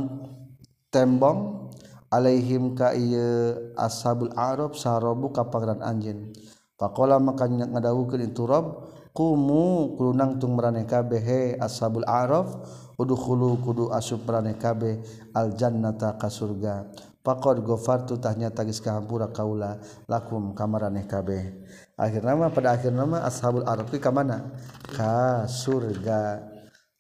tembong 0.90 1.70
alaihim 2.10 2.74
ka 2.74 2.98
ieu 2.98 3.70
ashabul 3.78 4.34
arab 4.34 4.74
sarobu 4.74 5.30
ka 5.30 5.46
pangeran 5.46 5.78
anjeun 5.86 6.34
Pakola 6.80 7.20
makanya 7.20 7.68
ngadawukeun 7.68 8.32
itu 8.32 8.48
Rabb 8.48 8.88
kumu 9.12 10.00
kulunang 10.00 10.40
tung 10.40 10.56
maraneh 10.56 10.88
kabeh 10.88 11.20
he 11.20 11.40
ashabul 11.60 12.08
araf 12.08 12.48
udkhulu 12.96 13.60
kudu 13.60 13.92
asub 13.92 14.24
maraneh 14.24 14.56
kabeh 14.56 15.04
al 15.36 15.52
jannata 15.52 16.16
ka 16.16 16.32
surga. 16.32 16.88
Faqad 17.20 17.60
ghafartu 17.60 18.16
tahnya 18.16 18.48
tagis 18.48 18.80
kahampura 18.80 19.28
kaula 19.28 19.76
lakum 20.08 20.56
kamaraneh 20.56 21.04
kabeh. 21.04 21.52
Akhir 22.00 22.24
nama 22.24 22.48
pada 22.48 22.72
akhir 22.72 22.96
nama 22.96 23.20
ashabul 23.28 23.68
araf 23.68 23.92
ka 23.92 24.08
mana? 24.08 24.56
Ka 24.88 25.44
surga. 25.44 26.48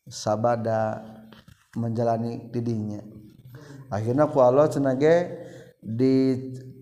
Sabada 0.04 1.00
menjalani 1.72 2.50
didinya 2.50 3.00
akhirnya 3.90 4.30
ku 4.30 4.38
Allah 4.38 4.70
cenah 4.70 4.94
ge 4.94 5.16
di 5.82 6.14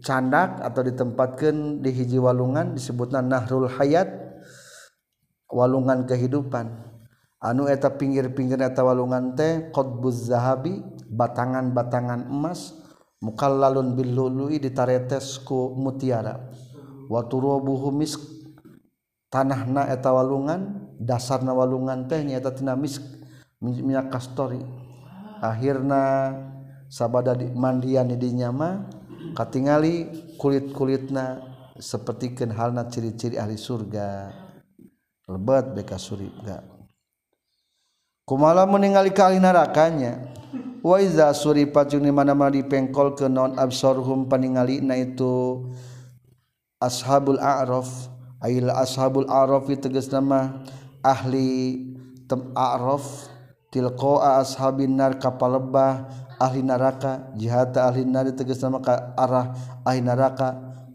candak 0.02 0.62
atau 0.62 0.82
ditempatkan 0.84 1.82
di 1.82 1.90
hiji 1.90 2.18
walungan 2.18 2.74
disebutnya 2.74 3.22
Nahrul 3.22 3.68
Hayat 3.70 4.08
walungan 5.48 6.04
kehidupan. 6.04 6.68
Anu 7.38 7.70
eta 7.70 7.94
pinggir-pinggir 7.94 8.58
eta 8.58 8.82
walungan 8.82 9.38
teh 9.38 9.70
qutbuz 9.70 10.26
zahabi 10.26 10.82
batangan-batangan 11.06 12.26
emas 12.26 12.74
mukallalun 13.22 13.94
bil 13.94 14.10
lului 14.10 14.58
ditaretes 14.58 15.38
ku 15.46 15.78
mutiara. 15.78 16.50
Wa 17.06 17.24
turubuhu 17.30 17.94
misk 17.94 18.20
tanahna 19.30 19.86
eta 19.86 20.10
walungan 20.10 20.90
dasarna 20.98 21.54
walungan 21.54 22.10
teh 22.10 22.26
nyaeta 22.26 22.50
tina 22.58 22.74
misk 22.74 23.06
minyak 23.62 24.10
kastori. 24.10 24.58
Akhirna 25.38 26.34
sabada 26.90 27.38
mandian 27.54 28.10
di 28.10 28.34
nyama 28.34 28.97
katingali 29.36 30.08
kulit-kulitna 30.36 31.42
sepertikan 31.78 32.52
halna 32.52 32.86
ciri-ciri 32.86 33.36
ahli 33.40 33.56
surga. 33.56 34.32
Lebat 35.28 35.76
beka 35.76 36.00
surga. 36.00 36.64
Kumala 38.28 38.68
meninggali 38.68 39.08
kali 39.08 39.40
narakanya 39.40 40.20
wa 40.84 41.00
iza 41.00 41.32
suripat 41.32 41.90
jeung 41.92 42.04
mana-mana 42.12 42.52
dipengkol 42.52 43.16
ke 43.16 43.24
non 43.24 43.56
absorhum 43.56 44.28
paningali 44.28 44.84
na 44.84 45.00
itu 45.00 45.64
ashabul 46.76 47.40
a'raf 47.40 47.88
ail 48.44 48.68
ashabul 48.70 49.26
a'raf 49.26 49.66
tegas 49.80 50.12
nama 50.12 50.62
ahli 51.02 51.82
tem 52.28 52.52
a'raf 52.54 53.32
tilqa 53.72 54.44
ashabin 54.44 54.94
nar 54.94 55.18
kapalebah 55.18 56.06
ahli 56.38 56.62
naraka 56.62 57.34
jihata 57.34 57.90
ahli 57.90 58.06
nari 58.06 58.32
tegas 58.32 58.62
nama 58.62 58.78
ka 58.80 59.14
arah 59.18 59.52
ahli 59.84 60.00
naraka 60.02 60.48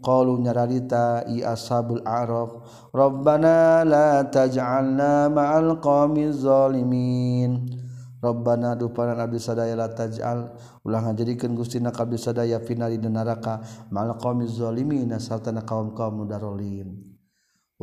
qalu 0.04 0.40
nyararita 0.44 1.24
i 1.32 1.40
ashabul 1.40 2.04
a'raf 2.04 2.60
rabbana 2.92 3.84
la 3.84 4.24
taj'alna 4.28 5.32
ma'al 5.32 5.80
qaumiz 5.80 6.44
zalimin. 6.44 7.80
Rabbana 8.24 8.72
dupanan 8.72 9.20
abdi 9.20 9.36
sadaya 9.36 9.76
la 9.76 9.92
taj'al. 9.92 10.56
Ulah 10.80 11.04
ngajadikeun 11.04 11.52
Gustina 11.52 11.92
ka 11.92 12.08
abdi 12.08 12.16
sadaya 12.16 12.56
finali 12.56 12.96
di 12.96 13.12
neraka. 13.12 13.60
Ma'al 13.92 14.16
qaumiz 14.16 14.56
zalimin 14.56 15.12
sarta 15.20 15.52
kaum-kaum 15.52 16.24
mudarolim 16.24 17.13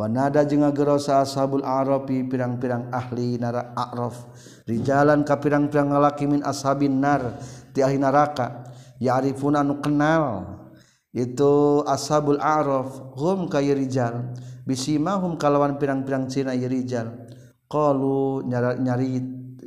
Wanada 0.01 0.41
jeung 0.49 0.65
ngagerosa 0.65 1.21
ashabul 1.21 1.61
arafi 1.61 2.25
pirang-pirang 2.25 2.89
ahli 2.89 3.37
nara 3.37 3.69
a'raf. 3.77 4.17
Rijalan 4.65 5.21
ka 5.21 5.37
pirang-pirang 5.37 5.93
lalaki 5.93 6.25
min 6.25 6.41
ashabin 6.41 6.97
nar 6.97 7.37
ti 7.69 7.85
ahli 7.85 8.01
neraka 8.01 8.65
ya'rifuna 8.97 9.61
nu 9.61 9.77
kenal. 9.77 10.57
Itu 11.13 11.85
ashabul 11.85 12.41
a'raf 12.41 13.13
hum 13.13 13.45
ka 13.45 13.61
rijal. 13.61 14.33
Bisimahum 14.65 15.37
kalawan 15.37 15.77
pirang-pirang 15.77 16.25
cina 16.25 16.57
ieu 16.57 16.65
rijal. 16.65 17.29
Qalu 17.69 18.49
nyari, 18.49 18.81
nyari 18.81 19.09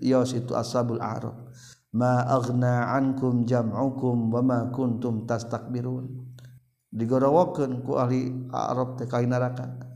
yos 0.03 0.35
itu 0.35 0.51
ashabul 0.59 0.99
a'raf. 0.99 1.47
Ma 1.95 2.27
aghna 2.27 2.91
ankum 2.91 3.47
jam'ukum 3.47 4.35
wa 4.35 4.43
ma 4.43 4.59
kuntum 4.75 5.31
tastakbirun. 5.31 6.27
Digorowokeun 6.91 7.87
ku 7.87 8.03
ahli 8.03 8.51
a'raf 8.51 8.99
teh 8.99 9.07
ka 9.07 9.23
neraka 9.23 9.94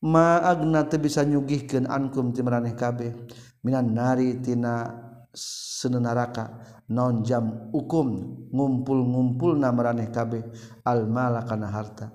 maagna 0.00 0.88
teu 0.88 1.00
bisa 1.00 1.24
nyugihkeun 1.24 1.84
ankum 1.86 2.32
ti 2.32 2.40
maraneh 2.40 2.72
kabeh. 2.76 3.12
Minan 3.60 3.92
nari 3.92 4.40
tina 4.40 4.88
senu 5.36 6.00
neraka 6.00 6.48
non 6.90 7.20
jam 7.22 7.70
hukum 7.70 8.08
ngumpul-ngumpulna 8.50 9.68
maraneh 9.70 10.08
kabeh. 10.08 10.42
Al 10.84 11.04
mala 11.06 11.44
kana 11.44 11.68
harta. 11.68 12.12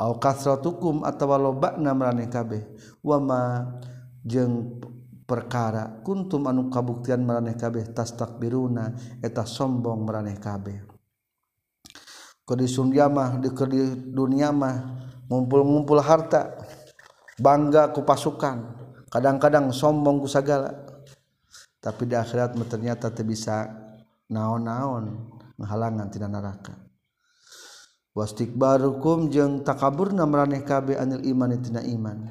Au 0.00 0.18
kasratukum 0.18 1.06
atawa 1.06 1.38
lobana 1.38 1.94
maraneh 1.94 2.26
kabeh. 2.26 2.62
Wama 3.06 3.70
jeung 4.26 4.82
perkara 5.24 6.02
kuntum 6.02 6.50
anu 6.50 6.66
kabuktian 6.66 7.22
maraneh 7.22 7.54
kabeh 7.54 7.94
tas 7.94 8.10
takbiruna 8.18 8.90
eta 9.22 9.46
sombong 9.46 10.02
maraneh 10.02 10.36
kabeh. 10.42 10.82
Kudu 12.42 12.66
sumjamah 12.66 13.38
di 13.38 13.54
dunia 14.10 14.50
mah 14.50 14.74
ngumpul-ngumpul 15.30 16.02
harta. 16.02 16.58
bangga 17.40 17.90
ku 17.96 18.04
pasukan. 18.04 18.76
Kadang-kadang 19.10 19.74
sombong 19.74 20.22
ku 20.22 20.28
sagala 20.30 20.86
tapi 21.80 22.04
di 22.04 22.14
akhirat 22.14 22.54
ternyata 22.68 23.08
teu 23.08 23.24
bisa 23.24 23.66
naon-naon 24.28 25.32
menghalangan 25.56 26.12
tina 26.12 26.28
neraka. 26.28 26.76
Wastik 28.10 28.52
barukum 28.54 29.30
jeung 29.32 29.64
takaburna 29.64 30.28
maraneh 30.28 30.60
kabeh 30.60 31.00
anil 31.00 31.24
iman 31.24 31.56
tina 31.56 31.80
iman. 31.80 32.26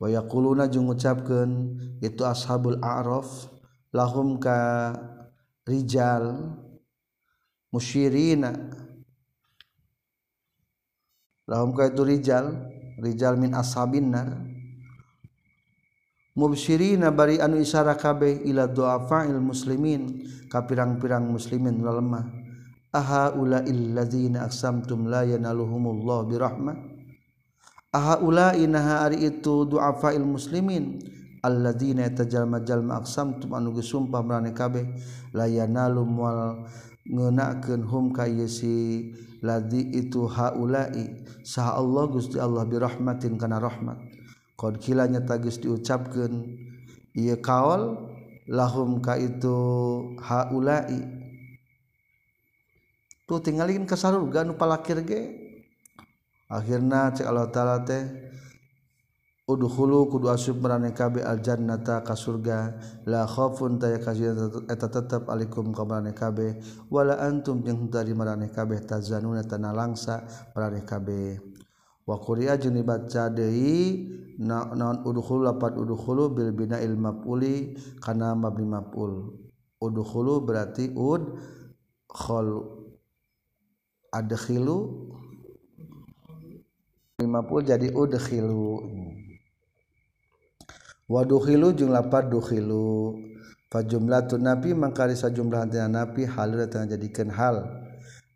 Wa 0.00 0.08
yaquluna 0.08 0.64
jeung 0.70 0.88
ngucapkeun 0.88 1.76
itu 2.00 2.24
ashabul 2.24 2.80
a'raf 2.80 3.28
lahum 3.92 4.40
ka 4.40 4.94
rijal 5.68 6.56
musyirina. 7.68 8.54
Lahum 11.50 11.74
ka 11.74 11.90
itu 11.90 12.02
rijal 12.06 12.69
Rijal 13.00 13.40
min 13.40 13.56
ashabinar 13.56 14.44
mubsyirina 16.36 17.10
bari 17.10 17.40
anu 17.40 17.58
isyara 17.58 17.96
kabeh 17.96 18.44
ila 18.46 18.68
du'afa'il 18.68 19.40
muslimin 19.40 20.24
ka 20.52 20.68
pirang-pirang 20.68 21.26
muslimin 21.26 21.80
lemah 21.80 22.24
aha 22.90 23.34
ula 23.38 23.62
illadzina 23.66 24.46
aqsamtum 24.46 25.06
la 25.06 25.22
yanaluhumullahu 25.22 26.26
birahmah. 26.26 26.76
Aha 27.90 28.22
ula 28.22 28.54
inaha 28.54 29.02
ari 29.06 29.26
itu 29.26 29.66
du'afa'il 29.66 30.22
muslimin 30.22 31.02
alladzina 31.42 32.06
tajalma 32.10 32.62
jalma 32.62 33.02
aqsamtum 33.02 33.50
anu 33.50 33.74
geus 33.74 33.90
sumpah 33.90 34.22
marane 34.22 34.54
kabeh 34.54 34.86
la 35.34 35.50
yanalu 35.50 36.06
mual 36.06 36.66
ngenakeun 37.08 37.82
hum 37.86 38.12
ka 38.12 38.28
si 38.48 39.10
ladzi 39.40 39.80
itu 39.96 40.28
haula'i. 40.28 41.24
Saha 41.44 41.80
Allah 41.80 42.04
Gusti 42.12 42.36
Allah 42.36 42.68
birahmatin 42.68 43.40
kana 43.40 43.60
rahmat. 43.60 43.96
Qad 44.60 44.76
kila 44.80 45.08
nyata 45.08 45.40
diucapkeun 45.40 46.44
ieu 47.16 47.36
kaol 47.40 48.12
lahum 48.50 49.00
ka 49.00 49.16
itu 49.16 49.56
haula'i. 50.20 51.00
Tuh 53.24 53.40
tinggalin 53.40 53.86
ke 53.86 53.94
sarurga 53.96 54.44
nu 54.44 54.58
palakir 54.58 55.00
ge. 55.06 55.22
Akhirna 56.50 57.14
cek 57.14 57.30
Allah 57.30 57.46
taala 57.54 57.86
teh 57.86 58.29
udkhulu 59.50 60.06
kudu 60.06 60.30
asup 60.30 60.62
marane 60.62 60.94
kabe 60.94 61.26
al 61.26 61.42
jannata 61.42 62.06
ka 62.06 62.14
surga. 62.14 62.78
La 63.10 63.26
khaufun 63.26 63.82
ta 63.82 63.90
yakazina 63.90 64.46
eta 64.70 64.86
tetep 64.86 65.26
alaikum 65.26 65.74
ka 65.74 65.82
marane 65.82 66.14
kabe 66.14 66.62
wala 66.86 67.18
antum 67.18 67.66
jeung 67.66 67.90
dari 67.90 68.14
marane 68.14 68.46
kabe 68.54 68.78
tazanuna 68.86 69.42
tanalangsa 69.42 70.22
marane 70.54 70.86
kabe 70.86 71.42
wa 72.06 72.14
quri'a 72.14 72.54
jeung 72.62 72.78
dibaca 72.78 73.26
deui 73.26 74.06
naon 74.38 75.02
udkhulu 75.02 75.50
lapat 75.50 75.74
udkhulu 75.74 76.30
bil 76.30 76.54
bina'il 76.54 76.94
maf'uli 76.94 77.74
kana 77.98 78.38
mabni 78.38 78.70
maf'ul. 78.70 79.34
Udkhulu 79.82 80.46
berarti 80.46 80.94
ud 80.94 81.34
khol 82.06 82.48
adkhilu. 84.14 84.78
Maf'ul 87.20 87.68
jadi 87.68 87.92
udkhilu 87.92 88.80
waduhilu 91.10 91.74
jeung 91.74 91.90
lapar 91.90 92.30
duhilu. 92.30 93.18
Fajumlah 93.70 94.26
tu 94.30 94.38
napi 94.38 94.74
mangkari 94.74 95.14
sajumlah 95.14 95.66
antina 95.66 95.86
napi 95.90 96.26
hal 96.26 96.54
tengah 96.70 96.94
jadikan 96.94 97.30
hal. 97.30 97.66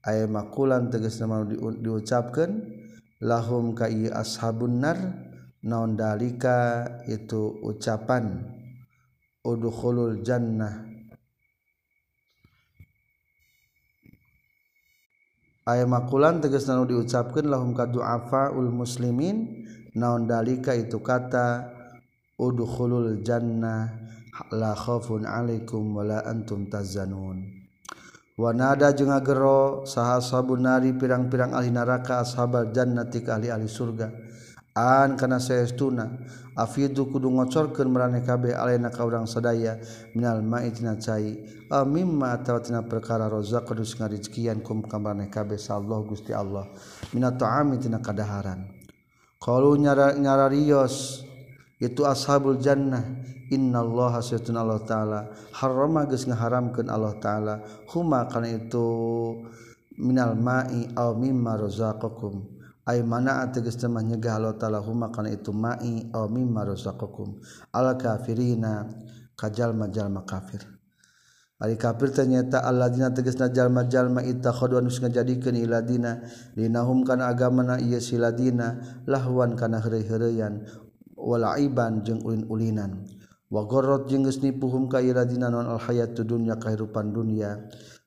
Ayat 0.05 0.29
makulan 0.29 0.93
tegas 0.93 1.17
nama 1.19 1.43
di, 1.43 1.57
diucapkan 1.59 2.61
lahum 3.19 3.73
ka 3.73 3.89
ashabun 3.89 4.83
nar 4.83 4.99
naon 5.63 5.99
dalika? 5.99 6.87
Itu 7.07 7.63
ucapan. 7.63 8.47
Udkhulul 9.43 10.23
jannah. 10.23 10.87
Ayat 15.67 15.89
makulan 15.89 16.39
tegas 16.39 16.69
nama 16.71 16.87
diucapkan 16.87 17.49
lahum 17.49 17.75
ka 17.75 17.91
du'afa 17.91 18.55
ul 18.55 18.71
muslimin 18.71 19.67
naon 19.99 20.31
dalika? 20.31 20.79
Itu 20.79 21.03
kata 21.03 21.74
udkhulul 22.39 23.23
jannah 23.23 23.91
la 24.51 24.75
khaufun 24.75 25.27
alaikum 25.27 25.95
wa 25.95 26.03
la 26.03 26.19
antum 26.27 26.67
tazanun 26.67 27.65
Wanada 28.35 28.91
jeung 28.91 29.15
agero 29.15 29.87
saha 29.87 30.19
sabun 30.19 30.67
nari 30.67 30.91
pirang-pirang 30.91 31.55
ahli 31.55 31.71
neraka 31.71 32.19
ashabal 32.19 32.75
jannati 32.75 33.23
ka 33.23 33.39
ahli 33.39 33.47
ahli 33.47 33.71
surga. 33.71 34.11
An 34.75 35.15
kana 35.15 35.39
saestuna 35.39 36.11
afidu 36.59 37.07
kudu 37.15 37.31
ngocorkeun 37.31 37.87
marane 37.95 38.27
kabeh 38.27 38.59
alena 38.59 38.91
ka 38.91 39.07
urang 39.07 39.31
sadaya 39.31 39.79
minal 40.19 40.43
ma'i 40.43 40.75
tina 40.75 40.99
cai 40.99 41.47
mimma 41.71 42.35
atawatina 42.35 42.83
perkara 42.91 43.31
rozak 43.31 43.71
kudu 43.71 43.87
ngarizkian 43.87 44.67
kum 44.67 44.83
kamane 44.83 45.31
kabeh 45.31 45.55
sallallahu 45.55 46.11
Gusti 46.11 46.35
Allah. 46.35 46.67
Minat 47.15 47.39
ta'ami 47.39 47.79
tina 47.79 48.03
kadaharan. 48.03 48.67
Qalu 49.39 49.79
nyara 49.79 50.19
nyararios 50.19 51.23
itu 51.85 52.03
ashabul 52.09 52.57
Jannah. 52.57 53.05
Innallaha 53.53 54.25
setun 54.25 54.57
Allah 54.57 54.81
ta'ala. 54.83 55.21
Harrama 55.53 56.09
geus 56.09 56.25
ngaharamkeun 56.25 56.89
Allah 56.89 57.15
ta'ala. 57.21 57.55
Huma 57.93 58.25
kana 58.27 58.49
itu 58.49 58.87
minal 60.01 60.35
ma'i 60.35 60.89
aw 60.97 61.13
mimma 61.13 61.61
razaqakum. 61.61 62.51
Ay 62.89 63.05
mana 63.05 63.45
ateges 63.45 63.77
teh 63.77 63.89
nyegah 63.89 64.41
Allah 64.41 64.57
ta'ala. 64.57 64.81
Huma 64.81 65.13
kana 65.13 65.29
itu 65.29 65.53
ma'i 65.53 66.09
aw 66.11 66.25
mimma 66.27 66.65
razaqakum. 66.73 67.39
Al 67.77 67.95
kafirina 68.01 68.89
kajal 69.37 69.77
majal 69.77 70.09
makafir 70.09 70.75
Ari 71.65 71.79
kafir 71.79 72.11
ternyata 72.11 72.67
alladzina 72.67 73.15
tegasna 73.15 73.47
jalma-jalma 73.49 74.21
ittakhadun 74.27 74.91
geus 74.91 74.99
ngajadikeun 74.99 75.55
iladina. 75.55 76.27
Dinahum 76.53 77.07
kana 77.07 77.31
agamana 77.31 77.79
ieu 77.79 78.03
siladina. 78.03 79.01
Lahwan 79.07 79.55
kana 79.55 79.79
heureuy-heureuyan. 79.79 80.67
walaiban 81.25 82.05
jeung 82.05 82.21
ulin-ulinan. 82.21 83.09
Wagorrot 83.49 84.13
jeung 84.13 84.29
geus 84.29 84.45
nipuhum 84.45 84.93
ka 84.93 85.01
iradina 85.01 85.49
non 85.49 85.65
al 85.65 85.81
hayatu 85.81 86.21
dunya 86.21 86.61
kahirupan 86.61 87.17
dunya. 87.17 87.65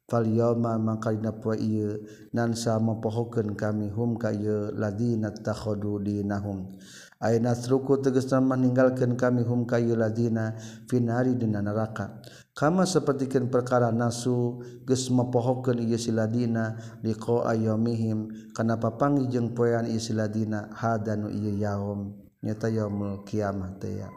Fal 0.07 0.23
yauma 0.23 0.79
mangka 0.79 1.11
dina 1.11 1.35
poe 1.35 1.59
ieu 1.59 1.99
nansa 2.31 2.79
mapohokeun 2.79 3.59
kami 3.59 3.91
hum 3.91 4.15
ka 4.15 4.31
ieu 4.31 4.71
ladina 4.71 5.35
takhadu 5.35 5.99
dinahum. 5.99 6.79
Ayeuna 7.19 7.51
nasruku 7.51 7.99
tegasna 7.99 8.39
meninggalkeun 8.39 9.19
kami 9.19 9.43
hum 9.43 9.67
ka 9.67 9.81
ieu 9.83 9.99
ladina 9.99 10.55
finari 10.87 11.35
dina 11.35 11.59
neraka. 11.59 12.23
Kama 12.55 12.87
sapertikeun 12.87 13.51
perkara 13.51 13.91
nasu 13.91 14.63
geus 14.87 15.11
mapohokeun 15.11 15.83
ieu 15.83 15.99
siladina 15.99 16.79
liqa 17.03 17.43
ayyamihim 17.43 18.51
kana 18.55 18.79
papangi 18.79 19.27
jeung 19.27 19.51
poean 19.51 19.91
ieu 19.91 19.99
siladina 19.99 20.71
hadanu 20.71 21.27
ieu 21.27 21.51
yaum. 21.51 22.26
nyata 22.43 22.69
yaumul 22.69 23.25
kiamah 23.25 23.77
teh 23.81 24.01
ya. 24.03 24.09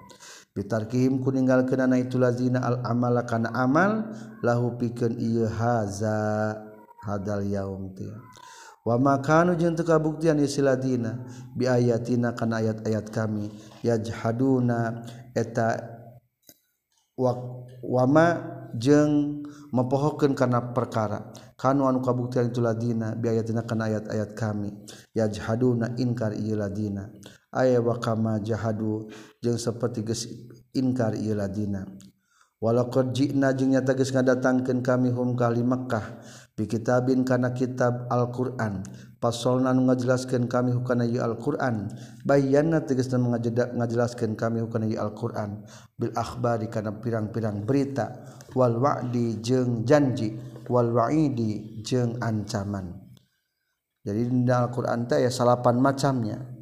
Bitarkihim 0.51 1.23
ku 1.23 1.31
ninggalkeunana 1.31 1.95
itu 1.97 2.19
lazina 2.19 2.59
al 2.61 2.83
amala 2.83 3.23
kana 3.23 3.55
amal 3.55 4.11
lahu 4.43 4.75
pikeun 4.75 5.15
ieu 5.15 5.47
haza 5.47 6.59
hadal 7.07 7.47
yaum 7.47 7.95
teh 7.95 8.11
wa 8.83 8.99
makanu 8.99 9.55
jeung 9.55 9.79
teu 9.79 9.87
kabuktian 9.87 10.43
ieu 10.43 10.51
siladina 10.51 11.23
bi 11.55 11.71
ayatina 11.71 12.35
kana 12.35 12.59
ayat-ayat 12.65 13.07
kami 13.15 13.47
yajhaduna 13.87 15.07
eta 15.39 15.81
wama 17.85 18.27
jeung 18.75 19.45
mempohokan 19.71 20.35
karena 20.35 20.73
perkara. 20.75 21.31
Kanu 21.61 21.85
anu 21.85 22.01
kabuktian 22.01 22.49
itu 22.49 22.65
ladina 22.65 23.13
biayatina 23.13 23.69
kana 23.69 23.93
ayat-ayat 23.93 24.33
kami 24.33 24.73
yajhaduna 25.13 25.93
inkar 26.01 26.33
ieu 26.33 26.57
ladina 26.57 27.13
aya 27.51 27.83
wakama 27.83 28.39
jahadu 28.43 29.11
jeung 29.43 29.59
seperti 29.59 30.07
geus 30.07 30.27
inkar 30.75 31.15
ieu 31.19 31.35
ladina 31.35 31.87
walaqad 32.63 33.11
ji'na 33.15 33.55
jeung 33.55 33.75
nyata 33.75 33.95
geus 33.95 34.15
ngadatangkeun 34.15 34.83
kami 34.83 35.11
hum 35.11 35.35
kali 35.35 35.63
Makkah 35.67 36.23
bi 36.61 36.69
kitabin 36.69 37.25
kana 37.25 37.57
kitab 37.57 38.05
Al-Qur'an. 38.13 38.85
Pasolna 39.17 39.73
nu 39.73 39.89
ngajelaskeun 39.89 40.45
kami 40.45 40.77
hukana 40.77 41.09
ieu 41.09 41.25
Al-Qur'an. 41.25 41.89
Bayanna 42.21 42.85
tegasna 42.85 43.17
ngajelaskeun 43.17 44.37
kami 44.37 44.61
hukana 44.61 44.85
ieu 44.85 45.01
Al-Qur'an. 45.01 45.65
Bil 45.97 46.13
akhbari 46.13 46.69
kana 46.69 47.01
pirang-pirang 47.01 47.65
berita. 47.65 48.29
Wal 48.53 48.77
wa'di 48.77 49.41
jeung 49.41 49.89
janji. 49.89 50.37
Wal 50.69 50.93
wa'idi 50.93 51.81
jeung 51.81 52.21
ancaman. 52.21 52.93
Jadi 54.05 54.21
di 54.29 54.53
Al-Qur'an 54.53 55.09
teh 55.09 55.25
ya 55.25 55.33
salapan 55.33 55.81
macamnya. 55.81 56.60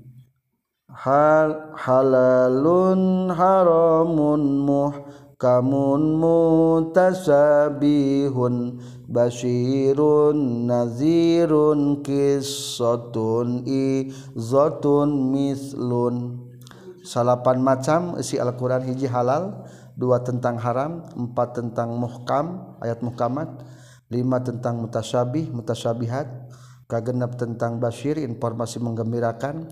hal 0.99 1.78
halalun 1.78 3.30
haramun 3.30 4.66
muhkamun 4.66 6.18
mutasabihun 6.18 8.82
basyirun 9.07 10.66
nazirun 10.66 12.03
kisatun 12.03 13.62
izatun 13.62 15.30
mislun. 15.30 16.42
Salapan 17.07 17.62
macam 17.62 18.18
isi 18.18 18.42
Al-Quran 18.42 18.90
hiji 18.90 19.07
halal 19.07 19.70
dua 19.94 20.26
tentang 20.26 20.59
haram 20.59 21.07
empat 21.14 21.62
tentang 21.62 21.94
muhkam 21.94 22.74
ayat 22.82 23.07
muhkamat 23.07 23.62
lima 24.11 24.42
tentang 24.44 24.82
mutasabih 24.82 25.49
mutasabihat 25.55 26.26
kagenap 26.88 27.36
tentang 27.40 27.80
basyir 27.80 28.18
informasi 28.20 28.80
menggembirakan 28.80 29.68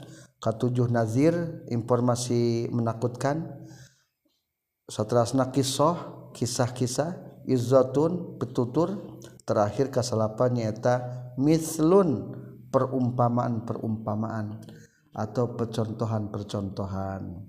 ketujuh 0.46 0.86
nazir 0.86 1.34
informasi 1.66 2.70
menakutkan. 2.70 3.66
Seterusnya 4.86 5.50
kisah 5.50 6.30
kisah-kisah. 6.30 7.42
Izotun 7.50 8.38
petutur. 8.38 9.18
Terakhir 9.46 9.94
kesalapannya 9.94 10.70
eta 10.70 10.94
mislun 11.38 12.34
perumpamaan 12.70 13.62
perumpamaan 13.62 14.58
atau 15.14 15.54
percontohan-percontohan. 15.54 17.46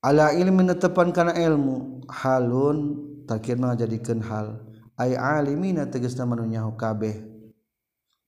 Ala 0.00 0.32
ilmi 0.32 0.62
netepan 0.64 1.12
kana 1.12 1.36
ilmu 1.36 2.08
halun 2.08 2.96
takir 3.28 3.60
jadikan 3.76 4.24
hal. 4.24 4.64
Ay 4.96 5.12
alimina 5.20 5.84
tegasna 5.84 6.24
manu 6.24 6.48
nyaho 6.48 6.72
kabeh 6.72 7.28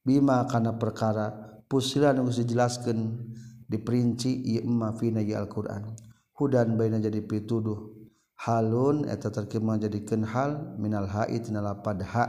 bima 0.04 0.44
kana 0.48 0.76
perkara 0.76 1.39
pusila 1.70 2.10
nu 2.10 2.26
geus 2.26 2.42
dijelaskeun 2.42 3.30
diperinci 3.70 4.42
ieu 4.42 4.66
ma 4.66 4.90
fina 4.90 5.22
Al-Qur'an. 5.22 5.94
Hudan 6.34 6.74
baina 6.74 6.98
jadi 6.98 7.22
pituduh. 7.22 7.94
Halun 8.42 9.06
eta 9.06 9.30
terkemah 9.30 9.78
jadikeun 9.78 10.26
hal 10.26 10.74
minal 10.82 11.06
haid 11.06 11.46
nalapad 11.54 12.02
ha. 12.02 12.26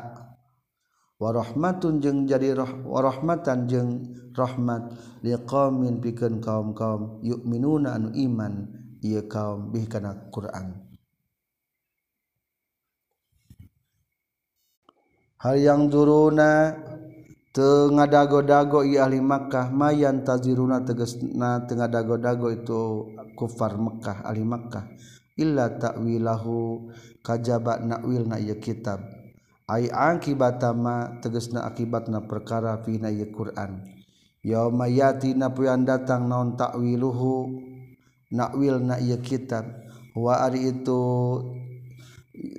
Wa 1.18 1.34
rahmatun 1.34 1.98
jeung 2.04 2.30
jadi 2.30 2.54
roh 2.54 2.86
wa 2.86 3.02
rahmatan 3.02 3.66
jeung 3.66 3.90
rahmat 4.38 4.94
liqaumin 5.26 5.98
pikeun 6.04 6.38
kaum-kaum 6.44 7.24
yu'minuna 7.26 7.98
anu 7.98 8.14
iman 8.14 8.70
ieu 9.02 9.26
kaum 9.26 9.74
bih 9.74 9.90
kana 9.90 10.30
Qur'an. 10.30 10.78
Hal 15.42 15.58
yang 15.58 15.90
zuruna 15.90 16.78
ngadago-dago 17.60 18.80
i 18.88 18.96
ahli 18.96 19.20
Makkah 19.20 19.76
mayan 19.76 20.24
taziruna 20.24 20.88
tegesna 20.88 21.68
tengah 21.68 21.92
dago-dago 21.92 22.48
itu 22.48 23.12
kufar 23.36 23.76
Mekkah 23.76 24.24
ahli 24.24 24.48
Makkah. 24.48 24.88
Illa 25.36 25.68
ta'wilahu 25.68 26.88
kajaba 27.20 27.84
nakwilna 27.84 28.40
ieu 28.40 28.56
kitab. 28.56 29.04
Ai 29.68 29.92
akibatama 29.92 31.20
tegesna 31.20 31.68
akibatna 31.68 32.24
perkara 32.24 32.80
fina 32.88 33.12
ieu 33.12 33.28
Quran. 33.36 33.84
Yauma 34.48 34.88
yatina 34.88 35.52
puyan 35.52 35.84
datang 35.84 36.32
naon 36.32 36.56
ta'wiluhu 36.56 37.52
nakwilna 38.32 38.96
ieu 39.04 39.20
kitab. 39.20 39.68
Wa 40.16 40.48
ari 40.48 40.72
itu 40.72 41.00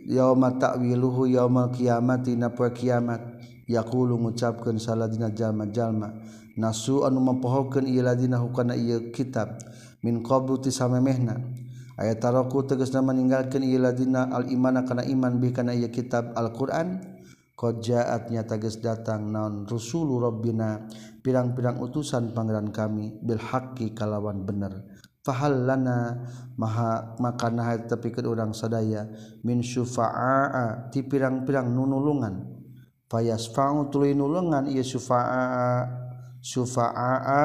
yauma 0.04 0.52
ta'wiluhu 0.60 1.32
yaumal 1.32 1.72
qiyamati 1.72 2.36
na 2.36 2.52
kiamat. 2.52 3.31
yakulu 3.68 4.18
ngucapkan 4.18 4.78
saladina 4.78 5.30
jalma-jalma 5.30 6.12
nasu 6.56 7.04
anu 7.04 7.20
mempohokan 7.20 7.88
iladina 7.88 8.40
hukana 8.40 8.76
iya 8.76 9.00
kitab. 9.12 9.60
Min 10.02 10.20
qablu 10.20 10.58
ti 10.58 10.74
samemehna. 10.74 11.38
Ayat 11.94 12.18
taraku 12.24 12.66
tegasna 12.66 13.04
meninggalkan 13.04 13.62
iladina 13.62 14.32
al 14.32 14.50
imana 14.50 14.82
kana 14.82 15.06
iman 15.06 15.38
bi 15.38 15.54
kana 15.54 15.76
iya 15.76 15.92
kitab 15.92 16.34
al 16.34 16.50
Quran 16.50 16.98
qad 17.54 17.78
ja'atnya 17.78 18.42
tegas 18.48 18.82
datang 18.82 19.30
naon 19.30 19.68
rusulu 19.68 20.18
rabbina 20.18 20.82
pirang-pirang 21.22 21.78
utusan 21.78 22.34
pangeran 22.34 22.74
kami 22.74 23.22
bil 23.22 23.38
haqqi 23.38 23.94
kalawan 23.94 24.42
bener. 24.42 24.82
Fahal 25.22 25.62
lana 25.62 26.26
maha 26.58 27.14
maka 27.22 27.46
nah 27.46 27.70
tapi 27.78 28.10
ke 28.10 28.26
orang 28.26 28.50
sadaya 28.50 29.06
min 29.46 29.62
syufa'a 29.62 30.90
ti 30.90 31.06
pirang-pirang 31.06 31.70
nunulungan. 31.70 32.61
payasfa'u 33.12 33.92
tuluy 33.92 34.16
nulungan 34.16 34.72
ieu 34.72 34.80
syufa'a 34.80 35.84
syufa'a 36.40 37.42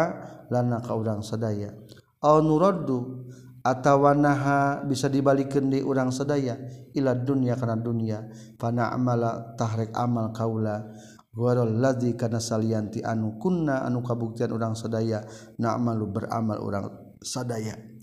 lana 0.47 0.79
ka 0.79 0.95
urang 0.95 1.19
sadaya. 1.19 1.75
Au 2.23 2.39
nuraddu 2.39 3.27
atawa 3.67 4.15
naha 4.15 4.79
bisa 4.87 5.11
dibalikeun 5.11 5.67
di 5.67 5.83
urang 5.83 6.15
sadaya 6.15 6.55
ila 6.95 7.11
dunya 7.11 7.59
kana 7.59 7.75
dunya. 7.75 8.23
Pana 8.55 8.95
amala 8.95 9.53
tahrek 9.59 9.91
amal 9.91 10.31
kaula 10.31 10.87
gharal 11.35 11.75
ladzi 11.75 12.15
kana 12.15 12.39
salianti 12.39 13.03
anu 13.03 13.35
kunna 13.35 13.83
anu 13.83 13.99
kabuktian 14.01 14.55
urang 14.55 14.73
sadaya 14.73 15.27
na'malu 15.59 16.07
beramal 16.07 16.63
urang 16.63 16.87
sadaya. 17.19 17.96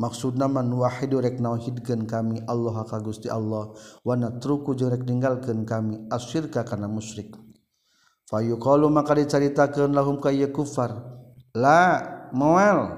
maksud 0.00 0.40
naman 0.40 0.72
Wahidu 0.72 1.20
rek 1.20 1.36
kami 2.08 2.40
Allah 2.48 2.76
ka 2.88 2.96
Gusti 3.04 3.28
Allah 3.28 3.76
wana 4.00 4.40
truku 4.40 4.72
jerek 4.72 5.04
meninggalkan 5.04 5.68
kami 5.68 6.08
asyirka 6.08 6.64
karena 6.64 6.88
musyrik. 6.88 7.36
Fayuqalu 8.32 8.88
maka 8.88 9.12
dicaritakeun 9.12 9.92
lahum 9.92 10.16
ka 10.16 10.32
kufar 10.48 10.96
la 11.52 12.00
moal 12.32 12.96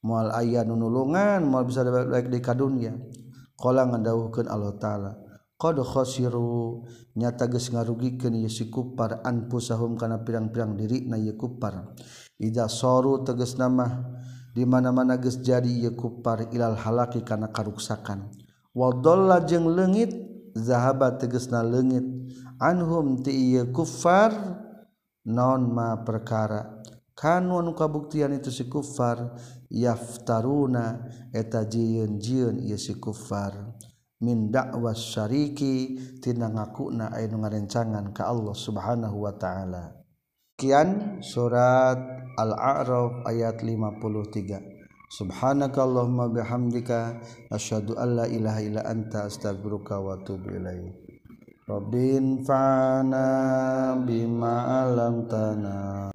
moal 0.00 0.32
aya 0.32 0.64
nu 0.64 0.80
nulungan 0.80 1.44
moal 1.44 1.68
bisa 1.68 1.84
baik 1.84 2.32
di 2.32 2.40
kadunya 2.40 2.96
qala 3.60 3.84
ngandawuhkeun 3.84 4.48
Allah 4.48 4.72
taala 4.80 5.12
qad 5.60 5.76
khasiru. 5.84 6.88
Nyata 7.10 7.50
geus 7.52 7.68
ngarugikeun 7.68 8.38
ye 8.40 8.48
si 8.48 8.72
kufar 8.72 9.20
anfusahum 9.26 9.98
kana 10.00 10.24
pirang-pirang 10.24 10.78
dirina 10.78 11.20
ye 11.20 11.36
kufar. 11.36 11.92
Ida 12.40 12.70
soru 12.70 13.20
tegas 13.26 13.60
nama 13.60 13.84
di 14.54 14.66
mana-mana 14.66 15.14
geus 15.16 15.38
jadi 15.38 15.88
yekupar 15.88 16.50
ilal 16.50 16.74
halaki 16.74 17.22
kana 17.22 17.50
karuksakan. 17.50 18.30
Wadolla 18.74 19.42
jeung 19.46 19.70
leungit 19.70 20.14
zahaba 20.54 21.14
tegesna 21.18 21.62
leungit. 21.62 22.06
Anhum 22.60 23.24
ti 23.24 23.56
kufar 23.72 24.30
non 25.24 25.72
ma 25.72 25.96
perkara? 26.04 26.80
Kanun 27.16 27.76
kabuktian 27.76 28.32
itu 28.32 28.48
si 28.48 28.64
kufar 28.64 29.36
yaftaruna 29.68 31.04
eta 31.36 31.68
jieun 31.68 32.16
jieun 32.16 32.56
ieu 32.64 32.80
si 32.80 32.96
kufar 32.96 33.76
min 34.24 34.48
da'was 34.48 34.96
syariki 35.12 36.00
tina 36.20 36.48
ngakuna 36.48 37.12
anu 37.12 37.44
ngarencangan 37.44 38.16
ka 38.16 38.24
Allah 38.24 38.56
Subhanahu 38.56 39.28
wa 39.28 39.32
taala. 39.36 39.99
Kian 40.60 41.24
surat 41.24 41.96
Al-A'raf 42.36 43.24
ayat 43.24 43.64
53. 43.64 45.08
Subhanakallahumma 45.08 46.28
bihamdika 46.28 47.16
asyhadu 47.48 47.96
an 47.96 48.20
la 48.20 48.26
ilaha 48.28 48.60
illa 48.60 48.84
anta 48.84 49.24
astaghfiruka 49.24 49.96
wa 49.96 50.20
atubu 50.20 50.52
ilaik. 50.52 50.92
Rabbin 51.64 52.44
fa'na 52.44 53.24
bima 54.04 54.84
alam 54.84 55.24
tanah 55.32 56.12